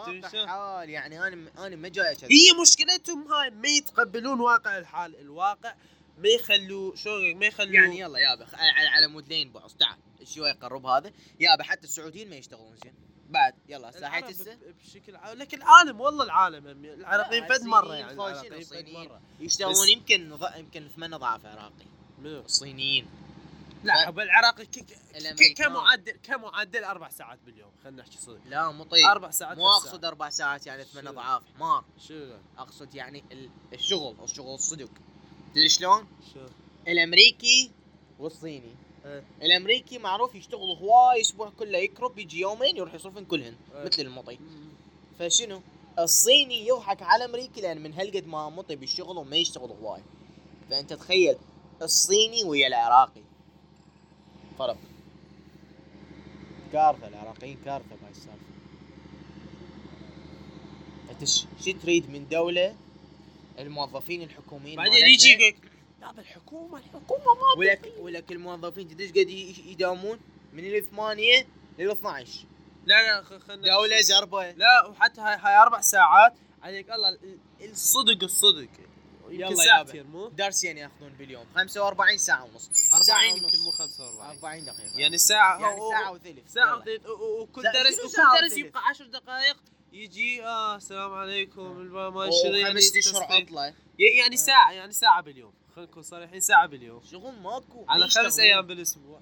حال 0.47 0.91
يعني 0.91 1.19
أنا 1.27 1.51
أنا 1.67 1.77
ما 1.77 1.89
جاي 1.89 2.12
أشهد. 2.12 2.25
هي 2.33 2.61
مشكلتهم 2.62 3.33
هاي 3.33 3.51
ما 3.51 3.69
يتقبلون 3.69 4.41
واقع 4.41 4.79
الحال 4.79 5.17
الواقع 5.21 5.75
ما 6.19 6.29
يخلوا 6.29 6.97
شلون 6.97 7.35
ما 7.37 7.47
يخلوا 7.47 7.73
يعني 7.75 7.99
يلا 7.99 8.19
يابا 8.19 8.47
على 8.53 8.89
على 8.89 9.07
مود 9.09 9.29
لين 9.29 9.53
بعص 9.53 9.75
تعال 9.75 9.97
شوي 10.25 10.53
قرب 10.53 10.87
هذا 10.87 11.12
يابا 11.41 11.62
حتى 11.62 11.85
السعوديين 11.85 12.31
ما 12.31 12.37
يشتغلون 12.37 12.77
زين 12.85 12.95
بعد 13.31 13.55
يلا 13.69 13.91
ساحيت 13.91 14.25
العرب 14.25 14.41
هسه 14.41 14.59
بشكل 14.85 15.17
عام 15.17 15.39
لكن 15.39 15.59
العالم 15.59 16.01
والله 16.01 16.25
العالم 16.25 16.67
هم- 16.69 16.85
العراقيين 16.85 17.43
لا، 17.43 17.49
فد 17.59 17.64
مرة 17.64 17.95
يعني 17.95 18.12
العراقيين 18.12 18.62
فد. 18.64 18.89
مرة 18.89 19.21
يشتغلون 19.41 19.89
يمكن 19.89 20.39
يمكن 20.57 20.89
ثمان 20.97 21.14
اضعاف 21.14 21.47
عراقي 21.47 21.85
منو؟ 22.19 22.41
الصينيين 22.41 23.07
لا 23.85 24.11
ك- 24.11 24.62
ك- 24.62 24.99
الأمريكان. 25.16 25.66
كمعدل 25.66 26.12
كمعدل 26.22 26.85
أربع 26.85 27.09
ساعات 27.09 27.39
باليوم 27.47 27.70
خلينا 27.85 28.03
نحكي 28.03 28.18
صدق 28.18 28.39
لا 28.47 28.70
مو 28.70 28.85
طيب 28.85 29.05
أربع 29.07 29.31
ساعات 29.31 29.59
مو 29.59 29.66
أقصد. 29.68 30.05
أربع 30.05 30.31
ساعات 30.31 30.66
يعني 30.66 30.85
ثمان؟ 30.85 31.07
أضعاف 31.07 31.43
حمار 31.57 31.85
شو 32.09 32.31
أقصد 32.59 32.95
يعني 32.95 33.24
ال- 33.33 33.51
الشغل 33.72 34.16
الشغل 34.24 34.55
الصدق 34.55 34.89
تدري 35.55 35.68
شلون؟ 35.68 36.07
شو 36.35 36.41
الأمريكي 36.89 37.70
والصيني 38.18 38.74
إيه. 39.05 39.24
الأمريكي 39.43 39.99
معروف 39.99 40.35
يشتغل 40.35 40.70
هواي 40.81 41.20
أسبوع 41.20 41.51
كله 41.59 41.79
يكرب 41.79 42.18
يجي 42.18 42.41
يومين 42.41 42.77
يروح 42.77 42.95
يصرفن 42.95 43.24
كلهن 43.24 43.57
إيه. 43.74 43.85
مثل 43.85 44.03
المطي 44.03 44.39
فشنو؟ 45.18 45.62
الصيني 45.99 46.66
يضحك 46.68 47.03
على 47.03 47.24
الأمريكي 47.24 47.61
لأن 47.61 47.83
من 47.83 47.93
هالقد 47.95 48.27
ما 48.27 48.49
مطي 48.51 48.77
بالشغل 48.77 49.16
وما 49.18 49.37
يشتغل 49.37 49.70
هواي 49.70 50.03
فأنت 50.70 50.93
تخيل 50.93 51.37
الصيني 51.83 52.45
ويا 52.45 52.66
العراقي 52.66 53.22
فرق 54.59 54.76
كارثة 56.72 57.09
العراقيين 57.09 57.59
كارثة 57.64 57.88
بهاي 58.00 58.11
السالفة. 58.11 58.46
انت 61.11 61.24
شو 61.64 61.72
تريد 61.82 62.11
من 62.11 62.28
دولة؟ 62.28 62.76
الموظفين 63.59 64.22
الحكوميين 64.22 64.76
بعدين 64.76 65.07
يجي 65.07 65.30
يقول 65.32 65.54
لا 66.00 66.12
بالحكومة 66.12 66.78
الحكومة 66.78 67.24
ما 67.24 67.59
ولك 67.59 67.92
ولك 67.98 68.32
الموظفين 68.32 68.88
تدري 68.88 69.04
إيش 69.04 69.11
قد 69.61 69.66
يداومون؟ 69.66 70.18
من 70.52 70.64
الثمانية 70.74 71.46
لل 71.78 71.90
12 71.90 72.44
لا 72.86 73.02
لا 73.02 73.22
خ- 73.22 73.38
خلنا 73.38 73.66
دولة 73.68 74.00
زربة. 74.00 74.50
لا 74.50 74.86
وحتى 74.86 75.20
هاي, 75.20 75.36
هاي 75.40 75.57
أربع 75.62 75.80
ساعات 75.80 76.32
عليك 76.62 76.90
الله 76.90 77.09
ال- 77.09 77.38
الصدق 77.70 78.22
الصدق. 78.24 78.68
يمكن 79.31 79.45
يلا 79.53 79.64
ساعتين 79.64 80.07
مو؟ 80.07 80.29
درسين 80.29 80.79
ياخذون 80.79 81.12
باليوم. 81.12 81.47
45 81.57 82.18
ساعة 82.18 82.45
ونص. 82.45 82.70
40 82.93 83.03
ساعة 83.03 83.22
يمكن 83.22 83.59
مو 83.59 83.66
ونص 83.66 83.79
45 83.79 84.31
40 84.31 84.64
دقيقة. 84.64 84.99
يعني 84.99 85.18
ساعة 85.18 85.61
يعني 85.61 85.81
ساعة 85.91 86.12
وثلث. 86.12 86.53
ساعة. 86.53 86.77
وثلث. 86.79 87.07
وكل 87.41 87.62
درس 87.62 87.99
وكل 87.99 88.41
درس؟ 88.41 88.57
يبقى 88.59 88.83
10 88.89 89.07
دقائق 89.07 89.57
يجي 89.93 90.45
آه 90.45 90.77
السلام 90.77 91.12
عليكم 91.14 91.77
ما 91.79 92.07
و- 92.09 92.31
شنو 92.43 92.53
يعني؟ 92.55 92.70
وخمس 92.74 92.97
اشهر. 92.97 93.22
عطلة. 93.22 93.74
يعني 93.99 94.37
ساعة 94.37 94.72
يعني 94.72 94.93
ساعة 94.93 95.22
باليوم. 95.22 95.53
خلينا 95.77 95.91
نكون 95.91 96.03
صريحين 96.03 96.41
ساعة 96.41 96.66
باليوم. 96.66 97.03
شغل 97.11 97.33
ماكو. 97.43 97.85
على 97.89 98.09
خمس. 98.09 98.39
أيام 98.39 98.66
بالأسبوع. 98.66 99.20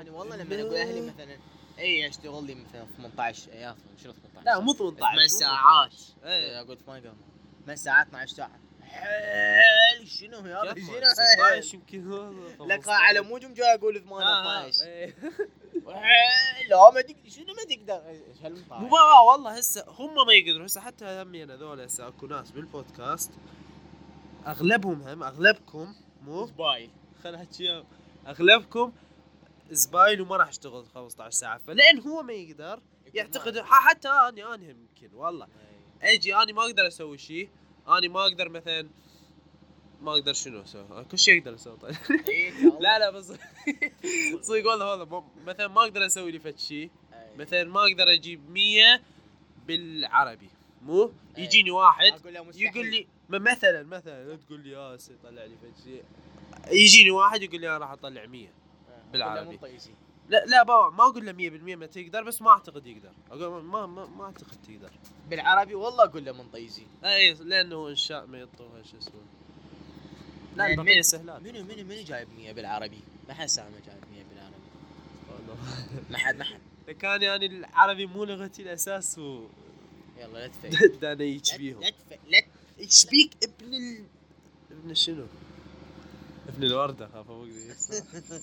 أنا 0.00 0.10
والله 0.10 0.36
لما 0.36 0.60
أقول 0.60 0.74
أهلي 0.76 1.00
مثلا 1.00 1.38
إي 1.78 2.08
أشتغل 2.08 2.44
لي 2.44 2.54
مثلا 2.54 2.86
18 2.96 3.52
أيام. 3.52 3.76
شنو 4.02 4.12
18 4.12 4.44
لا 4.46 4.58
مو 4.60 4.72
18 4.72 5.14
ثمان 5.16 5.28
ساعات. 5.28 5.90
18. 5.92 6.14
إيه. 6.24 6.60
أقول 6.60 6.78
ما 6.88 6.92
قام 6.94 7.16
8 7.64 7.74
ساعات 7.74 8.06
12 8.06 8.34
ساعة 8.34 8.60
حيل. 8.94 10.08
شنو 10.08 10.46
يا؟ 10.46 10.74
شنو 10.74 11.10
16 11.56 11.74
يمكن 11.74 12.34
لك 12.60 12.88
على 12.88 13.20
مود 13.20 13.54
جاي 13.54 13.74
أقول 13.74 13.96
آه، 13.96 14.00
18 14.00 14.84
إيه. 14.86 15.14
حيل، 15.86 16.68
لا 16.70 16.90
ما 16.94 17.00
تقدر. 17.00 17.30
شنو 17.30 17.54
ما 17.54 17.64
تقدر؟ 17.64 18.02
مو 18.70 18.96
والله 19.30 19.50
هسه 19.58 19.84
هم 19.88 20.26
ما 20.26 20.32
يقدروا. 20.32 20.66
هسه 20.66 20.80
حتى 20.80 21.04
همين 21.04 21.50
هذول 21.50 21.80
هسه 21.80 22.08
أكو 22.08 22.26
ناس 22.26 22.50
بالبودكاست 22.50 23.30
أغلبهم 24.46 25.02
هم 25.02 25.22
أغلبكم 25.22 25.94
مو؟ 26.22 26.46
زبايل. 26.46 26.90
خل 27.24 27.34
احكي 27.34 27.84
أغلبكم 28.26 28.92
زباين 29.70 30.20
وما 30.20 30.36
راح 30.36 30.48
اشتغل 30.48 30.86
15 30.94 31.30
ساعة. 31.30 31.58
فلأن 31.58 32.00
هو 32.00 32.22
ما 32.22 32.32
يقدر 32.32 32.80
يعتقد 33.14 33.58
حتى 33.58 34.08
اني 34.08 34.44
أنا 34.44 34.64
يمكن 34.64 35.14
والله. 35.14 35.46
أجي 36.02 36.36
اني 36.36 36.52
ما 36.52 36.62
أقدر 36.62 36.86
أسوي 36.86 37.18
شيء. 37.18 37.48
اني 37.88 38.08
ما 38.08 38.20
أقدر 38.22 38.48
مثلا 38.48 38.88
ما 40.02 40.12
أقدر 40.12 40.32
شنو 40.32 40.62
أسوي؟ 40.62 41.04
كل 41.10 41.18
شيء 41.18 41.38
أقدر 41.38 41.54
أسوي 41.54 41.76
طيب. 41.76 41.94
لا 42.80 42.98
لا 42.98 43.10
بس 43.10 43.32
صدق 44.46 44.70
والله 44.70 44.90
والله. 44.90 45.24
مثلا 45.46 45.68
ما 45.68 45.80
أقدر 45.82 46.06
أسوي 46.06 46.30
لي 46.30 46.38
فد 46.38 46.58
شيء 46.58 46.90
مثلا 47.38 47.64
ما 47.64 47.80
أقدر 47.80 48.12
أجيب 48.12 48.50
100 48.50 49.00
بالعربي. 49.66 50.48
مو؟ 50.82 51.12
أي. 51.38 51.42
يجيني 51.44 51.70
واحد. 51.70 52.12
يقول 52.54 52.86
لي 52.86 53.06
مثلا 53.28 53.82
مثلا 53.82 54.24
لا 54.24 54.36
تقول 54.36 54.60
لي 54.60 54.70
ياسر 54.70 55.14
طلع 55.24 55.44
لي 55.44 55.56
فد 55.56 55.84
شيء 55.84 56.04
يجيني 56.70 57.10
واحد 57.10 57.42
يقول 57.42 57.60
لي 57.60 57.68
أنا 57.68 57.78
راح 57.78 57.90
أطلع 57.90 58.26
100 58.26 58.48
بالعربي. 59.12 59.58
لا 60.28 60.44
لا 60.46 60.62
بابا 60.62 60.96
ما 60.96 61.02
أقول 61.04 61.26
له 61.26 61.32
100% 61.32 61.76
ما 61.78 61.86
تقدر 61.86 62.22
بس 62.22 62.42
ما 62.42 62.50
أعتقد 62.50 62.86
يقدر. 62.86 63.12
أقول 63.30 63.64
ما 63.64 63.86
ما, 63.86 64.06
ما 64.06 64.24
أعتقد 64.24 64.56
تقدر. 64.68 64.90
بالعربي 65.30 65.74
والله 65.74 66.04
أقول 66.04 66.24
له 66.24 66.32
من 66.32 66.48
طيزي 66.52 66.82
إي 67.04 67.34
لأنه 67.34 67.88
إنشاء 67.88 68.26
ما 68.26 68.38
يطوها 68.40 68.82
شو 68.82 68.98
اسمه. 68.98 69.20
لا 70.56 70.66
من- 70.66 70.70
البقية 70.80 70.96
من- 70.96 71.02
سهلات. 71.02 71.42
منو 71.42 71.62
منو 71.64 71.84
منو 71.84 72.02
جايب 72.02 72.28
100 72.36 72.52
بالعربي؟ 72.52 73.00
ما 73.28 73.34
حد 73.34 73.46
سامع 73.46 73.68
جايب 73.86 74.00
100 74.12 74.24
بالعربي. 74.30 74.54
ما 76.10 76.18
حد 76.18 76.36
ما 76.36 76.44
حد. 76.44 76.60
كان 77.00 77.22
يعني 77.22 77.46
العربي 77.46 78.06
مو 78.06 78.24
لغتي 78.24 78.62
الأساس 78.62 79.18
و 79.18 79.44
يلا 80.18 80.38
لا 80.38 81.14
بيهم 81.58 81.80
لا 81.80 81.90
تفي 81.90 82.18
لا 82.28 82.40
إيش 82.78 83.06
بيك 83.06 83.30
ابن 83.44 83.74
ال... 83.74 84.04
ابن 84.70 84.94
شنو؟ 84.94 85.24
ابن 86.48 86.64
الوردة 86.64 87.08
خاف 87.08 87.30
أبوك 87.30 87.48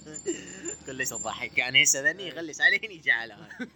كل 0.86 0.96
ليش 0.96 1.10
تضحك 1.10 1.58
يعني 1.58 1.84
هسه 1.84 2.12
ذني 2.12 2.28
يغلس 2.28 2.62
عليني 2.62 2.96
يجي 2.96 3.12
على 3.12 3.34
هاي 3.34 3.68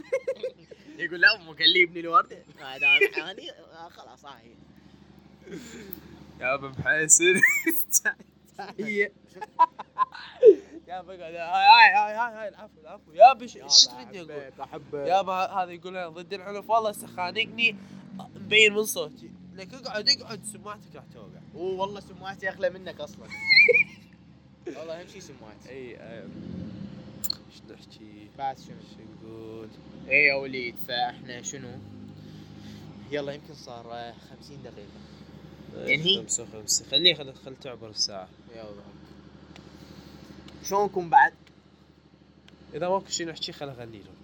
يقول 1.05 1.21
لا 1.21 1.35
امه 1.35 1.53
قال 1.53 1.73
لي 1.73 1.83
ابني 1.83 1.99
الوردة. 1.99 2.43
هذا 2.59 2.87
آه، 2.87 3.89
خلاص 3.89 4.25
هاي 4.25 4.55
يا 6.39 6.53
أبو 6.53 6.67
محسن. 6.67 7.41
تحية. 8.57 9.13
يا 10.87 11.01
بقى 11.01 11.17
هاي 11.17 11.93
هاي 11.93 12.15
هاي 12.15 12.35
هاي 12.35 12.47
العفو 12.47 12.81
العفو. 12.81 13.11
يا 13.13 13.33
بش 13.33 13.57
إيش 13.57 13.85
تبيني 13.85 14.21
أقول؟ 14.21 14.51
احبك 14.61 15.07
يابا 15.07 15.33
هذا 15.33 15.71
يقول 15.71 16.13
ضد 16.13 16.33
العنف. 16.33 16.69
والله 16.69 16.89
هسه 16.89 17.07
خانقني. 17.07 17.75
مبين 18.35 18.73
من 18.73 18.83
صوتي. 18.85 19.31
لك 19.53 19.73
اقعد 19.73 20.09
اقعد. 20.09 20.45
سماعتك 20.45 20.95
راح 20.95 21.03
توقع. 21.13 21.41
والله 21.53 21.99
سماعتي 21.99 22.49
أغلى 22.49 22.69
منك 22.69 22.99
أصلا. 22.99 23.27
والله 24.67 25.01
اهم 25.01 25.07
شيء 25.07 25.21
سماعتي 25.21 25.69
اي 25.69 25.97
إيش 26.01 27.61
نحكي؟ 27.71 28.27
بعد 28.37 28.57
شنو 28.59 28.75
شو 28.95 29.27
نقول؟ 29.27 29.67
إيه 30.07 30.27
يا 30.27 30.35
وليد 30.35 30.75
فإحنا 30.87 31.41
شنو 31.41 31.71
يلا 33.11 33.31
يمكن 33.31 33.53
صار 33.53 33.93
آه، 33.93 34.13
50 34.41 34.63
دقيقة 34.63 35.91
ينهي؟ 35.91 36.21
خمسة 36.21 36.43
وخمسة 36.43 36.85
خليه 36.91 37.13
خل 37.15 37.33
خل 37.33 37.55
تعبر 37.55 37.89
الساعة 37.89 38.27
يلا 38.55 38.65
شلونكم 40.63 41.09
بعد؟ 41.09 41.33
إذا 42.73 42.89
ماكو 42.89 43.09
شي 43.09 43.25
نحكي 43.25 43.51
خل 43.51 43.69
أغني 43.69 43.97
لهم 43.97 44.15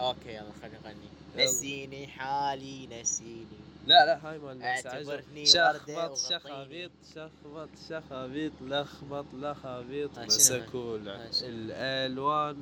أوكي 0.00 0.28
يلا 0.34 0.52
خلينا 0.62 0.78
نغني 0.84 0.94
يلا. 1.36 1.44
نسيني 1.44 2.06
حالي 2.06 2.86
نسيني 3.00 3.46
لا 3.86 4.06
لا 4.06 4.30
هاي 4.30 4.38
مال 4.38 4.62
اعتبرني 4.62 5.46
شخبط 5.46 6.16
شخابيط 6.16 6.90
شخبط 7.14 7.68
شخابيط 7.88 8.52
لخبط 8.60 9.26
لخابيط 9.34 10.18
مسكوا؟ 10.18 10.98
الألوان 11.42 12.56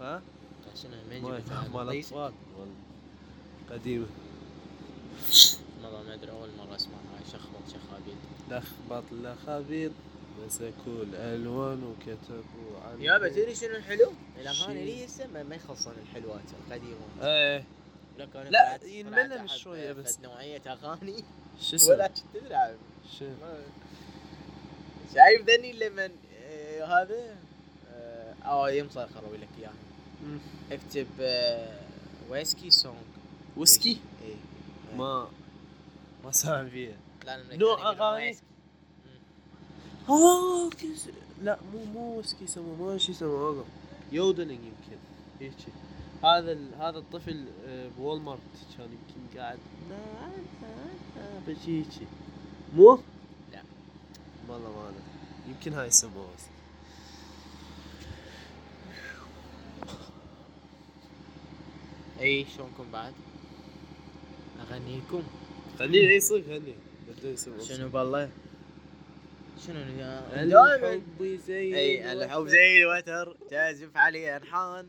ها؟ 0.00 0.22
شنو؟ 0.82 0.96
مال 1.10 1.42
مال 1.74 2.32
قديمة 3.70 4.06
والله 5.84 6.02
ما 6.02 6.14
أدري 6.14 6.30
أول 6.30 6.48
مرة 6.58 6.76
أسمع 6.76 6.94
هاي 6.94 7.24
شخبط 7.32 7.68
شخابيط 7.68 8.16
لخبط 8.50 9.04
لخابيط 9.12 9.92
مسكوا 10.46 11.02
الألوان 11.02 11.84
وكتبوا 11.84 12.80
عن 12.84 13.02
يابا 13.02 13.28
تدري 13.28 13.54
شنو 13.54 13.76
الحلو؟ 13.76 14.12
الأغاني 14.40 14.78
شي. 14.78 14.84
لي 14.84 15.04
هسه 15.06 15.26
ما 15.42 15.54
يخلصون 15.54 15.94
الحلوات 16.02 16.44
القديمة 16.66 16.98
إيه 17.22 17.64
لا، 18.18 18.24
طلعت- 18.26 18.84
ينمل 18.84 19.12
طلعت 19.28 19.40
مش 19.40 19.50
أحب 19.50 19.58
شوية 19.58 19.92
فد 19.92 19.98
بس. 20.04 20.20
نوعية 20.20 20.62
أغاني 20.66 21.24
شو 21.60 21.76
ولا 21.90 22.06
اسمه؟ 22.06 22.06
كنت 22.32 22.44
تلعب 22.46 22.74
شو؟ 23.18 23.24
شايف 25.14 25.46
ذني 25.48 25.72
لمن 25.72 26.10
آه 26.42 26.84
هذا 26.84 27.36
آه 27.92 28.34
آه، 28.44 28.70
يمصر 28.70 29.06
خربوا 29.08 29.36
لك 29.36 29.48
إياها. 29.58 29.72
اكتب 30.72 31.06
آه 31.20 31.80
ويسكي 32.30 32.70
سونج 32.70 32.96
ويسكي؟ 33.56 34.00
إيه 34.24 34.34
ما 34.96 35.28
ما 36.24 36.30
سامع 36.32 36.68
فيها 36.68 36.96
نوع؟ 37.56 37.90
ويسكي. 38.14 38.46
آه 40.08 40.70
لا 41.42 41.58
مو 41.72 41.84
مو 41.84 42.16
ويسكي 42.16 42.44
يسموه 42.44 42.92
ما 42.92 42.98
شو 42.98 43.12
يسموه 43.12 43.64
يودلينج 44.12 44.60
يمكن 44.64 44.98
هيك 45.40 45.52
هذا 46.24 46.52
ال... 46.52 46.74
هذا 46.74 46.98
الطفل 46.98 47.44
آه، 47.66 47.88
بوول 47.98 48.20
مارت 48.20 48.40
كان 48.78 48.88
يمكن 48.88 49.38
قاعد 49.38 49.58
لا 49.90 49.96
لا 51.16 51.40
بس 51.48 51.56
هيك. 51.66 51.86
مو؟ 52.74 53.00
لا. 53.52 53.62
والله 54.48 54.70
ما 54.70 54.88
أنا 54.88 54.98
يمكن 55.48 55.72
هاي 55.72 55.86
يسموها 55.86 56.28
بس. 56.36 56.44
أي 62.20 62.46
شلونكم 62.56 62.90
بعد؟ 62.92 63.12
أغنيكم. 64.60 65.22
خليه 65.78 66.08
إي 66.08 66.20
صدق 66.20 66.62
يسموه 67.24 67.60
شنو 67.60 67.88
بالله؟ 67.88 68.30
شنو 69.66 69.78
يا 69.78 70.44
دائما 70.44 70.92
الحب 70.92 71.38
زي 71.46 71.76
أي 71.76 72.12
الحب 72.12 72.46
زي 72.46 72.82
الوتر. 72.82 73.36
تعزف 73.50 73.96
عليه 73.96 74.36
انحان 74.36 74.86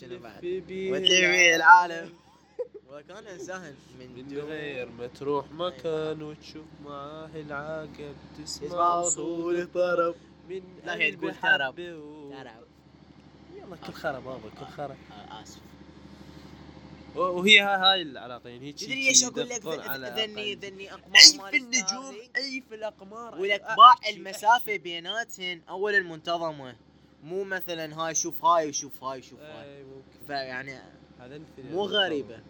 شنو 0.00 0.18
بعد؟ 0.18 0.44
وتلفي 0.44 1.56
العالم. 1.56 2.12
وكان 2.92 3.26
انسان 3.26 3.74
من 4.00 4.38
غير 4.38 4.88
ما 4.88 5.06
تروح 5.06 5.44
مكان 5.52 6.22
وتشوف 6.22 6.64
معاه 6.84 7.30
العاقب 7.34 8.14
تسمع 8.44 9.02
صوت 9.02 9.54
الطرب. 9.54 10.14
من 10.48 10.62
لا، 10.84 10.94
هي 10.94 11.12
تقول 11.12 11.30
و- 11.30 11.34
ترى 11.42 11.72
يلا 13.56 13.76
كل 13.86 13.92
خرا 13.92 14.18
بابا 14.18 14.48
كل 14.60 14.66
خرا 14.66 14.96
آه، 15.12 15.42
آسف. 15.42 15.60
و- 17.16 17.20
وهي 17.20 17.60
هاي 17.60 17.76
هاي 17.76 18.02
العلاقين 18.02 18.62
هيك 18.62 18.78
تدري 18.78 19.08
إيش 19.08 19.24
أقول 19.24 19.48
لك 19.48 19.66
ذني. 19.66 20.54
ذني 20.54 20.92
أقمار 20.92 21.16
اي 21.16 21.50
في 21.50 21.56
النجوم. 21.56 22.14
اي 22.36 22.62
في 22.68 22.74
الأقمار. 22.74 23.40
ولك 23.40 23.60
أحكي- 23.62 23.76
باع 23.76 23.94
أحكي- 23.94 24.08
المسافة 24.08 24.76
بيناتهن. 24.76 25.60
اولا 25.68 26.00
منتظمه 26.00 26.76
مو 27.24 27.44
مثلا 27.44 27.94
هاي 27.96 28.14
شوف 28.14 28.44
هاي 28.44 28.68
وشوف 28.68 29.04
هاي 29.04 29.18
وشوف. 29.18 29.40
هاي 29.40 29.76
اي 29.78 29.82
ممكن 29.82 30.26
فيعني 30.26 30.78
هذا 31.20 31.40
مو. 31.58 31.82
غريبة 31.84 32.40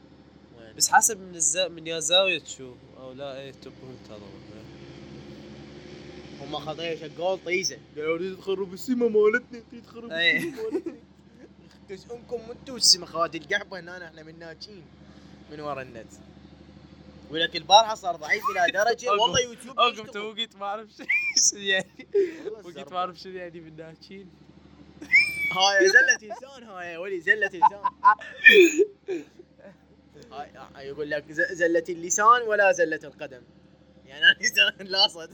وين؟ 0.59 0.75
بس 0.77 0.89
حسب 0.89 1.21
من 1.21 1.35
الزا... 1.35 1.69
من 1.69 1.87
يا 1.87 2.01
زاوية 2.01 2.39
تشوف 2.39 2.77
أو 2.99 3.13
لا 3.13 3.41
اي 3.41 3.53
تب 3.53 3.73
منتظم 3.89 4.27
هم 6.41 6.57
خطيه 6.57 6.97
شقول 7.09 7.39
طيزة 7.45 7.79
قالوا 7.97 8.19
تريد 8.19 8.37
تخرب 8.39 8.73
السما 8.73 9.09
مالتنا 9.09 9.63
تريد 9.71 9.83
تخرب. 9.83 10.05
السما 10.13 10.63
مالتنا 10.63 10.95
يخكس 11.91 12.07
امكم 12.13 12.41
أنتوا 12.51 12.77
السما 12.77 13.07
خواتي 13.07 13.39
القحبة 13.39 13.81
هنا 13.81 14.07
إحنا 14.09 14.23
من 14.23 14.39
ناجين 14.39 14.83
من 15.53 15.61
ورا 15.61 15.83
النت 15.83 16.13
ولك 17.31 17.57
البارحة 17.57 17.95
صار 17.95 18.17
ضعيف 18.17 18.43
إلى 18.51 18.73
درجة. 18.85 19.11
والله 19.11 19.41
يوتيوب 19.41 19.79
اوقف 19.81 19.95
يشتغل. 19.99 20.13
توقيت 20.13 20.57
ما 20.57 20.67
أعرف 20.67 20.89
شو 21.51 21.57
يعني 21.57 22.07
وقيت. 22.65 22.93
ما 22.93 22.99
أعرف 22.99 23.17
شنو 23.21 23.33
يعني 23.33 23.61
بالناكين 23.61 24.31
هاي 25.53 25.89
زلة 25.97 26.33
لسان 26.35 26.63
هاي 26.63 26.97
ولا 26.97 27.21
زلة 27.21 27.47
لسان 27.47 27.81
هاي 30.33 30.51
هاي 30.75 30.87
يقول 30.89 31.11
لك 31.11 31.33
زلة 31.33 31.85
اللسان 31.89 32.43
ولا 32.43 32.73
زلة 32.73 33.01
القدم 33.05 33.43
يعني 34.07 34.25
أنا 34.25 34.37
إنسان 34.41 34.87
لاصد 34.87 35.31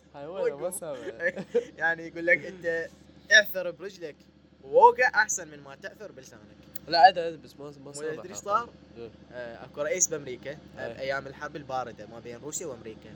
يعني 1.78 2.06
يقول 2.06 2.26
لك 2.26 2.44
أنت 2.44 2.88
اعثر 3.32 3.70
برجلك 3.70 4.16
ووقع 4.64 5.08
أحسن 5.14 5.48
من 5.48 5.60
ما 5.60 5.74
تعثر 5.74 6.12
بلسانك 6.12 6.56
لا 6.88 7.08
أدري 7.08 7.36
بس 7.36 7.56
ما 7.56 7.72
ما 7.84 7.92
سامع 7.92 8.14
تدري 8.14 8.28
إيش. 8.28 8.38
صار؟ 8.38 8.68
إيه. 8.96 9.10
آه، 9.32 9.64
أكو 9.64 9.82
رئيس 9.82 10.08
بأمريكا 10.08 10.50
آه، 10.50 10.86
إيه. 10.86 10.92
بايام 10.92 11.26
الحرب 11.26 11.56
الباردة 11.56 12.06
ما 12.06 12.20
بين 12.20 12.36
روسيا 12.36 12.66
وأمريكا 12.66 13.10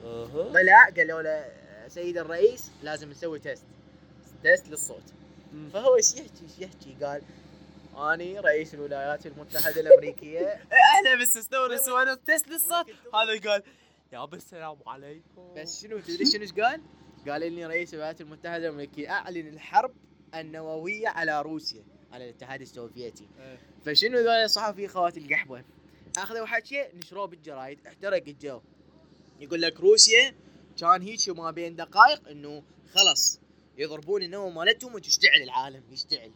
طلع 0.52 0.88
قالوا 0.96 1.22
له 1.22 1.30
آه، 1.30 1.88
سيد 1.88 2.18
الرئيس 2.18 2.70
لازم 2.82 3.10
نسوي 3.10 3.38
test 3.38 3.64
test 4.42 4.68
للصوت. 4.68 5.02
فهو 5.72 5.96
إيش 5.96 6.14
يحكي؟ 6.14 6.42
إيش 6.42 6.58
يحكي؟ 6.58 6.96
قال 7.04 7.22
أني 7.96 8.38
رئيس 8.38 8.74
الولايات 8.74 9.26
المتحدة 9.26 9.80
الأمريكية. 9.80 10.46
إحنا 10.94 11.22
بس 11.22 11.36
نستوى 11.36 11.78
سوينا 11.78 12.14
test 12.14 12.48
للصوت 12.48 12.86
هذا 13.14 13.50
قال 13.50 13.62
يا 14.12 14.28
السلام 14.32 14.76
عليكم. 14.86 15.54
بس 15.56 15.82
شنو؟ 15.82 15.98
تدري 15.98 16.26
شنو 16.26 16.42
إيش 16.42 16.52
قال؟ 16.52 16.80
قال 17.28 17.42
إني 17.42 17.66
رئيس 17.66 17.94
الولايات 17.94 18.20
المتحدة 18.20 18.56
الأمريكية. 18.56 19.10
أعلن 19.10 19.48
الحرب 19.48 19.94
النووية 20.34 21.08
على 21.08 21.42
روسيا 21.42 21.84
على 22.12 22.24
الاتحاد 22.24 22.60
السوفيتي. 22.60 23.28
إيه. 23.40 23.58
فشنو 23.84 24.18
ذول 24.18 24.28
الصحفي 24.28 24.88
خوات 24.88 25.16
القحبة؟ 25.16 25.64
أخذوا 26.16 26.46
حكي 26.46 26.84
نشروه 26.94 27.26
بالجرايد 27.26 27.86
احترق 27.86 28.22
الجو. 28.28 28.60
يقول 29.40 29.62
لك 29.62 29.80
روسيا 29.80 30.34
كان 30.80 31.02
هيك 31.02 31.28
ما 31.28 31.50
بين 31.50 31.76
دقائق 31.76 32.28
إنه 32.28 32.62
خلص 32.94 33.40
يضربون 33.80 34.22
النووي 34.22 34.52
مالتهم 34.52 34.94
وتشتعل 34.94 35.42
العالم 35.42 35.82
يشتعل. 35.90 36.30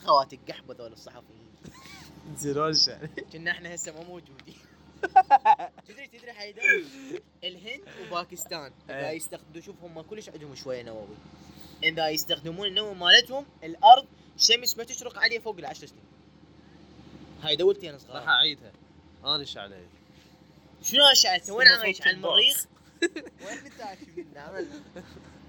خوات 0.00 0.32
القحبة 0.32 0.74
ذول 0.74 0.92
الصحفيين. 0.92 1.50
زين 2.36 2.58
وش 2.58 2.90
كنا 3.32 3.50
إحنا 3.50 3.74
هسه 3.74 3.92
مو 3.92 4.02
موجودين. 4.02 4.58
تدري 5.88 6.06
تدري 6.06 6.32
حيدر؟ 6.32 6.62
الهند 7.44 7.80
وباكستان. 8.02 8.72
إذا 8.88 9.08
إيه. 9.08 9.16
يستخدموا 9.16 9.60
شوف 9.60 9.76
هم 9.82 10.00
كلش 10.00 10.28
عندهم 10.28 10.54
شوية 10.54 10.82
نووي. 10.82 11.16
إذا 11.82 12.08
يستخدمون 12.08 12.68
النووي 12.68 12.94
مالتهم 12.94 13.46
الأرض 13.64 14.06
الشمس 14.36 14.78
ما 14.78 14.84
تشرق 14.84 15.18
عليه 15.18 15.38
فوق 15.38 15.58
العشر 15.58 15.86
سنين. 15.86 16.04
هاي 17.42 17.56
دولتي 17.56 17.90
أنا 17.90 17.96
راح 17.96 18.06
صغار 18.06 18.28
أعيدها. 18.28 18.72
أنا 19.24 19.40
إيش 19.40 19.56
علي؟ 19.56 19.86
شنو 20.82 21.04
اشعت 21.12 21.50
وين 21.50 21.68
عايش 21.68 22.02
على. 22.02 22.10
المريخ؟ 22.10 22.66
وين 23.46 23.58
انت 23.58 23.80
عايش؟ 23.80 24.66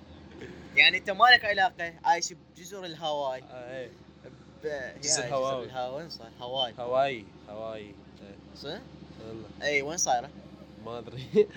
يعني 0.76 0.98
انت 0.98 1.10
مالك 1.10 1.46
علاقة؟ 1.46 1.94
عايش 2.04 2.34
بجزر 2.34 2.86
الهاواي 2.86 3.44
آه، 3.44 3.90
إيه. 4.64 4.98
جزر 5.04 5.24
هاواي. 5.24 5.66
الهاواي 5.66 6.02
وين 6.02 6.10
صار؟ 6.10 6.32
هاواي 6.40 6.74
هواي 6.80 7.26
هواي. 7.50 7.82
إيه، 7.82 7.96
صح؟ 8.56 8.80
والله 9.28 9.50
اي 9.62 9.82
وين 9.82 9.98
صايرة؟ 9.98 10.30
ما 10.86 11.00
أدري. 11.00 11.24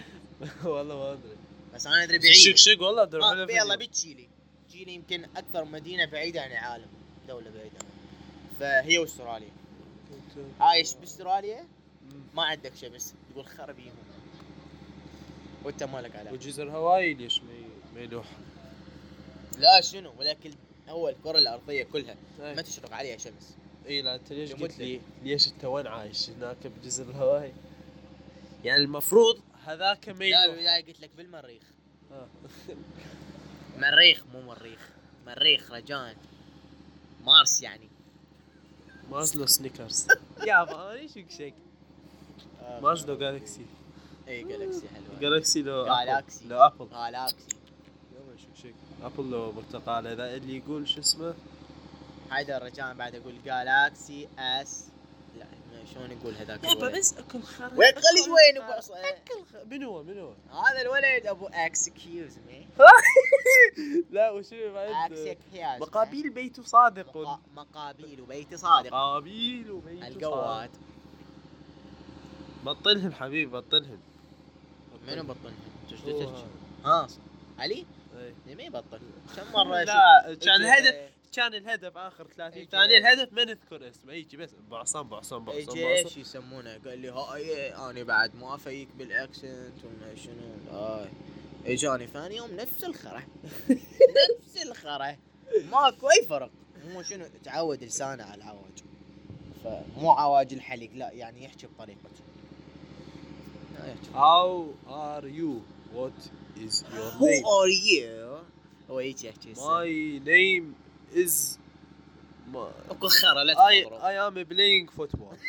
والله 0.65 0.97
ما 0.97 1.13
أدري. 1.13 1.37
بس 1.75 1.87
أنا 1.87 2.03
أدري 2.03 2.19
بعيد. 2.19 2.33
شق 2.33 2.55
شق 2.57 2.83
والله 2.83 3.03
أدري. 3.03 3.23
آه 3.23 3.47
يلا 3.51 3.77
بتشيلي 3.77 4.29
تشيلي 4.69 4.95
يمكن 4.95 5.25
أكثر 5.37 5.65
مدينة 5.65 6.05
بعيدة 6.05 6.43
عن 6.43 6.51
العالم. 6.51 6.89
دولة 7.29 7.51
بعيدة. 7.51 7.79
فهي 8.61 8.99
واستراليا 8.99 9.51
عايش 10.61 10.95
بأستراليا؟ 10.95 11.65
ما 12.35 12.43
عندك 12.45 12.75
شمس 12.75 13.15
تقول 13.33 13.47
خربيهم 13.47 13.95
وأنت 15.65 15.83
مالك 15.83 16.17
علاقة؟ 16.17 16.35
وجزر 16.35 16.71
هواي 16.71 17.15
ليش 17.15 17.41
ما 17.95 18.01
يلوح؟ 18.01 18.27
لا 19.59 19.81
شنو؟ 19.81 20.13
ولكن 20.19 20.51
هو 20.89 21.09
الكره 21.09 21.39
الأرضية 21.39 21.85
كلها 21.85 22.17
إيه. 22.41 22.55
ما 22.55 22.63
تشرق 22.63 22.93
عليها 22.93 23.17
شمس. 23.17 23.57
اي 23.87 24.03
لا 24.03 24.15
أنت 24.15 24.33
ليش 24.33 24.53
قلت 24.53 24.79
لي؟ 24.79 25.01
ليش 25.23 25.49
أنت 25.49 25.65
وين 25.65 25.87
عايش؟ 25.87 26.31
هناك 26.31 26.67
بجزر 26.67 27.05
الهواي. 27.11 27.53
يعني 28.65 28.83
المفروض 28.83 29.41
هذاك 29.65 30.09
ما 30.09 30.25
لا 30.25 30.47
بالبدايه 30.47 30.87
قلت 30.87 31.01
لك 31.01 31.11
بالمريخ. 31.17 31.63
آه. 32.13 32.29
مريخ 33.79 34.25
مو 34.33 34.43
مريخ. 34.43 34.89
مريخ 35.27 35.71
رجاء 35.71 36.17
مارس 37.25 37.63
يعني. 37.63 37.89
مارس 39.11 39.37
لو 39.37 39.47
Snickers. 39.47 40.07
يا 40.49 40.65
ماني 40.65 41.09
شق 41.09 41.31
شق 41.31 41.53
مارس 42.83 43.05
لو 43.05 43.19
Galaxy. 43.19 43.67
اي 44.29 44.45
Galaxy 44.45 44.89
حلوة. 44.89 45.21
Galaxy 45.21 45.63
لو 45.63 45.85
Galaxy. 45.85 46.45
Apple. 46.45 46.55
لو 46.55 46.59
Apple. 46.61 47.31
شق 47.31 47.64
Apple 49.03 49.31
لو 49.31 49.53
برتقال 49.53 50.07
إذا 50.07 50.35
اللي 50.37 50.57
يقول 50.57 50.89
شو 50.89 51.01
اسمه؟ 51.01 51.35
هيدا 52.33 52.57
الرجال 52.57 52.95
بعد 52.95 53.15
أقول 53.15 53.35
Galaxy 53.45 54.29
S 54.39 54.85
لا 55.39 55.47
شلون 55.95 56.11
يقول 56.11 56.35
هذاك 56.35 56.65
يابا؟ 56.65 56.89
بس 56.89 57.15
أكل 57.19 57.43
خرا 57.43 57.71
وين 57.77 57.93
خلي 57.93 58.25
شوي 58.25 58.65
نبص 58.75 58.91
أكل 58.91 59.69
من 59.71 59.83
هو؟ 59.85 60.03
من 60.03 60.19
هو؟ 60.19 60.33
هذا 60.51 60.81
الولد 60.83 61.27
أبو 61.27 61.47
excuse 61.47 62.39
me 62.39 62.67
لا 64.11 64.31
وشو 64.31 64.73
بعد؟ 64.75 65.13
excuse 65.13 65.81
مقابيل 65.81 66.31
بيت 66.31 66.61
صادق. 66.61 67.39
مقابيل 67.57 68.21
وبيت 68.21 68.55
صادق. 68.55 68.91
مقابيل 68.91 69.71
وبيت 69.71 70.03
القوات 70.03 70.71
صادق. 70.71 70.81
بطلهم 72.65 73.13
حبيبي 73.13 73.51
بطلهم. 73.51 74.01
منو 75.07 75.23
هذا. 75.23 76.49
ها 76.85 77.09
علي؟ 77.59 77.87
ما 78.47 78.63
يبطل؟ 78.63 79.01
كم 79.37 79.53
مرة 79.53 79.83
لا 79.83 80.37
كان 80.41 80.61
الهدف 80.63 80.95
كان 81.33 81.55
الهدف 81.55 81.97
آخر 81.97 82.27
30 82.37 82.65
إجا- 82.67 82.71
ثانية. 82.71 82.99
الهدف 82.99 83.33
ما 83.33 83.45
نذكر 83.45 83.89
اسمه. 83.89 84.13
يجي 84.13 84.37
بس. 84.37 84.51
بعصام 84.71 85.09
بعصام 85.09 85.45
بعصام 85.45 85.69
أجي 85.69 85.87
إيش 85.89 86.17
يسمونه؟ 86.17 86.79
قال 86.87 86.99
لي 86.99 87.09
هاي 87.11 87.75
أنا 87.75 88.03
بعد 88.03 88.35
ما 88.37 88.55
أفيك 88.55 88.89
بالأكسنت 88.99 89.85
وما 89.85 90.15
شنو. 90.15 90.79
هاي. 90.79 91.09
اجاني 91.67 92.07
ثاني 92.07 92.37
يوم 92.37 92.51
نفس 92.57 92.85
الخرا. 92.85 93.23
نفس 94.19 94.63
الخرا. 94.67 95.17
ماكو 95.71 96.09
اي 96.11 96.27
فرق. 96.29 96.51
مو 96.85 97.03
شنو 97.03 97.27
تعود 97.45 97.85
لسانه 97.85 98.25
على 98.25 98.35
العواج. 98.35 98.83
فمو 99.65 100.11
عواج 100.11 100.53
الحلق 100.55 100.91
لا 100.95 101.11
يعني 101.13 101.45
يحكي 101.45 101.67
بطريقته. 101.67 102.25
How 104.15 104.67
are 104.89 105.27
you? 105.39 105.63
What 105.97 106.19
is 106.57 106.85
your 106.95 107.11
Who 107.19 107.27
name? 107.27 107.45
are 107.45 107.69
you؟ 107.69 108.45
هو 108.91 108.99
هيك 108.99 109.25
يحكي 109.25 109.53
هسه. 109.53 109.63
My 109.85 110.21
name 110.25 110.75
is 111.17 111.59
أكو 112.91 113.09
خرا 113.09 113.45
لا 113.45 113.55
I 113.55 113.85
I 113.85 114.31
am 114.31 114.47
playing 114.49 114.97
football. 115.01 115.37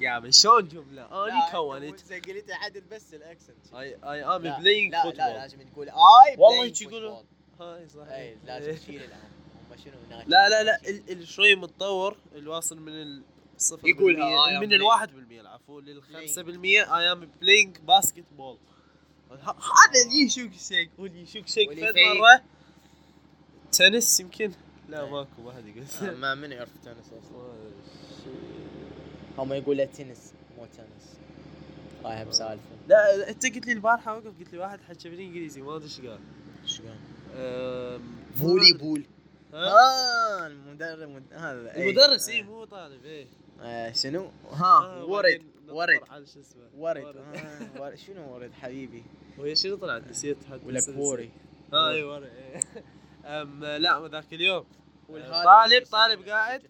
يا 0.00 0.18
من 0.18 0.32
شلون 0.32 0.68
جملة؟ 0.68 1.26
أنا 1.28 1.50
كونت 1.52 2.00
اذا 2.12 2.16
قلت 2.34 2.50
عدل 2.50 2.80
بس 2.80 3.14
ال 3.14 3.20
accent 3.20 3.56
I 3.72 3.96
I 4.02 4.24
am 4.24 4.42
لا 4.44 4.58
playing 4.58 4.90
لا, 4.92 5.38
لازم 5.38 5.62
تقول 5.62 5.88
اي 5.88 6.36
والله 6.38 6.64
هيك 6.64 6.80
يقولون. 6.82 7.24
هاي 7.60 7.88
صح. 7.88 8.06
اي 8.08 8.36
لازم 8.44 8.72
تشيل 8.82 9.00
شنو 9.84 9.94
هناك 10.10 10.28
لا 10.28 10.48
لا 10.48 10.62
لا 10.62 10.80
ال- 10.88 11.10
ال- 11.10 11.28
شوي 11.28 11.54
متطور 11.54 12.16
الواصل 12.34 12.80
من 12.80 13.22
الصفر 13.56 13.88
يقول 13.88 14.16
من 14.16 14.68
playing. 14.70 14.72
الواحد 14.72 15.12
بالمية 15.14 15.40
العفو 15.40 15.80
للخمسة 15.80 16.42
بالمية 16.42 16.84
I 16.84 17.16
am 17.16 17.20
playing 17.44 17.72
basketball 17.90 18.56
ه- 18.56 18.81
هذا 19.40 20.02
اللي 20.06 20.22
يشوك 20.22 20.52
شيك 20.68 20.90
واللي 20.98 21.22
يشوك 21.22 21.46
شيك 21.48 21.70
فد. 21.70 21.78
مرة 22.18 22.42
تنس 23.72 24.20
يمكن 24.20 24.52
لا 24.88 25.04
إيه. 25.04 25.10
ماكو 25.10 25.42
ما 25.42 25.52
حد 25.52 25.64
آه، 25.66 26.04
يقول 26.06 26.16
ما 26.16 26.34
من 26.34 26.52
يعرف 26.52 26.68
تنس 26.84 27.06
أصلا 27.06 27.52
هم 29.38 29.52
يقولوا 29.52 29.84
تنس 29.84 30.32
مو 30.58 30.66
تنس 30.66 31.16
هاي 32.04 32.24
بسالفة 32.24 32.62
لا 32.88 33.16
لا، 33.16 33.28
أنت 33.28 33.46
قلت 33.46 33.66
لي 33.66 33.72
البارحة 33.72 34.14
وقف 34.16 34.38
قلت 34.38 34.52
لي 34.52 34.58
واحد 34.58 34.80
حكى 34.88 35.08
بالانجليزي 35.08 35.60
ما 35.62 35.76
أدري 35.76 35.84
إيش 35.86 36.00
قال 36.00 36.18
إيش 36.62 36.80
قال؟ 36.80 38.00
فولي 38.40 38.72
بول 38.72 39.04
ها؟ 39.54 39.58
آه 39.58 40.46
المدرب 40.46 41.08
مد- 41.08 41.32
هذا 41.32 41.74
إي. 41.76 41.90
المدرس 41.90 42.28
اي 42.28 42.40
آه. 42.40 42.42
مو 42.42 42.64
طالب 42.64 43.04
إيه 43.04 43.26
آه، 43.60 43.92
شنو؟ 43.92 44.30
آه، 44.50 44.54
ها 44.54 45.02
ورد 45.02 45.42
ورد. 45.72 46.00
على 46.10 46.26
شو 46.26 46.40
اسمه؟ 46.40 46.68
ورد 46.74 47.16
آه، 47.16 47.80
ورد. 47.80 47.94
شنو 47.94 48.34
ورد 48.34 48.52
حبيبي؟ 48.52 49.04
وهي 49.38 49.56
شنو 49.56 49.76
طلعت؟ 49.76 50.08
نسيت 50.08 50.36
حتى 50.44 50.66
ولك 50.66 50.90
بوري 50.90 51.30
ها 51.72 51.90
أي 51.90 52.02
إيه. 52.02 52.60
أم 53.42 53.64
لا 53.64 54.08
ذاك 54.08 54.32
اليوم. 54.32 54.66
طالب 55.44 55.84
طالب؟ 55.86 56.28
قاعد. 56.28 56.62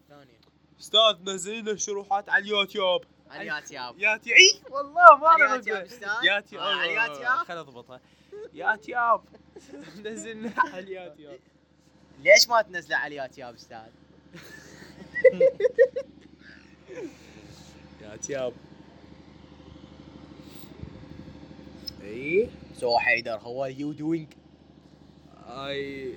أستاذ 0.80 1.22
نزل 1.22 1.58
لنا 1.58 1.76
شروحات 1.76 2.28
على 2.28 2.44
اليوتيوب. 2.44 3.04
عليات 3.30 3.70
ياب 3.70 3.98
ياتي 3.98 4.30
إي 4.30 4.60
والله 4.70 5.16
ما 5.16 5.34
أنا 5.36 5.44
عليات 5.44 5.66
ياب 5.66 5.76
بقول. 5.76 5.86
أستاذ 5.86 6.24
ياتي 6.24 6.58
آه، 6.58 7.44
خل 7.44 7.58
أضبطها. 7.58 8.00
ياتياب 8.54 9.24
نزلنا 10.04 10.52
على 10.56 10.78
اليوتيوب. 10.78 11.38
ليش 12.20 12.48
ما 12.48 12.62
تنزله 12.62 12.96
عليات 12.96 13.38
ياب 13.38 13.54
أستاذ؟ 13.54 13.78
ياتياب 18.02 18.52
اي 22.02 22.48
سو 22.74 22.98
حيدر 22.98 23.38
how 23.38 23.66
you 23.66 23.92
doing 23.92 24.28
اي 25.46 26.14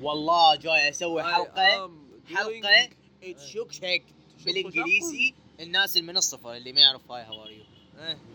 والله 0.00 0.56
جاي 0.56 0.88
أسوي 0.88 1.22
حلقة 1.22 1.90
حلقة 2.34 2.88
تشوك 3.22 3.74
هيك 3.74 4.02
شوك 4.38 4.46
بالإنجليزي 4.46 5.34
الناس 5.60 5.96
اللي 5.96 6.12
من 6.12 6.16
الصفر 6.16 6.54
اللي 6.54 6.72
ما 6.72 6.80
يعرف 6.80 7.10
هاي 7.10 7.26
how 7.26 7.39
are 7.39 7.51
you 7.51 7.64
إيه. 7.98 8.18